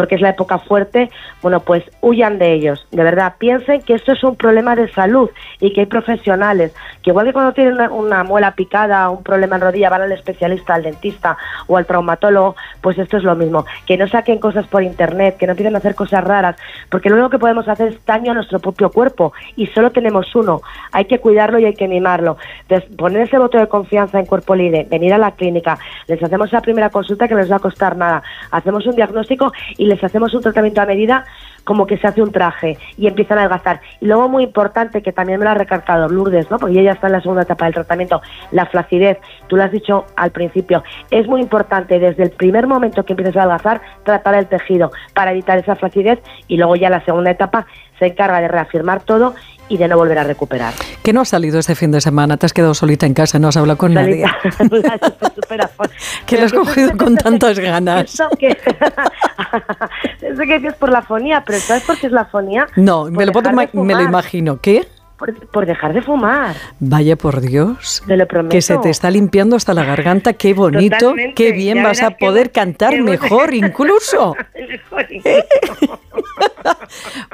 [0.00, 1.10] porque es la época fuerte,
[1.42, 5.28] bueno, pues huyan de ellos, de verdad, piensen que esto es un problema de salud
[5.60, 9.60] y que hay profesionales, que igual que cuando tienen una, muela picada, un problema en
[9.60, 11.36] rodilla, van al especialista, al dentista
[11.66, 15.46] o al traumatólogo, pues esto es lo mismo, que no saquen cosas por internet, que
[15.46, 16.56] no a hacer cosas raras,
[16.88, 20.34] porque lo único que podemos hacer es daño a nuestro propio cuerpo y solo tenemos
[20.34, 22.38] uno, hay que cuidarlo y hay que mimarlo.
[22.62, 26.50] Entonces, poner ese voto de confianza en cuerpo libre, venir a la clínica, les hacemos
[26.52, 30.02] la primera consulta que no les va a costar nada, hacemos un diagnóstico y les
[30.02, 31.24] hacemos un tratamiento a medida
[31.64, 33.80] como que se hace un traje y empiezan a adelgazar.
[34.00, 36.58] Y luego muy importante, que también me lo ha recalcado Lourdes, ¿no?
[36.58, 38.22] porque ella está en la segunda etapa del tratamiento,
[38.52, 39.18] la flacidez,
[39.48, 43.36] tú lo has dicho al principio, es muy importante desde el primer momento que empieces
[43.36, 47.66] a adelgazar, tratar el tejido para evitar esa flacidez y luego ya la segunda etapa
[47.98, 49.34] se encarga de reafirmar todo
[49.70, 50.74] y de no volver a recuperar.
[51.02, 52.36] ¿Qué no has salido este fin de semana?
[52.36, 53.38] ¿Te has quedado solita en casa?
[53.38, 54.24] ¿No has hablado con nadie?
[56.26, 58.12] ¿Qué lo has cogido con tantas ganas?
[58.12, 58.48] Eso que,
[60.20, 62.66] eso que es por la fonía, pero ¿sabes por qué es la fonía?
[62.76, 64.60] No, me lo, puedo, me lo imagino.
[64.60, 64.86] ¿Qué?
[65.20, 66.56] Por, por, dejar de fumar.
[66.80, 68.02] Vaya por Dios.
[68.06, 68.52] Te lo prometo.
[68.52, 70.32] Que se te está limpiando hasta la garganta.
[70.32, 70.96] Qué bonito.
[70.98, 71.34] Totalmente.
[71.34, 74.34] Qué bien vas a poder cantar mejor incluso.
[74.70, 76.00] Mejor incluso.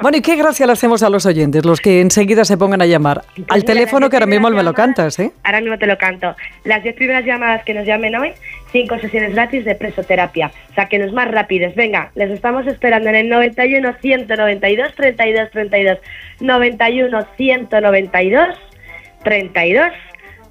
[0.01, 2.85] Bueno, y qué gracia le hacemos a los oyentes, los que enseguida se pongan a
[2.85, 3.23] llamar.
[3.47, 5.31] Al mira, teléfono que ahora mismo me lo cantas, ¿eh?
[5.43, 6.35] Ahora mismo te lo canto.
[6.63, 8.33] Las 10 primeras llamadas que nos llamen hoy,
[8.71, 10.51] cinco sesiones gratis de presoterapia.
[10.71, 11.75] O sea, que los más rápidos.
[11.75, 15.97] Venga, les estamos esperando en el 91 192 32 32.
[16.39, 18.47] 91 192
[19.23, 19.93] 32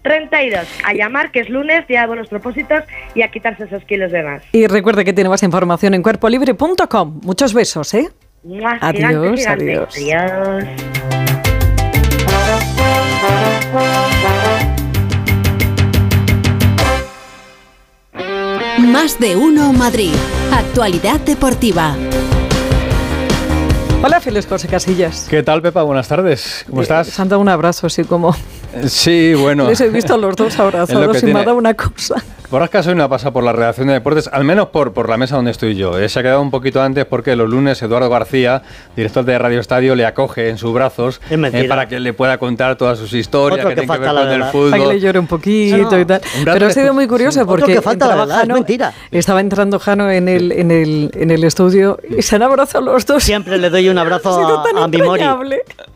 [0.02, 0.80] 32.
[0.84, 4.22] A llamar, que es lunes, día de buenos propósitos, y a quitarse esos kilos de
[4.22, 4.42] más.
[4.52, 7.20] Y recuerde que tiene más información en cuerpolibre.com.
[7.24, 8.08] Muchos besos, ¿eh?
[8.44, 9.74] Mua, Adiós, gigante, gigante.
[9.74, 9.96] adiós.
[9.96, 10.64] Adiós.
[18.96, 20.14] Más de uno Madrid.
[20.50, 21.94] Actualidad deportiva.
[24.02, 25.26] Hola, Félix José Casillas.
[25.28, 25.82] ¿Qué tal, Pepa?
[25.82, 26.64] Buenas tardes.
[26.66, 27.08] ¿Cómo estás?
[27.08, 28.34] Se han dado un abrazo así como...
[28.86, 29.68] Sí, bueno.
[29.68, 32.22] Les he visto a los dos Es abrazados y me ha dado una cosa.
[32.48, 35.16] Borrasca hoy no ha pasado por la redacción de deportes, al menos por, por la
[35.16, 35.98] mesa donde estoy yo.
[35.98, 38.62] Eh, Se ha quedado un poquito antes porque los lunes Eduardo García,
[38.94, 42.38] director de Radio Estadio, le acoge en sus brazos Es eh, para que le pueda
[42.38, 44.70] contar todas sus historias Otro que que tienen que ver con el fútbol.
[44.70, 46.20] Para que le llore un poquito No, y tal.
[46.38, 47.46] un Pero ha sido muy curioso sí.
[47.46, 48.92] porque Otro que falta, la verdad, es Jano, mentira.
[49.10, 53.04] estaba entrando Jano en el, en, el, en el estudio y se han abrazado los
[53.06, 53.24] dos.
[53.24, 55.24] Siempre le doy un abrazo Ha sido tan a, a mi Mori.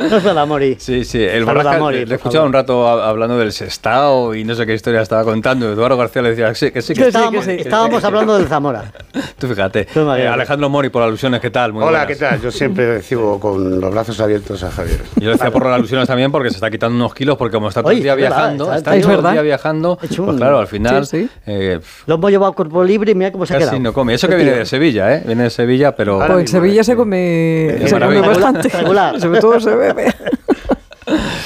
[0.01, 0.77] No es la Mori.
[0.81, 2.47] Sí, sí, el Borrasca, Mori, le he escuchado favor.
[2.49, 5.73] un rato a- hablando del Sestao y no sé qué historia estaba contando.
[5.73, 7.61] Eduardo García le decía que sí, que sí, que, sí, Estábamos, que sí.
[7.63, 8.93] estábamos hablando del Zamora.
[9.39, 9.87] Tú fíjate.
[9.87, 10.27] Tú Eh.
[10.29, 11.73] Alejandro Mori, por alusiones, ¿qué tal?
[11.73, 12.07] Muy Hola, buenas.
[12.07, 12.41] ¿qué tal?
[12.41, 15.01] Yo siempre recibo con los brazos abiertos a Javier.
[15.17, 17.69] Yo lo decía por las alusiones también porque se está quitando unos kilos porque como
[17.69, 20.23] está todo el día es verdad, viajando, está- está está- todo el día viajando, Hecho
[20.23, 21.31] un- pues claro, al final Sí, sí.
[21.47, 23.83] eh, Lo hemos llevado a cuerpo libre y mira cómo se ha casi quedado.
[23.83, 24.15] no come.
[24.15, 25.23] Eso que viene de Sevilla, ¿eh?
[25.27, 26.19] Viene de Sevilla, pero...
[26.19, 28.69] Pues en Sevilla se come, se come bastante.
[28.69, 29.21] Regular.
[29.21, 30.15] Sobre todo se bebe.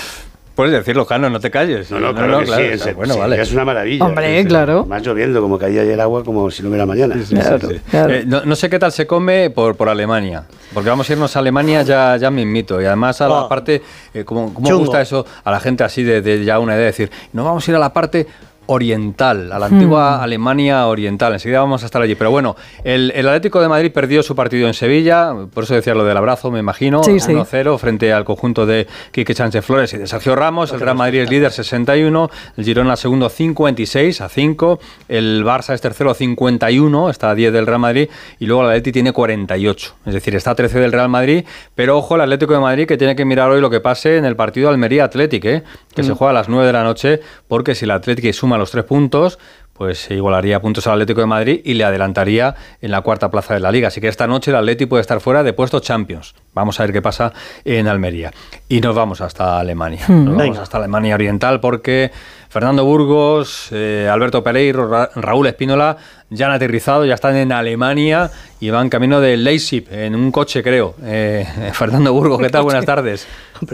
[0.54, 1.90] Puedes decirlo, Jano, no te calles.
[1.90, 3.42] No, no, claro que sí, en serio, Bueno, sí, vale.
[3.42, 4.04] Es una maravilla.
[4.04, 4.86] Hombre, Es- claro.
[4.86, 7.16] Más lloviendo, como caía ayer agua, como si no hubiera mañana.
[7.28, 7.80] Claro, Sí.
[7.90, 8.12] claro.
[8.14, 11.34] Eh, no, no sé qué tal se come por, por Alemania, porque vamos a irnos
[11.34, 13.48] a Alemania ya, ya mismito, y además a la Oh.
[13.48, 13.82] parte,
[14.14, 16.86] eh, como, como gusta eso a la gente así de, de ya una idea, de
[16.86, 18.26] decir, no vamos a ir a la parte
[18.66, 23.28] oriental, a la antigua Alemania oriental, enseguida vamos a estar allí, pero bueno, el, el
[23.28, 26.58] Atlético de Madrid perdió su partido en Sevilla, por eso decía lo del abrazo, me
[26.58, 27.32] imagino, Sí, sí.
[27.32, 31.20] 1-0 frente al conjunto de Quique Sánchez Flores y de Sergio Ramos, el Real Madrid
[31.20, 37.30] es líder 61, el Girona segundo 56 a 5, el Barça es tercero 51, está
[37.30, 38.08] a 10 del Real Madrid
[38.38, 41.44] y luego el Atleti tiene 48, es decir, está a 13 del Real Madrid,
[41.74, 44.24] pero ojo el Atlético de Madrid que tiene que mirar hoy lo que pase en
[44.24, 45.62] el partido Almería Atlético, ¿eh?
[45.94, 48.70] que se juega a las 9 de la noche, porque si el Atlético suma los
[48.70, 49.38] tres puntos,
[49.74, 53.54] pues se igualaría puntos al Atlético de Madrid y le adelantaría en la cuarta plaza
[53.54, 53.88] de la liga.
[53.88, 56.34] Así que esta noche el Atlético puede estar fuera de puestos Champions.
[56.54, 57.32] Vamos a ver qué pasa
[57.64, 58.32] en Almería.
[58.68, 60.04] Y nos vamos hasta Alemania.
[60.06, 60.24] Hmm.
[60.24, 60.62] Nos vamos Venga.
[60.62, 62.12] hasta Alemania Oriental porque
[62.54, 65.96] Fernando Burgos, eh, Alberto Pereiro, Ra- Raúl Espínola
[66.30, 68.30] ya han aterrizado, ya están en Alemania
[68.60, 70.94] y van camino de Leipzig en un coche, creo.
[71.02, 72.62] Eh, Fernando Burgos, ¿qué tal?
[72.62, 73.26] Buenas tardes.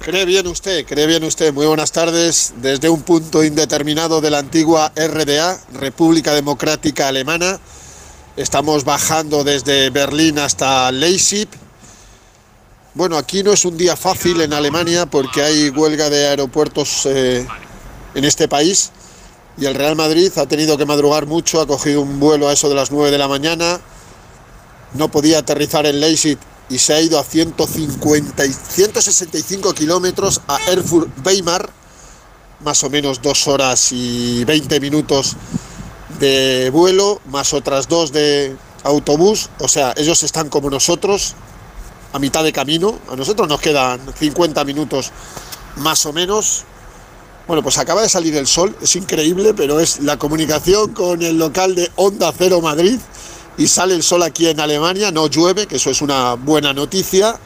[0.00, 1.52] Cree bien usted, cree bien usted.
[1.52, 2.54] Muy buenas tardes.
[2.56, 7.60] Desde un punto indeterminado de la antigua RDA, República Democrática Alemana,
[8.38, 11.48] estamos bajando desde Berlín hasta Leipzig.
[12.94, 17.46] Bueno, aquí no es un día fácil en Alemania porque hay huelga de aeropuertos eh,
[18.14, 18.90] en este país.
[19.56, 22.68] Y el Real Madrid ha tenido que madrugar mucho, ha cogido un vuelo a eso
[22.68, 23.80] de las 9 de la mañana,
[24.94, 26.38] no podía aterrizar en Leipzig
[26.70, 31.68] y se ha ido a 150 y 165 kilómetros a Erfurt Weimar,
[32.60, 35.36] más o menos dos horas y 20 minutos
[36.18, 41.34] de vuelo, más otras dos de autobús, o sea, ellos están como nosotros,
[42.12, 45.10] a mitad de camino, a nosotros nos quedan 50 minutos
[45.76, 46.64] más o menos.
[47.46, 51.38] Bueno, pues acaba de salir el sol, es increíble, pero es la comunicación con el
[51.38, 52.98] local de Onda Cero Madrid
[53.58, 57.38] y sale el sol aquí en Alemania, no llueve, que eso es una buena noticia.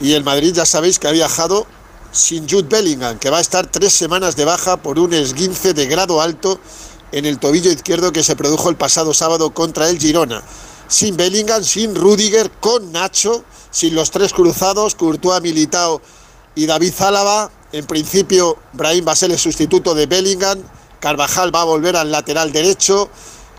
[0.00, 1.66] Y el Madrid ya sabéis que ha viajado
[2.12, 5.86] sin Jude Bellingham, que va a estar tres semanas de baja por un esguince de
[5.86, 6.60] grado alto
[7.12, 10.42] en el tobillo izquierdo que se produjo el pasado sábado contra el Girona.
[10.88, 16.00] Sin Bellingham, sin Rudiger, con Nacho, sin los tres cruzados, Courtois, Militao
[16.54, 17.50] y David Zálava.
[17.76, 20.58] En principio, Brahim va a ser el sustituto de Bellingham.
[20.98, 23.10] Carvajal va a volver al lateral derecho.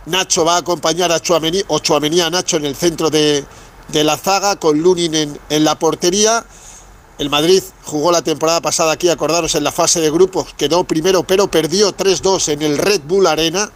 [0.07, 3.45] Nacho va a acompañar a Chouameni, o a Nacho en el centro de,
[3.89, 6.43] de la zaga, con Lunin en, en la portería.
[7.19, 11.21] El Madrid jugó la temporada pasada aquí, acordaros, en la fase de grupos, quedó primero,
[11.21, 13.69] pero perdió 3-2 en el Red Bull Arena,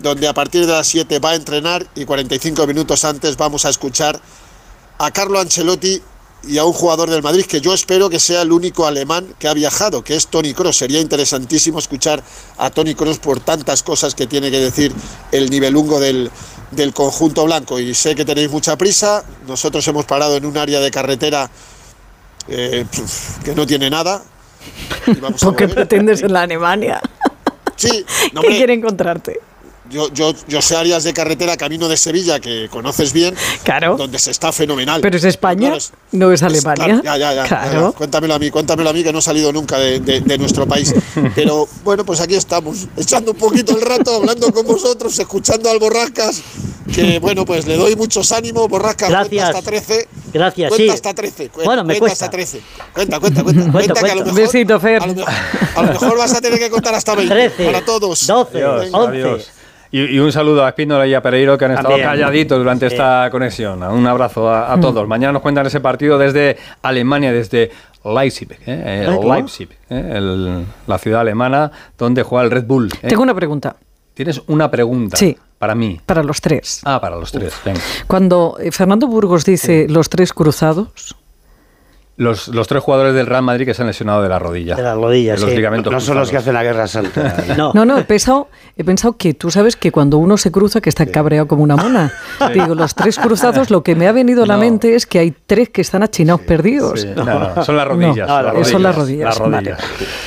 [0.00, 3.68] donde a partir de las 7 va a entrenar y 45 minutos antes vamos a
[3.68, 4.20] escuchar
[4.98, 6.02] a Carlo Ancelotti
[6.46, 9.48] y a un jugador del Madrid que yo espero que sea el único alemán que
[9.48, 10.78] ha viajado, que es Tony Cross.
[10.78, 12.22] Sería interesantísimo escuchar
[12.58, 14.92] a Tony Cross por tantas cosas que tiene que decir
[15.32, 16.30] el nivelungo del,
[16.70, 17.78] del conjunto blanco.
[17.78, 21.50] Y sé que tenéis mucha prisa, nosotros hemos parado en un área de carretera
[22.48, 22.86] eh,
[23.44, 24.22] que no tiene nada.
[25.06, 27.00] Y vamos a ¿Por qué pretendes en la Alemania?
[27.76, 29.40] Sí, no, ¿Qué quiere encontrarte?
[29.90, 33.96] Yo, yo, yo sé áreas de carretera camino de Sevilla que conoces bien, Claro.
[33.96, 35.00] donde se está fenomenal.
[35.00, 35.60] ¿Pero es España?
[35.68, 36.84] Claro, es- ¿No es es- Alemania?
[36.84, 37.90] claro, ya, ya, ya, ya, Claro.
[37.92, 37.96] ya.
[37.98, 40.66] Cuéntamelo a mí, cuéntamelo a mí que no he salido nunca de, de- de nuestro
[40.66, 40.94] país.
[41.34, 45.78] Pero bueno, pues aquí estamos, echando un poquito el rato, hablando con vosotros, escuchando al
[45.78, 46.40] Borrascas,
[46.94, 49.48] que bueno, pues le doy muchos ánimos, Borrascas, cuenta Gracias.
[49.48, 50.08] hasta 13.
[50.32, 50.90] Gracias, cuenta sí.
[50.90, 51.48] hasta 13.
[51.48, 52.24] cu- Bueno, me cuenta cuesta.
[52.26, 52.60] hasta 13.
[52.92, 53.60] Cuenta, cuenta, cuenta.
[53.72, 55.02] Cuento, cuenta que a lo mejor, Besito, Fer.
[55.02, 55.32] A lo, mejor,
[55.76, 58.26] a lo mejor vas a tener que contar hasta 20 13, para todos.
[58.26, 58.74] 12, Venga.
[58.76, 59.48] Adiós, adiós.
[59.94, 62.08] Y, y un saludo a Espínola y a Pereiro que han estado También.
[62.08, 62.94] calladitos durante Sí.
[62.96, 63.80] esta conexión.
[63.82, 64.80] Un abrazo a, a Mm.
[64.80, 65.06] todos.
[65.06, 67.70] Mañana nos cuentan ese partido desde Alemania, desde
[68.04, 69.04] Leipzig, ¿eh?
[69.06, 69.32] ¿cómo?
[69.34, 70.12] Leipzig, ¿eh?
[70.16, 72.88] El- la ciudad alemana donde juega el Red Bull.
[73.02, 73.08] ¿eh?
[73.08, 73.76] Tengo una pregunta
[74.14, 75.36] Tienes una pregunta Sí.
[75.58, 76.00] para mí.
[76.06, 76.80] para los tres.
[76.84, 77.52] Ah, para los tres.
[77.64, 77.80] Venga.
[78.08, 81.16] Cuando eh, Fernando Burgos dice los tres cruzados,
[82.16, 84.76] Los, los tres jugadores del Real Madrid que se han lesionado de la rodilla.
[84.76, 85.56] De las rodillas, De los sí.
[85.56, 87.36] ligamentos No son los que hacen la guerra santa.
[87.56, 87.72] No.
[87.74, 90.88] No, no, he pensado, he pensado que tú sabes que cuando uno se cruza que
[90.90, 92.12] está cabreado como una mona.
[92.52, 94.60] Digo, los tres cruzados, lo que me ha venido a la No.
[94.60, 97.00] mente es que hay tres que están achinados perdidos.
[97.00, 98.28] Sí, no, no, son las rodillas.
[98.28, 99.28] No, las son las rodillas.
[99.28, 99.78] Las rodillas.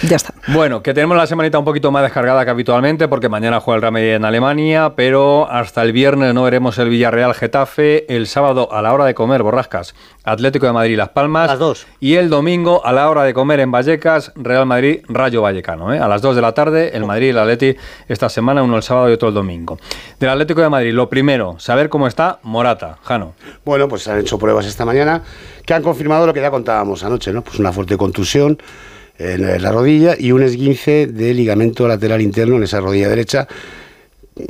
[0.04, 0.34] Ya está.
[0.50, 3.82] Bueno, que tenemos la semanita un poquito más descargada que habitualmente, porque mañana juega el
[3.82, 8.70] Real Madrid en Alemania, pero hasta el viernes no veremos el Villarreal Getafe, el sábado
[8.74, 11.77] a la hora de comer, borrascas, Atlético de Madrid Las Palmas, Las dos.
[12.00, 16.00] Y el domingo a la hora de comer en Vallecas, Real Madrid Rayo Vallecano, ¿eh?
[16.00, 17.76] a las 2 de la tarde, el Madrid y el Atleti
[18.08, 19.78] esta semana, uno el sábado y otro el domingo.
[20.20, 23.34] Del Atlético de Madrid, lo primero, saber cómo está Morata, Jano.
[23.66, 25.24] Bueno, pues se han hecho pruebas esta mañana
[25.66, 27.44] que han confirmado lo que ya contábamos anoche, ¿no?
[27.44, 28.58] Pues una fuerte contusión
[29.18, 33.48] en la rodilla y un esguince de ligamento lateral interno en esa rodilla derecha.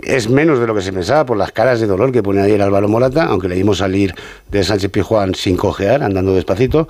[0.03, 2.61] Es menos de lo que se pensaba por las caras de dolor que pone ayer
[2.61, 4.13] Álvaro Morata, aunque le dimos salir
[4.51, 6.87] de Sánchez Pijuán sin cojear, andando despacito.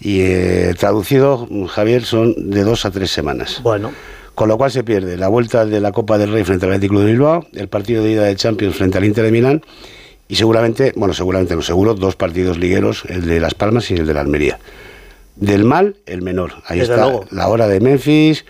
[0.00, 3.60] Y eh, traducido, Javier, son de dos a tres semanas.
[3.62, 3.92] Bueno.
[4.34, 6.98] Con lo cual se pierde la vuelta de la Copa del Rey frente al Atlético
[7.00, 9.62] de Bilbao, el partido de ida de Champions frente al Inter de Milán
[10.26, 14.06] y seguramente, bueno, seguramente no seguro, dos partidos ligueros, el de Las Palmas y el
[14.06, 14.58] de la Almería.
[15.36, 16.54] Del mal, el menor.
[16.66, 17.26] Ahí Desde está luego.
[17.30, 18.44] la hora de Memphis.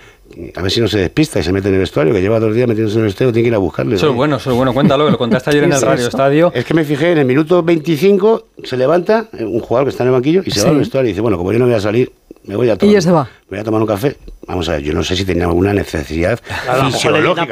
[0.57, 2.55] A ver si no se despista y se mete en el vestuario, que lleva dos
[2.55, 3.97] días metiéndose en el vestuario, tiene que ir a buscarle.
[3.97, 4.73] Eso es bueno, eso es bueno.
[4.75, 6.09] Cuéntalo, que lo contaste ayer en ¿Qué el Radio?
[6.09, 6.53] Estadio.
[6.55, 10.03] Es que me fijé, en el minuto 25 se levanta eh, un jugador que está
[10.03, 10.65] en el banquillo y se Sí.
[10.67, 12.11] va al vestuario y dice, bueno, como yo no voy a salir,
[12.45, 13.25] me voy a tomar, ya se va.
[13.49, 14.17] me voy a tomar un café.
[14.47, 16.39] Vamos a ver, yo no sé si tenía alguna necesidad
[16.83, 17.47] un fisiológica.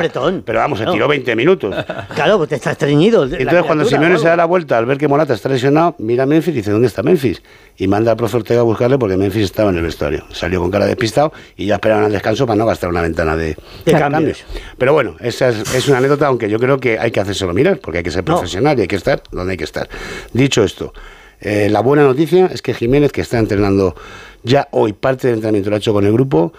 [0.45, 0.95] Pero vamos, se Claro.
[0.95, 1.75] tiró 20 minutos.
[2.15, 3.25] Claro, pues te estás estreñido.
[3.27, 6.25] la Entonces, cuando Simeone se da la vuelta al ver que Morata está lesionado, mira
[6.25, 7.43] a Memphis y dice, ¿dónde está Memphis?
[7.79, 10.25] Y manda al profe Ortega a buscarle porque Memphis estaba en el vestuario.
[10.33, 13.57] Salió con cara despistado y ya esperaban al descanso para no gastar una ventana de,
[13.85, 14.45] De cambios.
[14.79, 17.79] Pero bueno, esa es, es una anécdota, aunque yo creo que hay que hacérselo mirar,
[17.79, 18.35] porque hay que ser No.
[18.35, 19.89] profesional y hay que estar donde hay que estar.
[20.33, 20.93] Dicho esto,
[21.41, 23.95] eh, la buena noticia es que Jiménez, que está entrenando
[24.45, 26.53] ya hoy, parte del entrenamiento lo ha hecho con el grupo,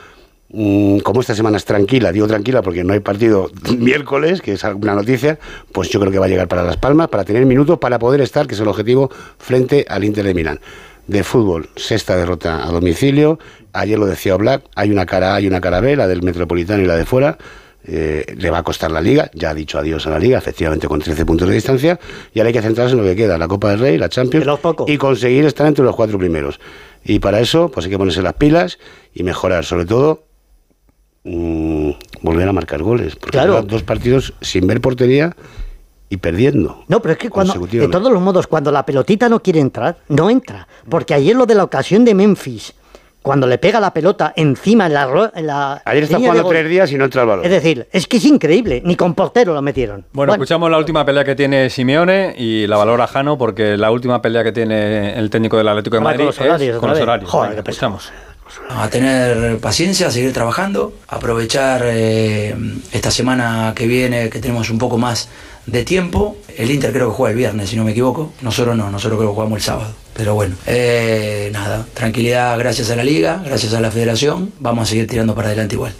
[0.53, 4.93] como esta semana es tranquila, digo tranquila porque no hay partido miércoles, que es alguna
[4.93, 5.39] noticia,
[5.71, 8.21] pues yo creo que va a llegar para Las Palmas, para tener minutos, para poder
[8.21, 10.59] estar, que es el objetivo, frente al Inter de Milán.
[11.07, 13.39] De fútbol, sexta derrota a domicilio,
[13.73, 16.83] ayer lo decía Black, hay una cara A y una cara B, la del Metropolitano
[16.83, 17.37] y la de fuera,
[17.85, 20.87] eh, le va a costar la liga, ya ha dicho adiós a la liga, efectivamente
[20.87, 21.99] con 13 puntos de distancia,
[22.31, 24.45] y ahora hay que centrarse en lo que queda, la Copa del Rey, la Champions,
[24.87, 26.59] y conseguir estar entre los cuatro primeros.
[27.03, 28.77] Y para eso, pues hay que ponerse las pilas
[29.13, 30.23] y mejorar, sobre todo,
[31.23, 31.89] mm,
[32.21, 33.61] volver a marcar goles, porque Claro.
[33.63, 35.35] dos partidos sin ver portería
[36.09, 36.83] y perdiendo.
[36.87, 39.97] No, pero es que cuando, de todos los modos, cuando la pelotita no quiere entrar,
[40.09, 40.67] no entra.
[40.89, 42.73] Porque ayer lo de la ocasión de Memphis,
[43.23, 45.05] cuando le pega la pelota encima en la...
[45.07, 47.45] ro- En la Ayer está jugando tres días y no entra el balón.
[47.45, 50.05] Es decir, es que es increíble, ni con portero lo metieron.
[50.11, 54.21] Bueno, escuchamos la última pelea que tiene Simeone y la valora Jano porque la última
[54.21, 56.89] pelea que tiene el técnico del Atlético de Ahora Madrid con los horarios es con
[56.89, 57.29] los horarios.
[57.31, 57.97] Joder, Venga, qué pesado.
[58.69, 62.55] A tener paciencia, a seguir trabajando, aprovechar eh,
[62.91, 65.29] esta semana que viene que tenemos un poco más
[65.65, 66.37] de tiempo.
[66.57, 68.33] El Inter creo que juega el viernes, si no me equivoco.
[68.41, 69.93] Nosotros no, nosotros creo que jugamos el sábado.
[70.15, 74.51] Pero bueno, eh, nada, tranquilidad gracias a la liga, gracias a la federación.
[74.59, 75.93] Vamos a seguir tirando para adelante igual.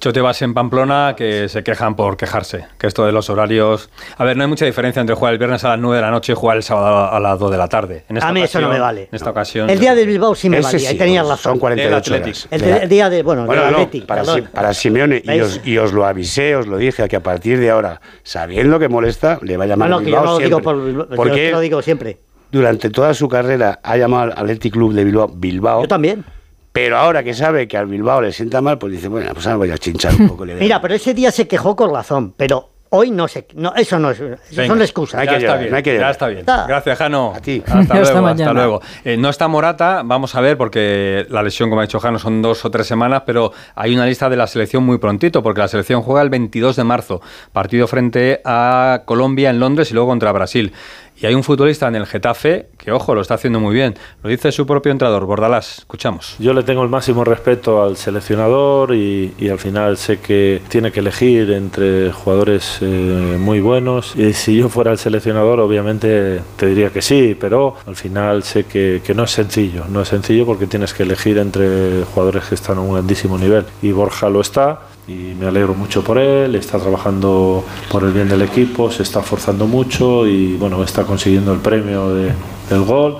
[0.00, 3.90] Chotebas en Pamplona que se quejan por quejarse, que esto de los horarios...
[4.16, 6.10] A ver, no hay mucha diferencia entre jugar el viernes a las 9 de la
[6.10, 8.04] noche y jugar el sábado a las 2 de la tarde.
[8.08, 9.02] En A mí eso no me vale.
[9.02, 9.68] En esta ocasión...
[9.68, 11.52] El día del Bilbao sí me Ese valía, sí, y tenías pues, razón.
[11.52, 12.48] Son 48 Del horas.
[12.50, 14.24] El, de- el día de, bueno, Bueno, no, Atleti, para.
[14.24, 17.58] Si- para Simeone, y os, y os lo avisé, os lo dije, que a partir
[17.60, 20.32] de ahora, sabiendo que molesta, le va a llamar No, no, que yo Bilbao no
[20.32, 20.64] lo digo siempre.
[20.64, 22.18] por Bilbao, yo Porque lo digo siempre.
[22.50, 25.82] durante toda su carrera ha llamado al Athletic Club de Bilbao Bilbao.
[25.82, 26.24] Yo también.
[26.72, 29.56] Pero ahora que sabe que al Bilbao le sienta mal, pues dice, bueno, pues ahora
[29.58, 30.44] voy a chinchar un poco.
[30.44, 33.46] le voy a- Mira, pero ese día se quejó con razón, pero hoy no se...
[33.54, 34.18] No, eso no es...
[34.20, 35.24] Eso Venga, son excusas.
[35.24, 36.44] ya está bien, ya está bien.
[36.46, 37.32] Gracias, Jano.
[37.36, 37.62] A ti.
[37.64, 38.52] Hasta luego, hasta mañana.
[38.52, 38.82] luego.
[39.04, 42.42] Eh, no está Morata, vamos a ver, porque la lesión, como ha dicho Jano, son
[42.42, 45.68] dos o tres semanas, pero hay una lista de la selección muy prontito, porque la
[45.68, 47.20] selección juega el 22 de marzo,
[47.52, 50.72] partido frente a Colombia en Londres y luego contra Brasil.
[51.20, 53.94] Y hay un futbolista en el Getafe que, ojo, lo está haciendo muy bien.
[54.22, 55.80] Lo dice su propio entrenador, Bordalás.
[55.80, 56.36] Escuchamos.
[56.38, 60.90] Yo le tengo el máximo respeto al seleccionador y, y al final sé que tiene
[60.90, 64.16] que elegir entre jugadores eh, muy buenos.
[64.16, 68.64] Y si yo fuera el seleccionador, obviamente te diría que sí, pero al final sé
[68.64, 69.84] que, que no es sencillo.
[69.90, 73.66] No es sencillo porque tienes que elegir entre jugadores que están a un grandísimo nivel.
[73.82, 74.80] Y Borja lo está.
[75.10, 79.18] Y me alegro mucho por él, está trabajando por el bien del equipo, se está
[79.20, 82.32] esforzando mucho y bueno, está consiguiendo el premio de-
[82.68, 83.16] del gol.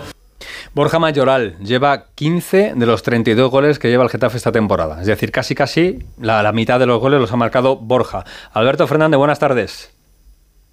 [0.72, 5.00] Borja Mayoral lleva 15 de los 32 goles que lleva el Getafe esta temporada.
[5.00, 8.24] Es decir, casi casi la mitad de los goles los ha marcado Borja.
[8.52, 9.90] Alberto Fernández, buenas tardes.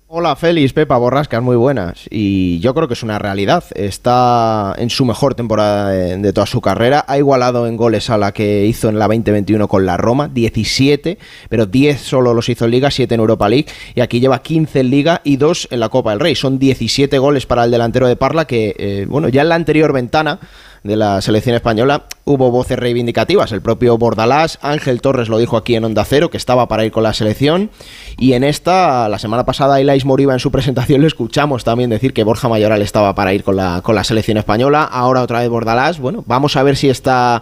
[0.10, 2.06] Hola Félix, Pepa, Borrascas, muy buenas.
[2.10, 3.66] Y yo creo que es una realidad.
[3.76, 7.04] Está en su mejor temporada de, toda su carrera.
[7.10, 11.18] Ha igualado en goles a la que hizo en la 2021 con la Roma, 17,
[11.50, 13.66] pero 10 solo los hizo en Liga, 7 en Europa League.
[13.96, 16.36] Y aquí lleva 15 en Liga y 2 en la Copa del Rey.
[16.36, 19.92] Son 17 goles para el delantero de Parla que, eh, bueno, ya en la anterior
[19.92, 20.40] ventana
[20.84, 23.52] de la selección española hubo voces reivindicativas.
[23.52, 26.92] El propio Bordalás, Ángel Torres lo dijo aquí en Onda Cero, que estaba para ir
[26.92, 27.70] con la selección.
[28.18, 32.14] Y en esta, la semana pasada, Ilais Moriba en su presentación le escuchamos también decir
[32.14, 34.84] que Borja Mayoral estaba para ir con la, con la selección española.
[34.84, 36.00] Ahora otra vez Bordalás.
[36.00, 37.42] Bueno, vamos a ver si esta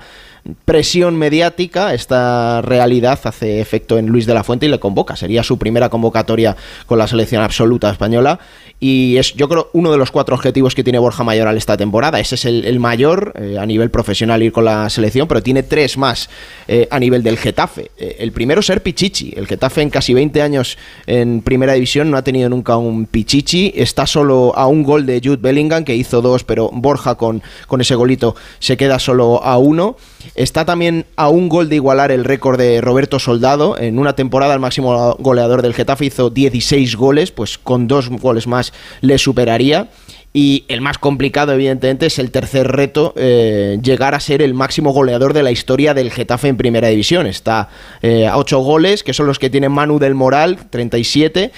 [0.65, 5.15] presión mediática, esta realidad hace efecto en Luis de la Fuente y le convoca.
[5.15, 8.39] Sería su primera convocatoria con la selección absoluta española.
[8.79, 12.19] Y es, yo creo, uno de los cuatro objetivos que tiene Borja Mayoral esta temporada.
[12.19, 15.97] Ese es el, mayor eh, a nivel profesional ir con la selección, pero tiene tres
[15.97, 16.29] más
[16.67, 17.91] eh, a nivel del Getafe.
[17.97, 19.33] Eh, el primero ser Pichichi.
[19.35, 20.77] El Getafe en casi 20 años
[21.07, 23.71] en primera división no ha tenido nunca un Pichichi.
[23.75, 27.81] Está solo a un gol de Jude Bellingham, que hizo dos, pero Borja con, con
[27.81, 29.95] ese golito se queda solo a uno.
[30.35, 33.77] Está también a un gol de igualar el récord de Roberto Soldado.
[33.79, 38.45] En una temporada el máximo goleador del Getafe hizo 16 goles, pues con dos goles
[38.45, 39.87] más le superaría.
[40.33, 44.91] Y el más complicado, evidentemente, es el tercer reto, eh, llegar a ser el máximo
[44.91, 47.25] goleador de la historia del Getafe en Primera División.
[47.25, 47.69] Está
[48.01, 51.53] eh, a 8 goles, que son los que tiene Manu del Moral, 37.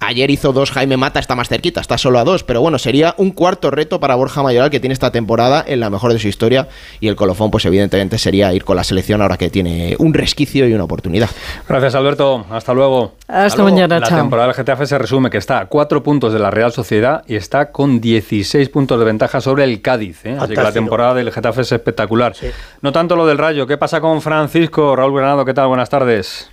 [0.00, 3.14] Ayer hizo dos Jaime Mata, está más cerquita, está solo a dos, pero bueno, sería
[3.16, 6.28] un cuarto reto para Borja Mayoral que tiene esta temporada en la mejor de su
[6.28, 6.68] historia
[7.00, 10.68] y el colofón pues evidentemente sería ir con la selección ahora que tiene un resquicio
[10.68, 11.30] y una oportunidad.
[11.68, 13.14] Gracias Alberto, hasta luego.
[13.28, 14.18] Hasta mañana, La chao.
[14.18, 17.36] temporada del Getafe se resume que está a cuatro puntos de la Real Sociedad y
[17.36, 20.26] está con 16 puntos de ventaja sobre el Cádiz.
[20.26, 20.36] ¿eh?
[20.38, 22.34] Así que la temporada del Getafe es espectacular.
[22.82, 23.66] No tanto lo del Rayo.
[23.66, 24.94] ¿Qué pasa con Francisco?
[24.96, 25.68] Raúl Granado, ¿qué tal?
[25.68, 26.50] Buenas tardes.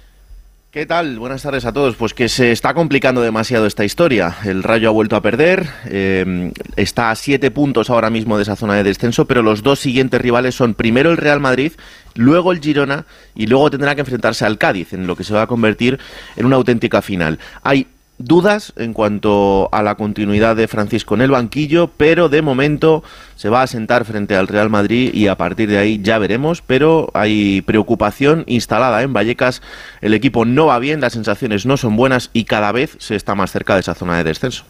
[0.72, 1.20] ¿Qué tal?
[1.20, 1.98] Buenas tardes a todos.
[1.98, 4.38] Pues que se está complicando demasiado esta historia.
[4.46, 8.56] El Rayo ha vuelto a perder, eh, está a siete puntos ahora mismo de esa
[8.56, 11.74] zona de descenso, pero los dos siguientes rivales son primero el Real Madrid,
[12.16, 13.04] luego el Girona
[13.36, 16.00] y luego tendrá que enfrentarse al Cádiz, en lo que se va a convertir
[16.38, 17.38] en una auténtica final.
[17.64, 17.88] Hay
[18.18, 23.04] dudas en cuanto a la continuidad de Francisco en el banquillo, pero de momento
[23.42, 26.62] se va a sentar frente al Real Madrid y a partir de ahí ya veremos,
[26.62, 29.64] pero hay preocupación instalada en Vallecas,
[30.02, 33.34] el equipo no va bien, las sensaciones no son buenas y cada vez se está
[33.34, 34.64] más cerca de esa zona de descenso.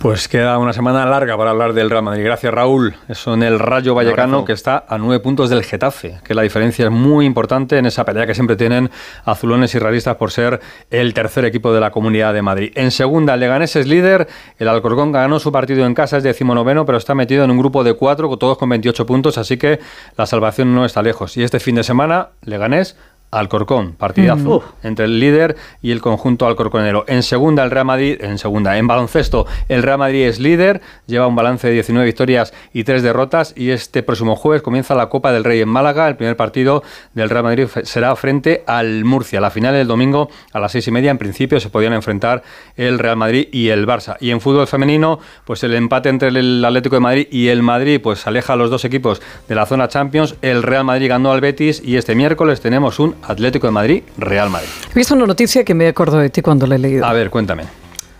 [0.00, 2.24] Pues queda una semana larga para hablar del Real Madrid.
[2.24, 2.96] Gracias, Raúl.
[3.08, 6.86] Eso en el Rayo Vallecano, que está a nueve puntos del Getafe, que la diferencia
[6.86, 8.90] es muy importante en esa pelea que siempre tienen
[9.24, 10.58] azulones y realistas por ser
[10.90, 12.72] el tercer equipo de la Comunidad de Madrid.
[12.74, 14.26] En segunda, el Leganés es líder.
[14.58, 17.84] El Alcorcón ganó su partido en casa, es decimonoveno, pero está metido en un grupo
[17.84, 19.78] de cuatro, todos con 28 puntos, así que
[20.16, 21.36] la salvación no está lejos.
[21.36, 22.96] Y este fin de semana, Leganés.
[23.30, 24.64] Alcorcón, partidazo Uf.
[24.82, 27.04] entre el líder y el conjunto alcorconero.
[27.06, 31.26] En segunda, el Real Madrid, en segunda, en baloncesto, el Real Madrid es líder, lleva
[31.26, 35.32] un balance de 19 victorias y 3 derrotas y este próximo jueves comienza la Copa
[35.32, 36.08] del Rey en Málaga.
[36.08, 36.82] El primer partido
[37.14, 39.40] del Real Madrid será frente al Murcia.
[39.40, 42.42] La final del domingo a las seis y media, en principio, se podían enfrentar
[42.76, 44.16] el Real Madrid y el Barça.
[44.20, 48.00] Y en fútbol femenino, pues el empate entre el Atlético de Madrid y el Madrid,
[48.02, 50.36] pues aleja a los dos equipos de la zona Champions.
[50.42, 54.50] El Real Madrid ganó al Betis y este miércoles tenemos un Atlético de Madrid, Real
[54.50, 54.68] Madrid.
[54.90, 57.04] He visto una noticia que me acuerdo de ti cuando la he leído.
[57.04, 57.64] A ver, cuéntame.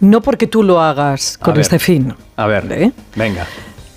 [0.00, 1.60] No porque tú lo hagas con ver.
[1.62, 2.14] este fin.
[2.36, 2.92] A ver, ¿Eh?
[3.16, 3.46] venga.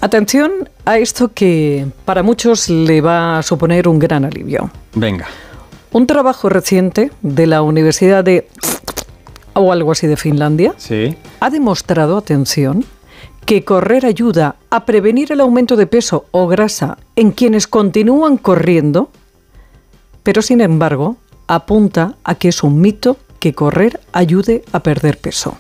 [0.02, 4.70] Atención a esto que para muchos le va a suponer un gran alivio.
[4.96, 5.28] Venga.
[5.94, 8.48] Un trabajo reciente de la Universidad de
[9.54, 11.16] o algo así de Finlandia Sí.
[11.40, 12.84] ha demostrado, atención,
[13.46, 19.10] que correr ayuda a prevenir el aumento de peso o grasa en quienes continúan corriendo,
[20.24, 21.18] pero sin embargo
[21.48, 25.58] apunta a que es un mito que correr ayude a perder peso.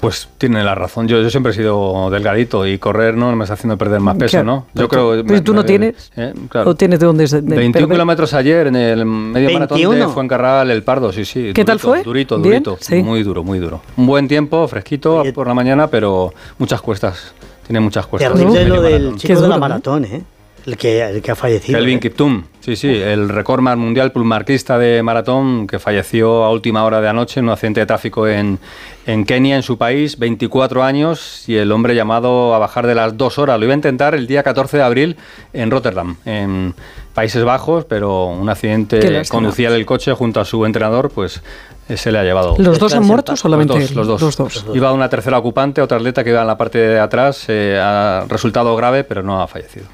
[0.00, 1.08] Pues tiene la razón.
[1.08, 4.32] Yo, yo siempre he sido delgadito y correr no me está haciendo perder más peso,
[4.32, 4.44] Claro.
[4.44, 4.66] ¿no?
[4.74, 5.16] Yo creo.
[5.22, 6.70] tú- pero tú no tienes- eh, claro.
[6.70, 7.24] ¿O tienes de dónde?
[7.26, 10.10] de- de- 21 pero- kilómetros ayer en el medio maratón de 21.
[10.10, 11.52] Fuencarral, el Pardo, sí, sí.
[11.54, 12.02] ¿Qué tal fue?
[12.02, 12.62] Durito, ¿Bien?
[12.62, 12.76] durito.
[12.84, 12.96] Sí.
[13.02, 13.80] Muy duro, muy duro.
[13.96, 17.32] Un buen tiempo, fresquito por la mañana, pero muchas cuestas.
[17.66, 18.30] Tiene muchas cuestas.
[18.34, 20.22] Terrible el lo del chico de la maratón, ¿eh?
[20.66, 21.78] El que, el que ha fallecido.
[21.78, 22.00] Kelvin ¿eh?
[22.00, 27.08] Kiptum, sí, sí, el récord mundial pulmarquista de maratón que falleció a última hora de
[27.08, 28.58] anoche en un accidente de tráfico en,
[29.04, 33.18] en Kenia, en su país, 24 años, y el hombre llamado a bajar de las
[33.18, 33.58] dos horas.
[33.58, 35.16] Lo iba a intentar el día 14 de abril
[35.52, 36.74] en Rotterdam, en
[37.14, 41.42] Países Bajos, pero un accidente, conducía el coche junto a su entrenador, pues
[41.88, 42.56] eh, se le ha llevado.
[42.58, 43.96] ¿Los dos han muerto o solamente Los dos, él?
[43.96, 44.38] los dos.
[44.38, 44.76] Los dos.
[44.76, 48.24] Iba una tercera ocupante, otra atleta que iba en la parte de atrás, eh, ha
[48.28, 49.86] resultado grave, pero no ha fallecido.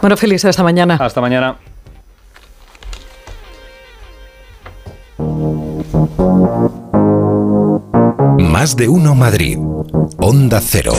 [0.00, 0.96] Bueno, Feliz, hasta mañana.
[0.98, 1.56] Hasta mañana.
[8.38, 9.58] Más de uno Madrid.
[10.18, 10.94] Onda Cero.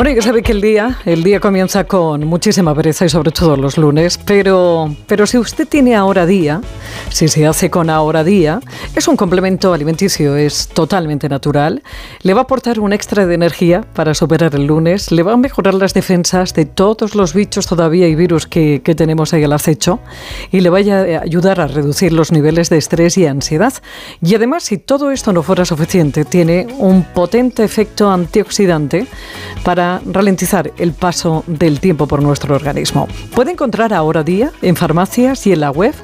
[0.00, 3.54] Bueno, ya sabe que el día, el día comienza con muchísima pereza y sobre todo
[3.54, 6.62] los lunes, pero, pero si usted tiene ahora día,
[7.10, 8.60] si se hace con ahora día,
[8.96, 11.82] es un complemento alimenticio, es totalmente natural,
[12.22, 15.36] le va a aportar un extra de energía para superar el lunes, le va a
[15.36, 19.52] mejorar las defensas de todos los bichos todavía y virus que, que tenemos ahí al
[19.52, 20.00] acecho
[20.50, 23.74] y le vaya a ayudar a reducir los niveles de estrés y ansiedad.
[24.22, 29.06] Y además, si todo esto no fuera suficiente, tiene un potente efecto antioxidante
[29.62, 33.08] para ralentizar el paso del tiempo por nuestro organismo.
[33.34, 35.94] Puede encontrar Ahora Día en farmacias y en la web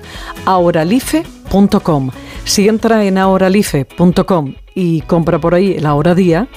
[0.46, 2.10] ahoralife.com.
[2.44, 6.48] Si entra en ahoralife.com y compra por ahí el Ahora Día,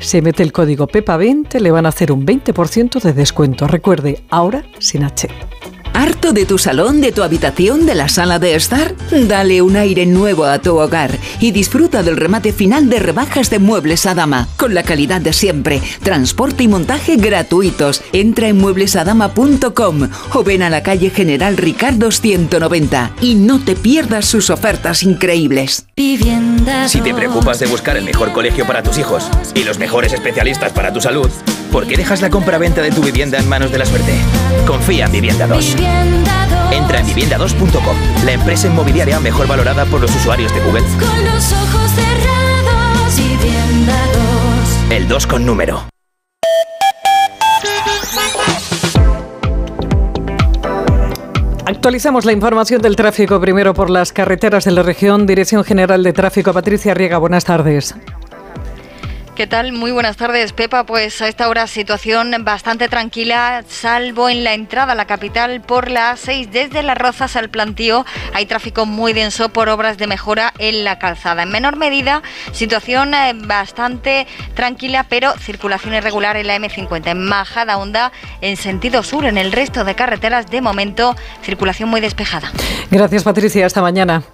[0.00, 3.66] se mete el código PEPA20, le van a hacer un 20% de descuento.
[3.66, 5.28] Recuerde, ahora sin H.
[5.98, 8.94] ¿Harto de tu salón, de tu habitación, de la sala de estar?
[9.10, 11.10] Dale un aire nuevo a tu hogar
[11.40, 15.32] y disfruta del remate final de rebajas de Muebles a Dama, con la calidad de
[15.32, 18.00] siempre, transporte y montaje gratuitos.
[18.12, 24.26] Entra en mueblesadama.com o ven a la calle General Ricardo 190 y no te pierdas
[24.26, 25.86] sus ofertas increíbles.
[25.96, 30.72] Si te preocupas de buscar el mejor colegio para tus hijos y los mejores especialistas
[30.72, 31.28] para tu salud,
[31.72, 34.14] ¿Por qué dejas la compra-venta de tu vivienda en manos de la suerte?
[34.66, 35.76] Confía en Vivienda 2.
[36.72, 40.82] Entra en vivienda2.com, la empresa inmobiliaria mejor valorada por los usuarios de Google.
[40.82, 43.96] Con los ojos cerrados, Vivienda
[44.88, 44.92] 2.
[44.96, 45.84] El 2 con número.
[51.66, 55.26] Actualizamos la información del tráfico primero por las carreteras de la región.
[55.26, 57.94] Dirección General de Tráfico, Patricia Riega, buenas tardes.
[59.38, 59.70] ¿Qué tal?
[59.70, 60.84] Muy buenas tardes, Pepa.
[60.84, 65.92] Pues a esta hora situación bastante tranquila, salvo en la entrada a la capital por
[65.92, 68.04] la 6 desde Las Rozas al Plantío.
[68.34, 71.44] Hay tráfico muy denso por obras de mejora en la calzada.
[71.44, 77.78] En menor medida, situación eh, bastante tranquila, pero circulación irregular en la M50 en Majada
[77.78, 78.10] Honda
[78.40, 79.24] en sentido sur.
[79.24, 82.50] En el resto de carreteras, de momento, circulación muy despejada.
[82.90, 83.66] Gracias, Patricia.
[83.66, 84.24] Hasta mañana.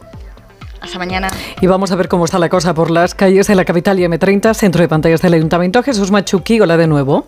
[0.84, 1.30] Hasta mañana.
[1.62, 4.02] Y vamos a ver cómo está la cosa por las calles de la capital y
[4.02, 5.82] M30, centro de pantallas del Ayuntamiento.
[5.82, 7.26] Jesús Machuqui, hola de nuevo.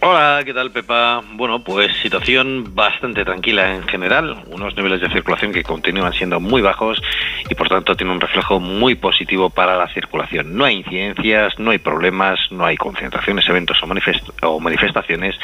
[0.00, 1.20] Hola, ¿qué tal Pepa?
[1.34, 6.62] Bueno, pues situación bastante tranquila en general, unos niveles de circulación que continúan siendo muy
[6.62, 7.00] bajos
[7.48, 10.56] y por tanto tiene un reflejo muy positivo para la circulación.
[10.56, 15.36] No hay incidencias, no hay problemas, no hay concentraciones, eventos o, manifest o manifestaciones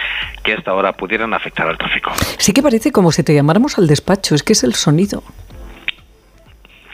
[0.43, 2.13] que hasta ahora pudieran afectar al tráfico.
[2.39, 5.23] Sí que parece como si te llamáramos al despacho, es que es el sonido.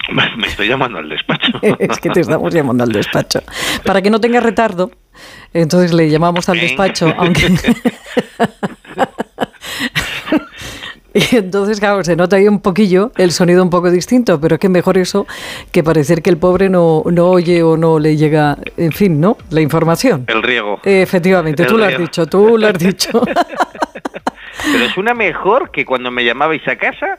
[0.36, 1.52] Me estoy llamando al despacho.
[1.78, 3.42] es que te estamos llamando al despacho.
[3.84, 4.90] Para que no tenga retardo,
[5.52, 7.54] entonces le llamamos al despacho, aunque...
[11.14, 14.60] Y entonces, claro, se nota ahí un poquillo el sonido un poco distinto, pero es
[14.60, 15.26] que mejor eso
[15.70, 19.36] que parecer que el pobre no, no oye o no le llega, en fin, ¿no?
[19.50, 20.24] La información.
[20.26, 20.80] El riego.
[20.82, 23.22] Efectivamente, El tú lo has dicho, tú lo has dicho.
[24.72, 27.18] Pero es una mejor que cuando me llamabais a casa.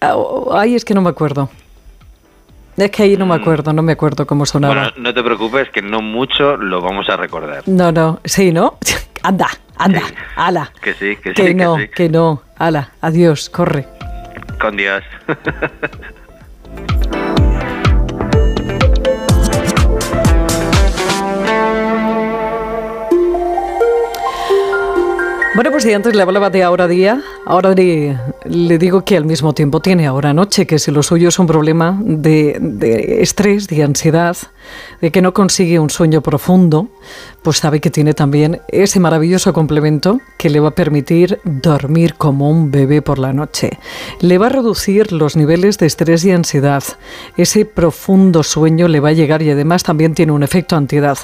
[0.00, 0.16] Ah,
[0.52, 1.48] Ay, es que no me acuerdo.
[2.80, 4.74] Es que ahí no me acuerdo, no me acuerdo cómo sonaba.
[4.74, 7.62] Bueno, no te preocupes que no mucho lo vamos a recordar.
[7.66, 8.78] No, no, sí, ¿no?
[9.22, 10.00] Anda, anda,
[10.34, 10.72] ala.
[10.80, 11.88] Que sí, que sí, Que no, que sí.
[11.94, 13.86] que no, ala, adiós, corre.
[14.58, 15.02] Con Dios.
[25.52, 29.24] Bueno, pues si antes le hablaba de ahora día, ahora le, le digo que al
[29.24, 33.66] mismo tiempo tiene ahora noche, que si lo suyo es un problema de, de estrés,
[33.66, 34.36] de ansiedad,
[35.00, 36.88] de que no consigue un sueño profundo,
[37.42, 42.50] pues sabe que tiene también ese maravilloso complemento que le va a permitir dormir como
[42.50, 43.78] un bebé por la noche.
[44.20, 46.82] Le va a reducir los niveles de estrés y ansiedad.
[47.36, 51.18] Ese profundo sueño le va a llegar y además también tiene un efecto antiedad.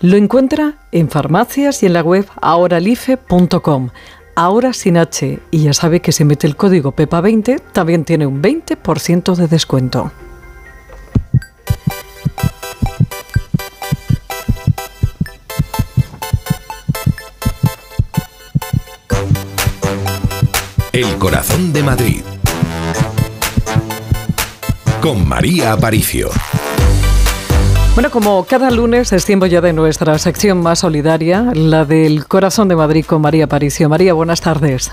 [0.00, 3.90] Lo encuentra en farmacias y en la web ahoralife.com.
[4.34, 5.38] Ahora sin H.
[5.50, 10.10] Y ya sabe que si mete el código PEPA20 también tiene un 20% de descuento.
[20.92, 22.20] El corazón de Madrid.
[25.00, 26.28] Con María Aparicio.
[27.94, 32.68] Bueno, como cada lunes es tiempo ya de nuestra sección más solidaria, la del Corazón
[32.68, 33.88] de Madrid con María Paricio.
[33.88, 34.92] María, buenas tardes.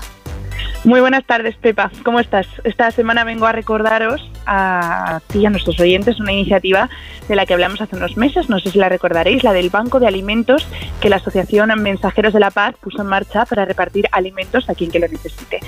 [0.82, 1.90] Muy buenas tardes, Pepa.
[2.04, 2.46] ¿Cómo estás?
[2.64, 6.88] Esta semana vengo a recordaros a ti y a nuestros oyentes una iniciativa
[7.28, 10.00] de la que hablamos hace unos meses, no sé si la recordaréis, la del Banco
[10.00, 10.66] de Alimentos
[11.02, 14.90] que la Asociación Mensajeros de la Paz puso en marcha para repartir alimentos a quien
[14.90, 15.60] que lo necesite.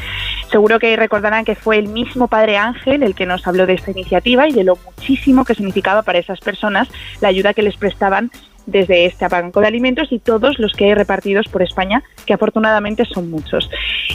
[0.51, 3.91] Seguro que recordarán que fue el mismo Padre Ángel el que nos habló de esta
[3.91, 6.89] iniciativa y de lo muchísimo que significaba para esas personas
[7.21, 8.31] la ayuda que les prestaban
[8.67, 13.05] desde este banco de alimentos y todos los que hay repartidos por España, que afortunadamente
[13.05, 13.71] son muchos.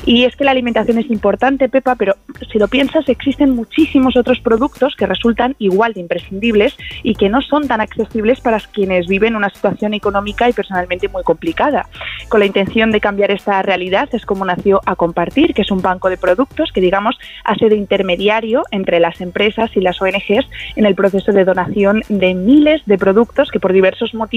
[0.06, 2.16] Y es que la alimentación es importante, Pepa, pero
[2.52, 7.42] si lo piensas, existen muchísimos otros productos que resultan igual de imprescindibles y que no
[7.42, 11.88] son tan accesibles para quienes viven una situación económica y personalmente muy complicada.
[12.30, 15.82] Con la intención de cambiar esta realidad es como nació A Compartir, que es un
[15.82, 20.86] banco de productos que, digamos, hace de intermediario entre las empresas y las ONGs en
[20.86, 24.37] el proceso de donación de miles de productos que por diversos motivos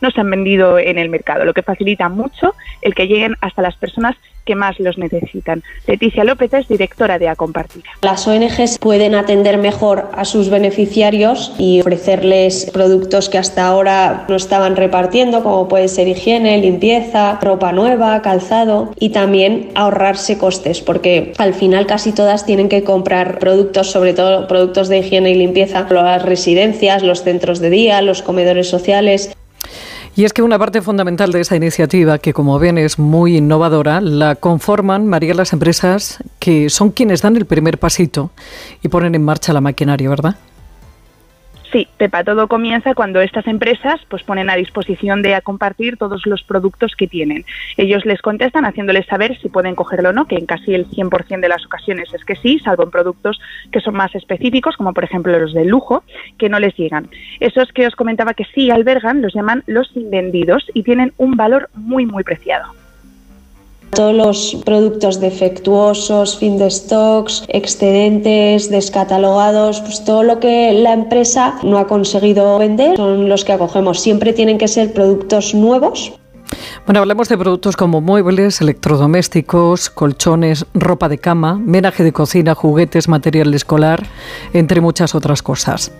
[0.00, 3.62] no se han vendido en el mercado, lo que facilita mucho el que lleguen hasta
[3.62, 4.16] las personas
[4.48, 5.62] que más los necesitan.
[5.86, 7.82] Leticia López es directora de A Compartir.
[8.00, 14.36] Las ONGs pueden atender mejor a sus beneficiarios y ofrecerles productos que hasta ahora no
[14.36, 21.34] estaban repartiendo, como puede ser higiene, limpieza, ropa nueva, calzado y también ahorrarse costes, porque
[21.36, 25.86] al final casi todas tienen que comprar productos, sobre todo productos de higiene y limpieza,
[25.90, 29.36] las residencias, los centros de día, los comedores sociales.
[30.18, 34.00] Y es que una parte fundamental de esa iniciativa, que como ven es muy innovadora,
[34.00, 38.32] la conforman, María, las empresas que son quienes dan el primer pasito
[38.82, 40.34] y ponen en marcha la maquinaria, ¿verdad?
[41.70, 46.26] Sí, Pepa, todo comienza cuando estas empresas pues ponen a disposición de a compartir todos
[46.26, 47.44] los productos que tienen.
[47.76, 51.40] Ellos les contestan haciéndoles saber si pueden cogerlo o no, que en casi el 100%
[51.40, 53.38] de las ocasiones es que sí, salvo en productos
[53.70, 56.04] que son más específicos, como por ejemplo los de lujo,
[56.38, 57.10] que no les llegan.
[57.38, 61.68] Esos que os comentaba que sí albergan los llaman los invendidos y tienen un valor
[61.74, 62.87] muy muy preciado.
[63.90, 71.58] Todos los productos defectuosos, fin de stocks, excedentes, descatalogados, pues todo lo que la empresa
[71.62, 74.00] no ha conseguido vender son los que acogemos.
[74.00, 76.12] Siempre tienen que ser productos nuevos.
[76.86, 83.08] Bueno, hablamos de productos como muebles, electrodomésticos, colchones, ropa de cama, menaje de cocina, juguetes,
[83.08, 84.06] material escolar,
[84.54, 85.92] entre muchas otras cosas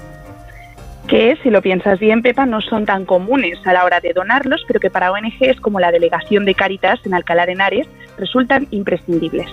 [1.08, 4.64] que, si lo piensas bien, Pepa, no son tan comunes a la hora de donarlos,
[4.68, 9.50] pero que para ONGs como la Delegación de Caritas en Alcalá de Henares resultan imprescindibles.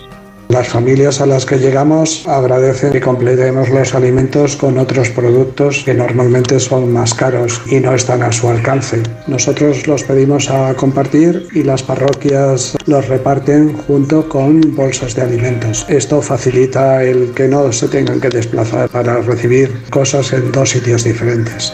[0.49, 5.93] Las familias a las que llegamos agradecen que completemos los alimentos con otros productos que
[5.93, 9.01] normalmente son más caros y no están a su alcance.
[9.27, 15.85] Nosotros los pedimos a compartir y las parroquias los reparten junto con bolsas de alimentos.
[15.89, 21.03] Esto facilita el que no se tengan que desplazar para recibir cosas en dos sitios
[21.03, 21.73] diferentes.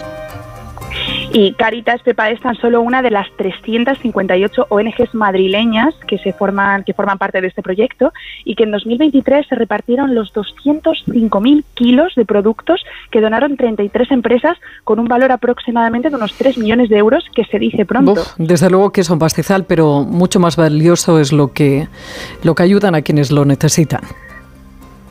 [1.33, 6.83] Y Caritas Pepa es tan solo una de las 358 ONGs madrileñas que se forman
[6.83, 8.11] que forman parte de este proyecto
[8.43, 14.57] y que en 2023 se repartieron los 205.000 kilos de productos que donaron 33 empresas
[14.83, 18.15] con un valor aproximadamente de unos 3 millones de euros que se dice pronto.
[18.37, 21.87] desde luego que es un pastizal, pero mucho más valioso es lo que
[22.43, 24.01] lo que ayudan a quienes lo necesitan.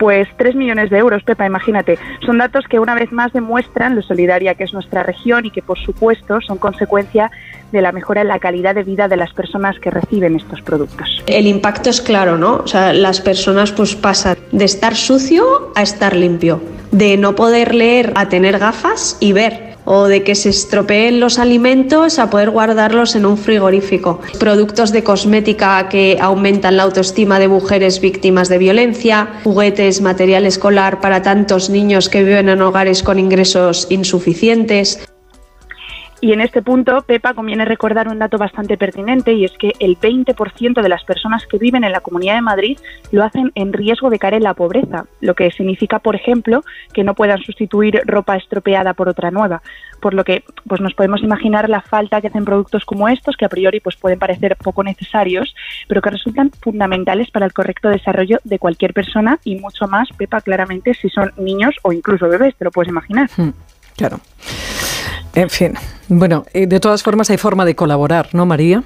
[0.01, 1.99] Pues 3 millones de euros, Pepa, imagínate.
[2.25, 5.61] Son datos que una vez más demuestran lo solidaria que es nuestra región y que,
[5.61, 7.31] por supuesto, son consecuencia
[7.71, 11.23] de la mejora en la calidad de vida de las personas que reciben estos productos.
[11.27, 12.63] El impacto es claro, ¿no?
[12.65, 16.63] O sea, las personas pues pasan de estar sucio a estar limpio,
[16.93, 21.41] de no poder leer a tener gafas y ver o de que se estropeen los
[21.41, 24.21] alimentos a poder guardarlos en un frigorífico.
[24.39, 31.01] Productos de cosmética que aumentan la autoestima de mujeres víctimas de violencia, juguetes, material escolar
[31.01, 35.01] para tantos niños que viven en hogares con ingresos insuficientes.
[36.23, 39.99] Y en este punto, Pepa, conviene recordar un dato bastante pertinente y es que el
[39.99, 42.79] 20% de las personas que viven en la Comunidad de Madrid
[43.11, 47.05] lo hacen en riesgo de caer en la pobreza, lo que significa, por ejemplo, que
[47.05, 49.63] no puedan sustituir ropa estropeada por otra nueva,
[50.03, 53.47] por lo que pues nos podemos imaginar la falta que hacen productos como estos que
[53.47, 55.55] a priori pues pueden parecer poco necesarios,
[55.89, 60.43] pero que resultan fundamentales para el correcto desarrollo de cualquier persona y mucho más, Pepa,
[60.43, 63.31] claramente si son niños o incluso bebés, te lo puedes imaginar.
[63.39, 63.53] Hmm,
[63.97, 64.21] claro.
[65.35, 65.75] En fin,
[66.09, 68.83] bueno, eh, de todas formas hay forma de colaborar, ¿no, María?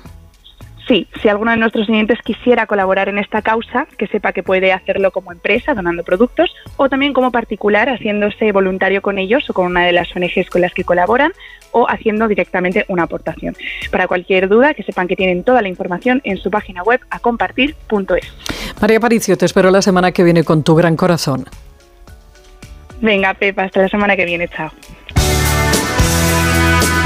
[0.87, 4.71] Sí, si alguno de nuestros clientes quisiera colaborar en esta causa, que sepa que puede
[4.73, 9.67] hacerlo como empresa, donando productos, o también como particular, haciéndose voluntario con ellos o con
[9.67, 11.33] una de las ONGs con las que colaboran,
[11.73, 13.57] o haciendo directamente una aportación.
[13.91, 17.19] Para cualquier duda, que sepan que tienen toda la información en su página web a
[17.19, 18.35] compartir.es.
[18.81, 21.47] María Paricio, te espero la semana que viene con tu gran corazón.
[23.01, 24.71] Venga, Pepa, hasta la semana que viene, chao.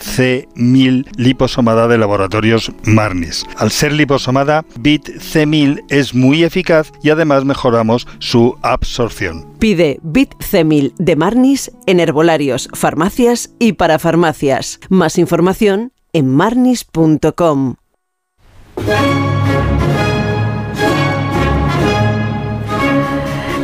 [0.00, 3.44] C1000 liposomada de laboratorios Marnis.
[3.56, 9.46] Al ser liposomada, BIT C1000 es muy eficaz y además mejoramos su absorción.
[9.58, 14.80] Pide BIT C1000 de Marnis en herbolarios, farmacias y parafarmacias.
[14.88, 17.76] Más información en marnis.com.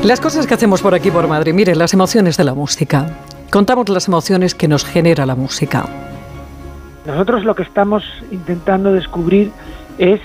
[0.03, 3.11] Las cosas que hacemos por aquí, por Madrid, mire, las emociones de la música.
[3.51, 6.16] Contamos las emociones que nos genera la música.
[7.07, 9.53] Nosotros lo que estamos intentando descubrir
[9.99, 10.21] es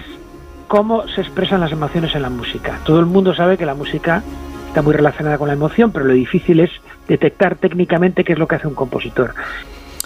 [0.68, 2.80] cómo se expresan las emociones en la música.
[2.86, 4.24] Todo el mundo sabe que la música
[4.68, 6.72] está muy relacionada con la emoción, pero lo difícil es
[7.08, 9.34] detectar técnicamente qué es lo que hace un compositor.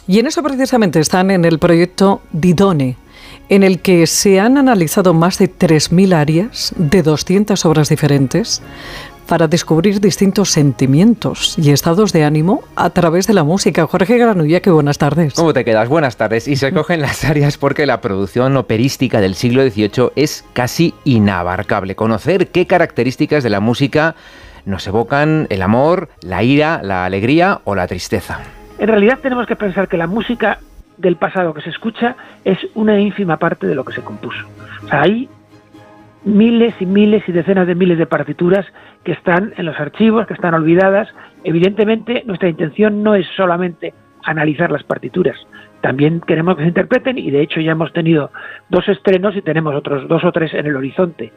[0.08, 2.98] Y en eso precisamente están en el proyecto Didone,
[3.50, 8.62] en el que se han analizado más de 3.000 áreas de 200 obras diferentes
[9.28, 13.86] para descubrir distintos sentimientos y estados de ánimo a través de la música.
[13.88, 15.34] Jorge Granulla, qué buenas tardes.
[15.34, 15.90] ¿Cómo te quedas?
[15.90, 16.48] Buenas tardes.
[16.48, 21.96] Y se cogen las áreas porque la producción operística del siglo XVIII es casi inabarcable.
[21.96, 24.16] Conocer qué características de la música
[24.66, 28.40] nos evocan el amor, la ira, la alegría o la tristeza.
[28.78, 30.60] En realidad tenemos que pensar que la música
[30.98, 34.46] del pasado que se escucha es una ínfima parte de lo que se compuso.
[34.84, 35.30] O sea, hay
[36.24, 38.66] miles y miles y decenas de miles de partituras
[39.06, 41.08] que están en los archivos, que están olvidadas.
[41.46, 45.38] Evidentemente, nuestra intención no es solamente analizar las partituras,
[45.86, 48.32] también queremos que se interpreten y de hecho ya hemos tenido
[48.70, 51.32] dos estrenos y tenemos otros dos o tres en el horizonte.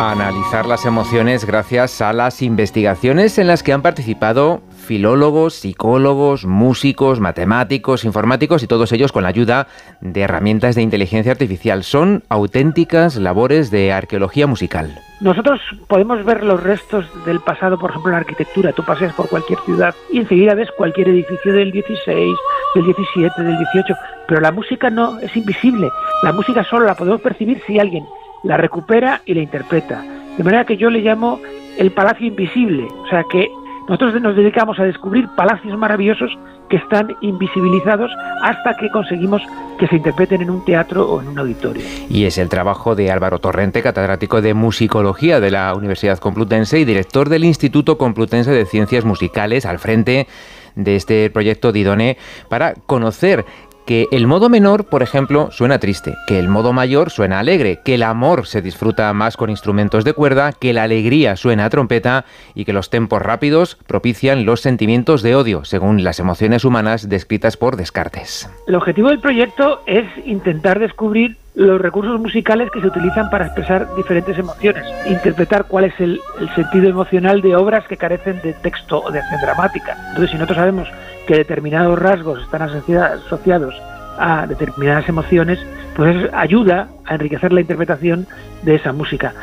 [0.00, 7.20] Analizar las emociones gracias a las investigaciones en las que han participado filólogos, psicólogos, músicos,
[7.20, 9.66] matemáticos, informáticos y todos ellos con la ayuda
[10.00, 11.82] de herramientas de inteligencia artificial.
[11.82, 14.94] Son auténticas labores de arqueología musical.
[15.20, 18.72] Nosotros podemos ver los restos del pasado, por ejemplo, en la arquitectura.
[18.72, 22.36] Tú paseas por cualquier ciudad y enseguida ves cualquier edificio del 16,
[22.74, 23.94] del 17, del 18,
[24.28, 25.88] pero la música no es invisible.
[26.22, 28.04] La música solo la podemos percibir si alguien
[28.42, 30.04] la recupera y la interpreta.
[30.36, 31.40] De manera que yo le llamo
[31.78, 33.48] el palacio invisible, o sea que
[33.88, 36.30] nosotros nos dedicamos a descubrir palacios maravillosos
[36.70, 38.10] que están invisibilizados
[38.42, 39.42] hasta que conseguimos
[39.78, 41.84] que se interpreten en un teatro o en un auditorio.
[42.08, 46.84] Y es el trabajo de Álvaro Torrente, catedrático de musicología de la Universidad Complutense y
[46.84, 50.26] director del Instituto Complutense de Ciencias Musicales, al frente
[50.74, 52.16] de este proyecto Didone,
[52.48, 53.44] para conocer
[53.86, 57.94] que el modo menor, por ejemplo, suena triste, que el modo mayor suena alegre, que
[57.94, 62.24] el amor se disfruta más con instrumentos de cuerda, que la alegría suena a trompeta
[62.54, 67.56] y que los tempos rápidos propician los sentimientos de odio, según las emociones humanas descritas
[67.56, 68.48] por Descartes.
[68.66, 73.94] El objetivo del proyecto es intentar descubrir los recursos musicales que se utilizan para expresar
[73.94, 79.00] diferentes emociones, interpretar cuál es el, el, sentido emocional de obras que carecen de texto
[79.00, 79.96] o de acción dramática.
[80.08, 80.88] Entonces, si nosotros sabemos
[81.26, 83.74] que determinados rasgos están asociados
[84.18, 85.58] a determinadas emociones,
[85.96, 88.26] pues eso ayuda a enriquecer la interpretación
[88.62, 89.34] de esa música.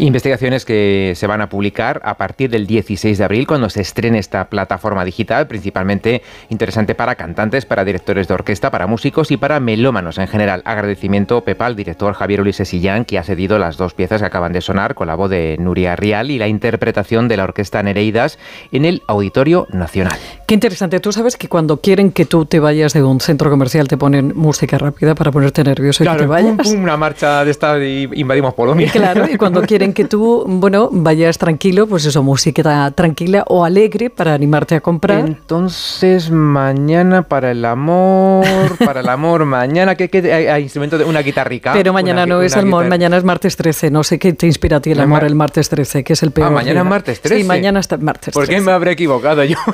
[0.00, 4.20] Investigaciones que se van a publicar a partir del 16 de abril cuando se estrene
[4.20, 9.58] esta plataforma digital, principalmente interesante para cantantes, para directores de orquesta, para músicos y para
[9.58, 10.62] melómanos en general.
[10.64, 14.52] Agradecimiento Pepa al director Javier Ulises Sillán que ha cedido las dos piezas que acaban
[14.52, 18.38] de sonar con la voz de Nuria Rial y la interpretación de la orquesta Nereidas
[18.70, 20.18] en el Auditorio Nacional.
[20.48, 20.98] Qué interesante.
[20.98, 24.32] Tú sabes que cuando quieren que tú te vayas de un centro comercial te ponen
[24.34, 26.56] música rápida para ponerte nervioso y que te vayas.
[26.56, 28.90] Pum, pum, una marcha de esta y invadimos Polonia.
[28.90, 34.08] Claro, y cuando quieren que tú, bueno, vayas tranquilo, pues eso, música tranquila o alegre
[34.08, 35.18] para animarte a comprar.
[35.26, 38.46] Entonces, mañana para el amor,
[38.82, 41.74] para el amor, mañana, ¿qué, qué hay, hay instrumento de una guitarrica?
[41.74, 43.90] Pero mañana Una- no es amor, guitarra- mañana es martes 13.
[43.90, 46.30] No sé qué te inspira a ti el amor el martes 13, que es el
[46.30, 46.48] peor.
[46.48, 47.42] Ah, mañana es martes 13.
[47.42, 48.60] Sí, mañana está martes ¿Por 13.
[48.60, 49.58] qué me habré equivocado yo?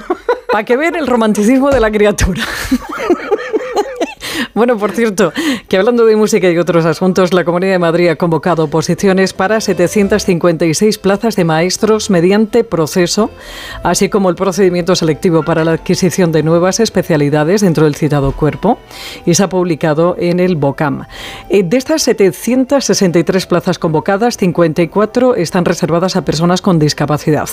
[0.55, 2.45] Para que vean el romanticismo de la criatura.
[4.55, 5.33] Bueno, por cierto,
[5.69, 9.61] que hablando de música y otros asuntos, la Comunidad de Madrid ha convocado oposiciones para
[9.61, 13.31] 756 plazas de maestros mediante proceso,
[13.83, 18.79] así como el procedimiento selectivo para la adquisición de nuevas especialidades dentro del citado cuerpo,
[19.27, 21.05] y se ha publicado en el BOCAM.
[21.49, 27.49] Eh, de estas 763 plazas convocadas, 54 están reservadas a personas con discapacidad.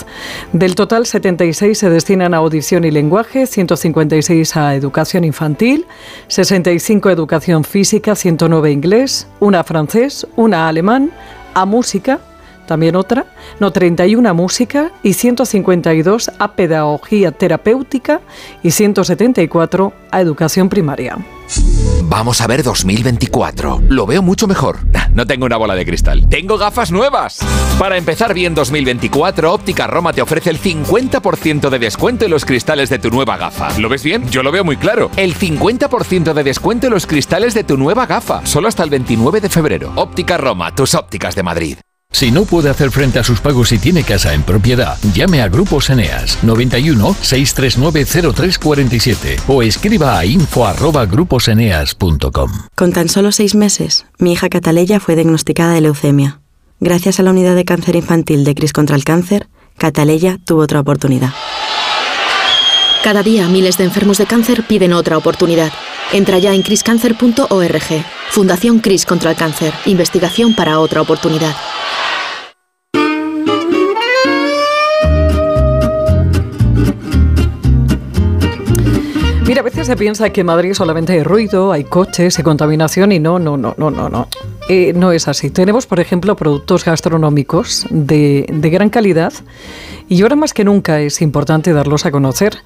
[0.52, 5.86] Del total, 76 se destinan a audición y lenguaje, 156 a educación infantil,
[6.28, 6.71] 60
[7.10, 11.10] educación física, 109 inglés, una francés, una alemán,
[11.54, 12.20] a música,
[12.66, 13.26] también otra,
[13.60, 18.20] no 31 a música y 152 a pedagogía terapéutica
[18.62, 21.18] y 174 a educación primaria.
[22.04, 23.82] Vamos a ver 2024.
[23.88, 24.80] Lo veo mucho mejor.
[25.14, 26.28] No tengo una bola de cristal.
[26.28, 27.38] Tengo gafas nuevas.
[27.78, 32.90] Para empezar bien 2024, Óptica Roma te ofrece el 50% de descuento en los cristales
[32.90, 33.78] de tu nueva gafa.
[33.78, 34.28] ¿Lo ves bien?
[34.28, 35.10] Yo lo veo muy claro.
[35.16, 38.44] El 50% de descuento en los cristales de tu nueva gafa.
[38.44, 39.92] Solo hasta el 29 de febrero.
[39.96, 41.78] Óptica Roma, tus ópticas de Madrid.
[42.12, 45.48] Si no puede hacer frente a sus pagos y tiene casa en propiedad, llame a
[45.48, 52.50] Grupos Eneas 91 639 0347 o escriba a info@gruposeneas.com.
[52.74, 56.40] Con tan solo seis meses, mi hija Cataleya fue diagnosticada de leucemia.
[56.80, 59.48] Gracias a la unidad de cáncer infantil de Cris contra el Cáncer,
[59.78, 61.32] Cataleya tuvo otra oportunidad.
[63.02, 65.72] Cada día miles de enfermos de cáncer piden otra oportunidad.
[66.12, 68.04] Entra ya en criscancer.org.
[68.30, 69.74] Fundación Cris contra el cáncer.
[69.86, 71.52] Investigación para otra oportunidad.
[79.48, 83.10] Mira, a veces se piensa que en Madrid solamente hay ruido, hay coches, hay contaminación
[83.10, 84.28] y no, no, no, no, no, no.
[84.68, 85.50] Eh, no es así.
[85.50, 89.32] Tenemos, por ejemplo, productos gastronómicos de, de gran calidad
[90.12, 92.58] y ahora más que nunca es importante darlos a conocer.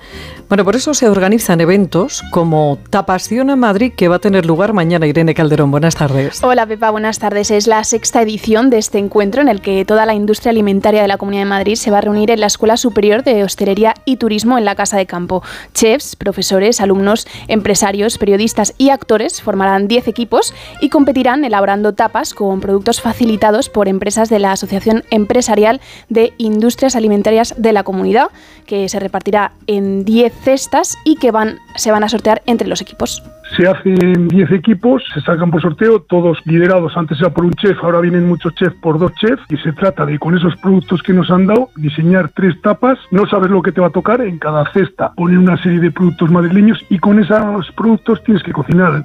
[0.48, 5.06] Bueno, por eso se organizan eventos como Tapación Madrid, que va a tener lugar mañana.
[5.06, 6.42] Irene Calderón, buenas tardes.
[6.42, 7.52] Hola Pepa, buenas tardes.
[7.52, 11.06] Es la sexta edición de este encuentro en el que toda la industria alimentaria de
[11.06, 14.16] la Comunidad de Madrid se va a reunir en la Escuela Superior de Hostelería y
[14.16, 15.44] Turismo en la Casa de Campo.
[15.72, 22.58] Chefs, profesores, alumnos, empresarios, periodistas y actores formarán 10 equipos y competirán elaborando tapas con
[22.60, 28.28] productos facilitados por empresas de la Asociación Empresarial de Industrias Alimentarias de la comunidad,
[28.66, 32.80] que se repartirá en 10 cestas y que van, se van a sortear entre los
[32.80, 33.22] equipos.
[33.56, 37.78] Se hacen 10 equipos, se sacan por sorteo, todos liderados antes era por un chef,
[37.82, 41.12] ahora vienen muchos chefs por dos chefs y se trata de con esos productos que
[41.12, 44.38] nos han dado diseñar tres tapas, no sabes lo que te va a tocar, en
[44.38, 49.02] cada cesta poner una serie de productos madrileños y con esos productos tienes que cocinar.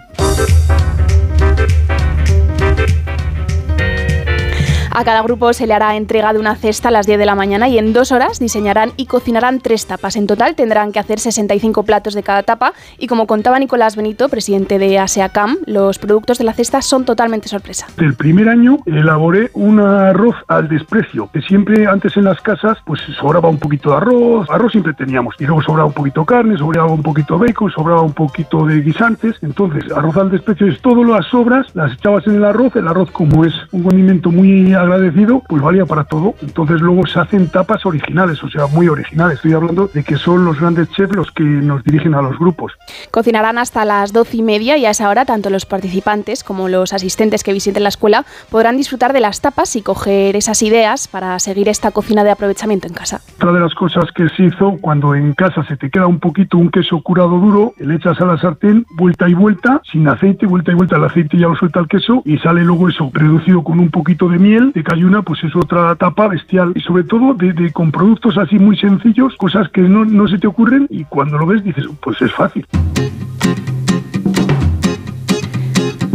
[4.94, 7.34] A cada grupo se le hará entrega de una cesta a las 10 de la
[7.34, 10.18] mañana y en dos horas diseñarán y cocinarán tres tapas.
[10.18, 14.28] En total tendrán que hacer 65 platos de cada tapa y como contaba Nicolás Benito,
[14.28, 17.88] presidente de ASEACAM, los productos de la cesta son totalmente sorpresa.
[17.98, 23.00] El primer año elaboré un arroz al desprecio, que siempre antes en las casas pues
[23.18, 26.58] sobraba un poquito de arroz, arroz siempre teníamos, y luego sobraba un poquito de carne,
[26.58, 30.82] sobraba un poquito de bacon, sobraba un poquito de guisantes, entonces arroz al desprecio es
[30.82, 34.81] todo las sobras, las echabas en el arroz, el arroz como es un condimento muy
[34.82, 36.36] agradecido, pues valía para todo.
[36.42, 39.36] Entonces luego se hacen tapas originales, o sea, muy originales.
[39.36, 42.74] Estoy hablando de que son los grandes chefs los que nos dirigen a los grupos.
[43.12, 46.94] Cocinarán hasta las doce y media y a esa hora tanto los participantes como los
[46.94, 51.38] asistentes que visiten la escuela podrán disfrutar de las tapas y coger esas ideas para
[51.40, 53.22] seguir esta cocina de aprovechamiento en casa.
[53.38, 56.58] Otra de las cosas que se hizo cuando en casa se te queda un poquito
[56.58, 60.72] un queso curado duro, le echas a la sartén vuelta y vuelta, sin aceite, vuelta
[60.72, 63.80] y vuelta, el aceite ya lo suelta el queso y sale luego eso reducido con
[63.80, 67.54] un poquito de miel de cayuna, pues es otra tapa bestial y sobre todo de,
[67.54, 71.38] de con productos así muy sencillos, cosas que no, no se te ocurren y cuando
[71.38, 72.66] lo ves dices, pues es fácil.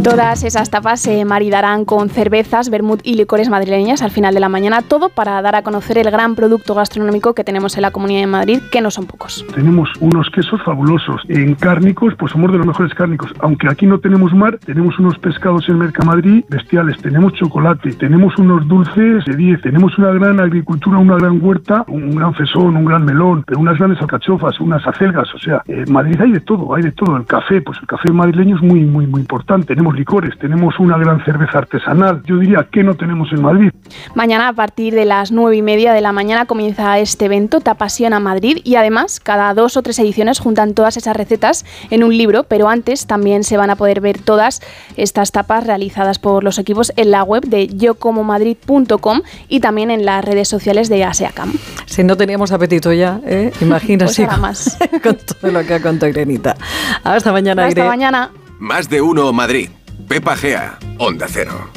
[0.09, 4.47] Todas esas tapas se maridarán con cervezas, vermut y licores madrileñas al final de la
[4.47, 8.21] mañana, todo para dar a conocer el gran producto gastronómico que tenemos en la Comunidad
[8.21, 9.45] de Madrid, que no son pocos.
[9.53, 11.23] Tenemos unos quesos fabulosos.
[11.27, 13.33] En cárnicos, pues somos de los mejores cárnicos.
[13.41, 16.97] Aunque aquí no tenemos mar, tenemos unos pescados en Mercamadrid bestiales.
[16.99, 22.15] Tenemos chocolate, tenemos unos dulces de 10, tenemos una gran agricultura, una gran huerta, un
[22.15, 25.27] gran fesón, un gran melón, pero unas grandes alcachofas, unas acelgas.
[25.35, 27.17] O sea, en Madrid hay de todo, hay de todo.
[27.17, 29.75] El café, pues el café madrileño es muy, muy, muy importante.
[29.75, 32.21] Tenemos licores, tenemos una gran cerveza artesanal.
[32.25, 33.71] Yo diría que no tenemos en Madrid.
[34.15, 38.13] Mañana a partir de las nueve y media de la mañana comienza este evento Tapasión
[38.13, 42.15] a Madrid y además cada dos o tres ediciones juntan todas esas recetas en un
[42.17, 44.61] libro, pero antes también se van a poder ver todas
[44.95, 50.23] estas tapas realizadas por los equipos en la web de yocomomadrid.com y también en las
[50.23, 51.53] redes sociales de ASEACAM.
[51.85, 53.51] Si no teníamos apetito ya, ¿eh?
[53.61, 54.77] imagina Pues más.
[55.03, 56.55] con todo lo que ha contado Irenita.
[57.03, 57.89] Hasta mañana, Hasta Irene.
[57.89, 58.31] mañana.
[58.59, 59.69] Más de uno Madrid.
[60.07, 61.69] Pepa Gea, Onda Cero.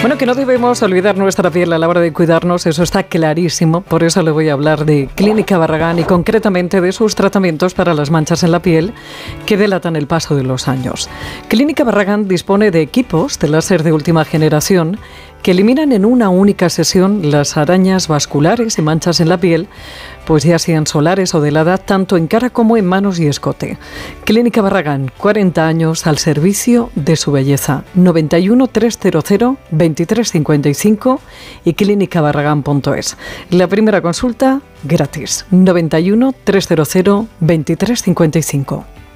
[0.00, 3.82] Bueno, que no debemos olvidar nuestra piel a la hora de cuidarnos, eso está clarísimo.
[3.82, 7.92] Por eso le voy a hablar de Clínica Barragán y concretamente de sus tratamientos para
[7.92, 8.94] las manchas en la piel
[9.44, 11.10] que delatan el paso de los años.
[11.48, 14.98] Clínica Barragán dispone de equipos de láser de última generación
[15.42, 19.68] que eliminan en una única sesión las arañas vasculares y manchas en la piel,
[20.30, 23.78] pues ya sean solares o de la tanto en cara como en manos y escote.
[24.22, 27.82] Clínica Barragán, 40 años al servicio de su belleza.
[27.94, 29.24] 91 300
[29.72, 31.20] 2355
[31.64, 33.16] y clínicabarragán.es.
[33.50, 35.46] La primera consulta gratis.
[35.50, 38.99] 91 300 2355.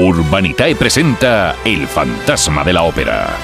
[0.00, 3.36] Urbanitae presenta El fantasma de la ópera.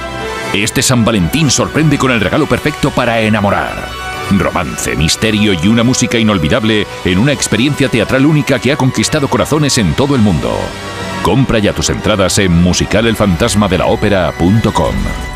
[0.54, 3.74] Este San Valentín sorprende con el regalo perfecto para enamorar.
[4.30, 9.76] Romance, misterio y una música inolvidable en una experiencia teatral única que ha conquistado corazones
[9.76, 10.50] en todo el mundo.
[11.22, 15.35] Compra ya tus entradas en musicalelfantasmadelaopera.com.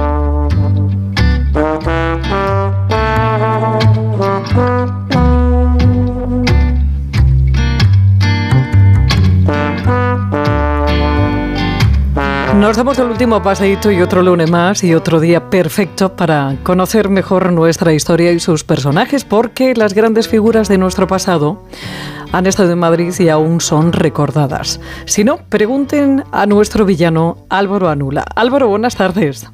[12.61, 17.09] Nos damos el último paseíto y otro lunes más y otro día perfecto para conocer
[17.09, 21.65] mejor nuestra historia y sus personajes, porque las grandes figuras de nuestro pasado
[22.31, 24.79] han estado en Madrid y aún son recordadas.
[25.05, 28.25] Si no, pregunten a nuestro villano Álvaro Anula.
[28.35, 29.49] Álvaro, buenas tardes.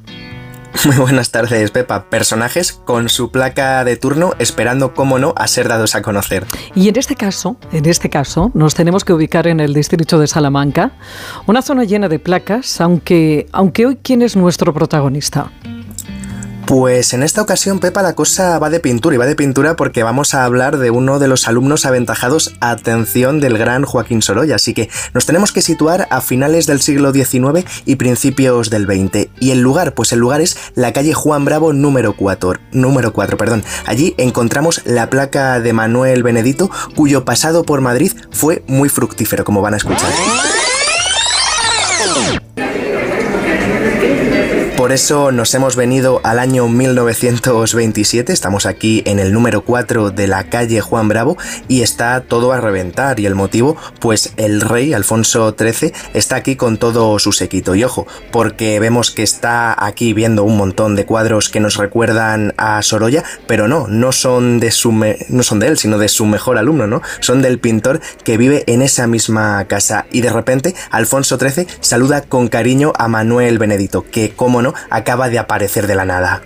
[0.84, 2.04] Muy buenas tardes, Pepa.
[2.10, 6.46] Personajes con su placa de turno esperando, cómo no, a ser dados a conocer.
[6.74, 10.26] Y en este caso, en este caso, nos tenemos que ubicar en el distrito de
[10.26, 10.92] Salamanca,
[11.46, 15.50] una zona llena de placas, aunque, aunque hoy, ¿quién es nuestro protagonista?
[16.68, 20.02] Pues en esta ocasión, Pepa, la cosa va de pintura y va de pintura porque
[20.02, 24.56] vamos a hablar de uno de los alumnos aventajados, atención, del gran Joaquín Sorolla.
[24.56, 29.30] Así que nos tenemos que situar a finales del siglo XIX y principios del XX.
[29.40, 32.60] Y el lugar, pues el lugar es la calle Juan Bravo número 4.
[32.72, 33.64] Número 4, perdón.
[33.86, 39.62] Allí encontramos la placa de Manuel Benedito, cuyo pasado por Madrid fue muy fructífero, como
[39.62, 40.10] van a escuchar.
[44.78, 50.28] Por eso nos hemos venido al año 1927, estamos aquí en el número 4 de
[50.28, 51.36] la calle Juan Bravo
[51.66, 53.18] y está todo a reventar.
[53.18, 57.82] Y el motivo, pues el rey Alfonso XIII está aquí con todo su sequito y
[57.82, 62.80] ojo, porque vemos que está aquí viendo un montón de cuadros que nos recuerdan a
[62.82, 66.56] Sorolla, pero no, no son de su no son de él, sino de su mejor
[66.56, 67.02] alumno, ¿no?
[67.18, 70.06] Son del pintor que vive en esa misma casa.
[70.12, 75.28] Y de repente Alfonso XIII saluda con cariño a Manuel Benedito, que como no acaba
[75.28, 76.42] de aparecer de la nada.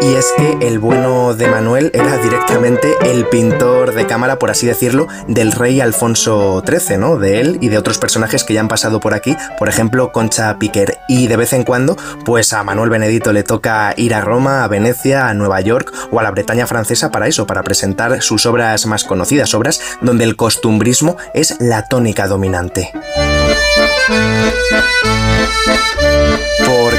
[0.00, 4.66] Y es que el bueno de Manuel era directamente el pintor de cámara, por así
[4.66, 7.16] decirlo, del rey Alfonso XIII, ¿no?
[7.16, 10.58] De él y de otros personajes que ya han pasado por aquí, por ejemplo, Concha
[10.58, 10.98] Piquer.
[11.08, 14.68] Y de vez en cuando, pues a Manuel Benedito le toca ir a Roma, a
[14.68, 18.86] Venecia, a Nueva York o a la Bretaña francesa para eso, para presentar sus obras
[18.86, 22.92] más conocidas, obras donde el costumbrismo es la tónica dominante.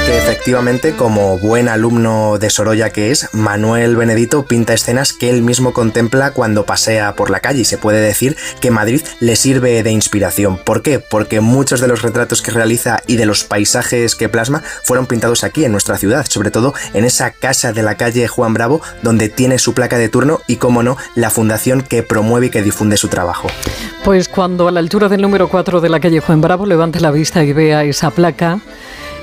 [0.08, 5.42] Porque efectivamente, como buen alumno de Sorolla que es, Manuel Benedito pinta escenas que él
[5.42, 9.82] mismo contempla cuando pasea por la calle y se puede decir que Madrid le sirve
[9.82, 10.56] de inspiración.
[10.64, 10.98] ¿Por qué?
[10.98, 15.44] Porque muchos de los retratos que realiza y de los paisajes que plasma fueron pintados
[15.44, 19.28] aquí en nuestra ciudad, sobre todo en esa casa de la calle Juan Bravo donde
[19.28, 22.96] tiene su placa de turno y, como no, la fundación que promueve y que difunde
[22.96, 23.48] su trabajo.
[24.04, 27.10] Pues cuando a la altura del número 4 de la calle Juan Bravo levante la
[27.10, 28.58] vista y vea esa placa,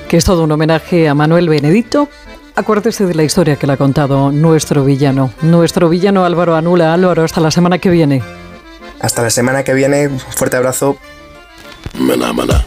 [0.07, 2.09] que es todo un homenaje a Manuel Benedito.
[2.55, 6.93] Acuérdese de la historia que le ha contado nuestro villano, nuestro villano Álvaro Anula.
[6.93, 8.23] Álvaro, hasta la semana que viene.
[8.99, 10.97] Hasta la semana que viene, fuerte abrazo.
[11.99, 12.65] Maná, maná.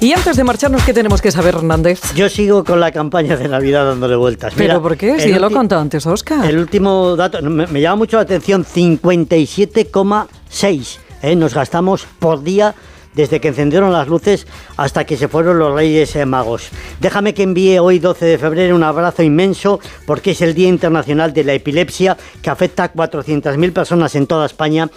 [0.00, 2.00] Y antes de marcharnos, ¿qué tenemos que saber, Hernández?
[2.14, 4.52] Yo sigo con la campaña de Navidad dándole vueltas.
[4.56, 5.20] ¿Pero por qué?
[5.20, 6.44] Si ya lo he contado antes, Oscar.
[6.44, 11.36] El último dato, me, me llama mucho la atención, 57,6 ¿eh?
[11.36, 12.74] nos gastamos por día
[13.14, 14.46] desde que encendieron las luces
[14.76, 16.70] hasta que se fueron los Reyes eh, Magos.
[17.00, 21.32] Déjame que envíe hoy 12 de febrero un abrazo inmenso porque es el Día Internacional
[21.32, 24.88] de la Epilepsia que afecta a 400.000 personas en toda España.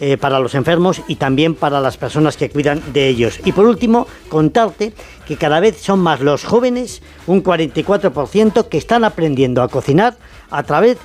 [0.00, 3.40] eh, para los enfermos y también para las personas que cuidan de ellos.
[3.44, 4.92] Y por último, contarte
[5.26, 10.16] que cada vez son más los jóvenes, un 44%, que están aprendiendo a cocinar
[10.50, 10.98] a través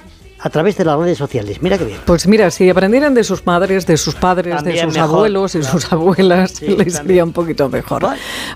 [0.46, 1.62] a través de las redes sociales.
[1.62, 2.00] Mira qué bien.
[2.04, 5.60] Pues mira, si aprendieran de sus madres, de sus padres, de sus mejor, abuelos y
[5.60, 5.80] claro.
[5.80, 8.06] sus abuelas, Sí, les sería un poquito mejor.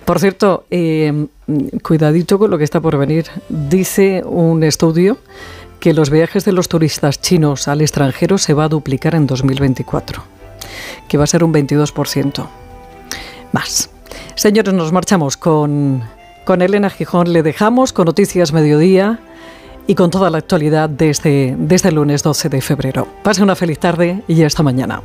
[0.04, 1.28] Por cierto, eh,
[1.82, 3.28] cuidadito con lo que está por venir.
[3.48, 5.18] Dice un estudio
[5.80, 10.22] que los viajes de los turistas chinos al extranjero se va a duplicar en 2024,
[11.08, 12.48] que va a ser un 22%
[13.54, 13.90] más.
[14.36, 16.04] Señores, nos marchamos con,
[16.44, 17.32] con Elena Gijón.
[17.32, 19.22] Le dejamos con Noticias Mediodía
[19.88, 23.08] y con toda la actualidad desde, desde el lunes 12 de febrero.
[23.24, 25.02] Pase una feliz tarde y hasta mañana.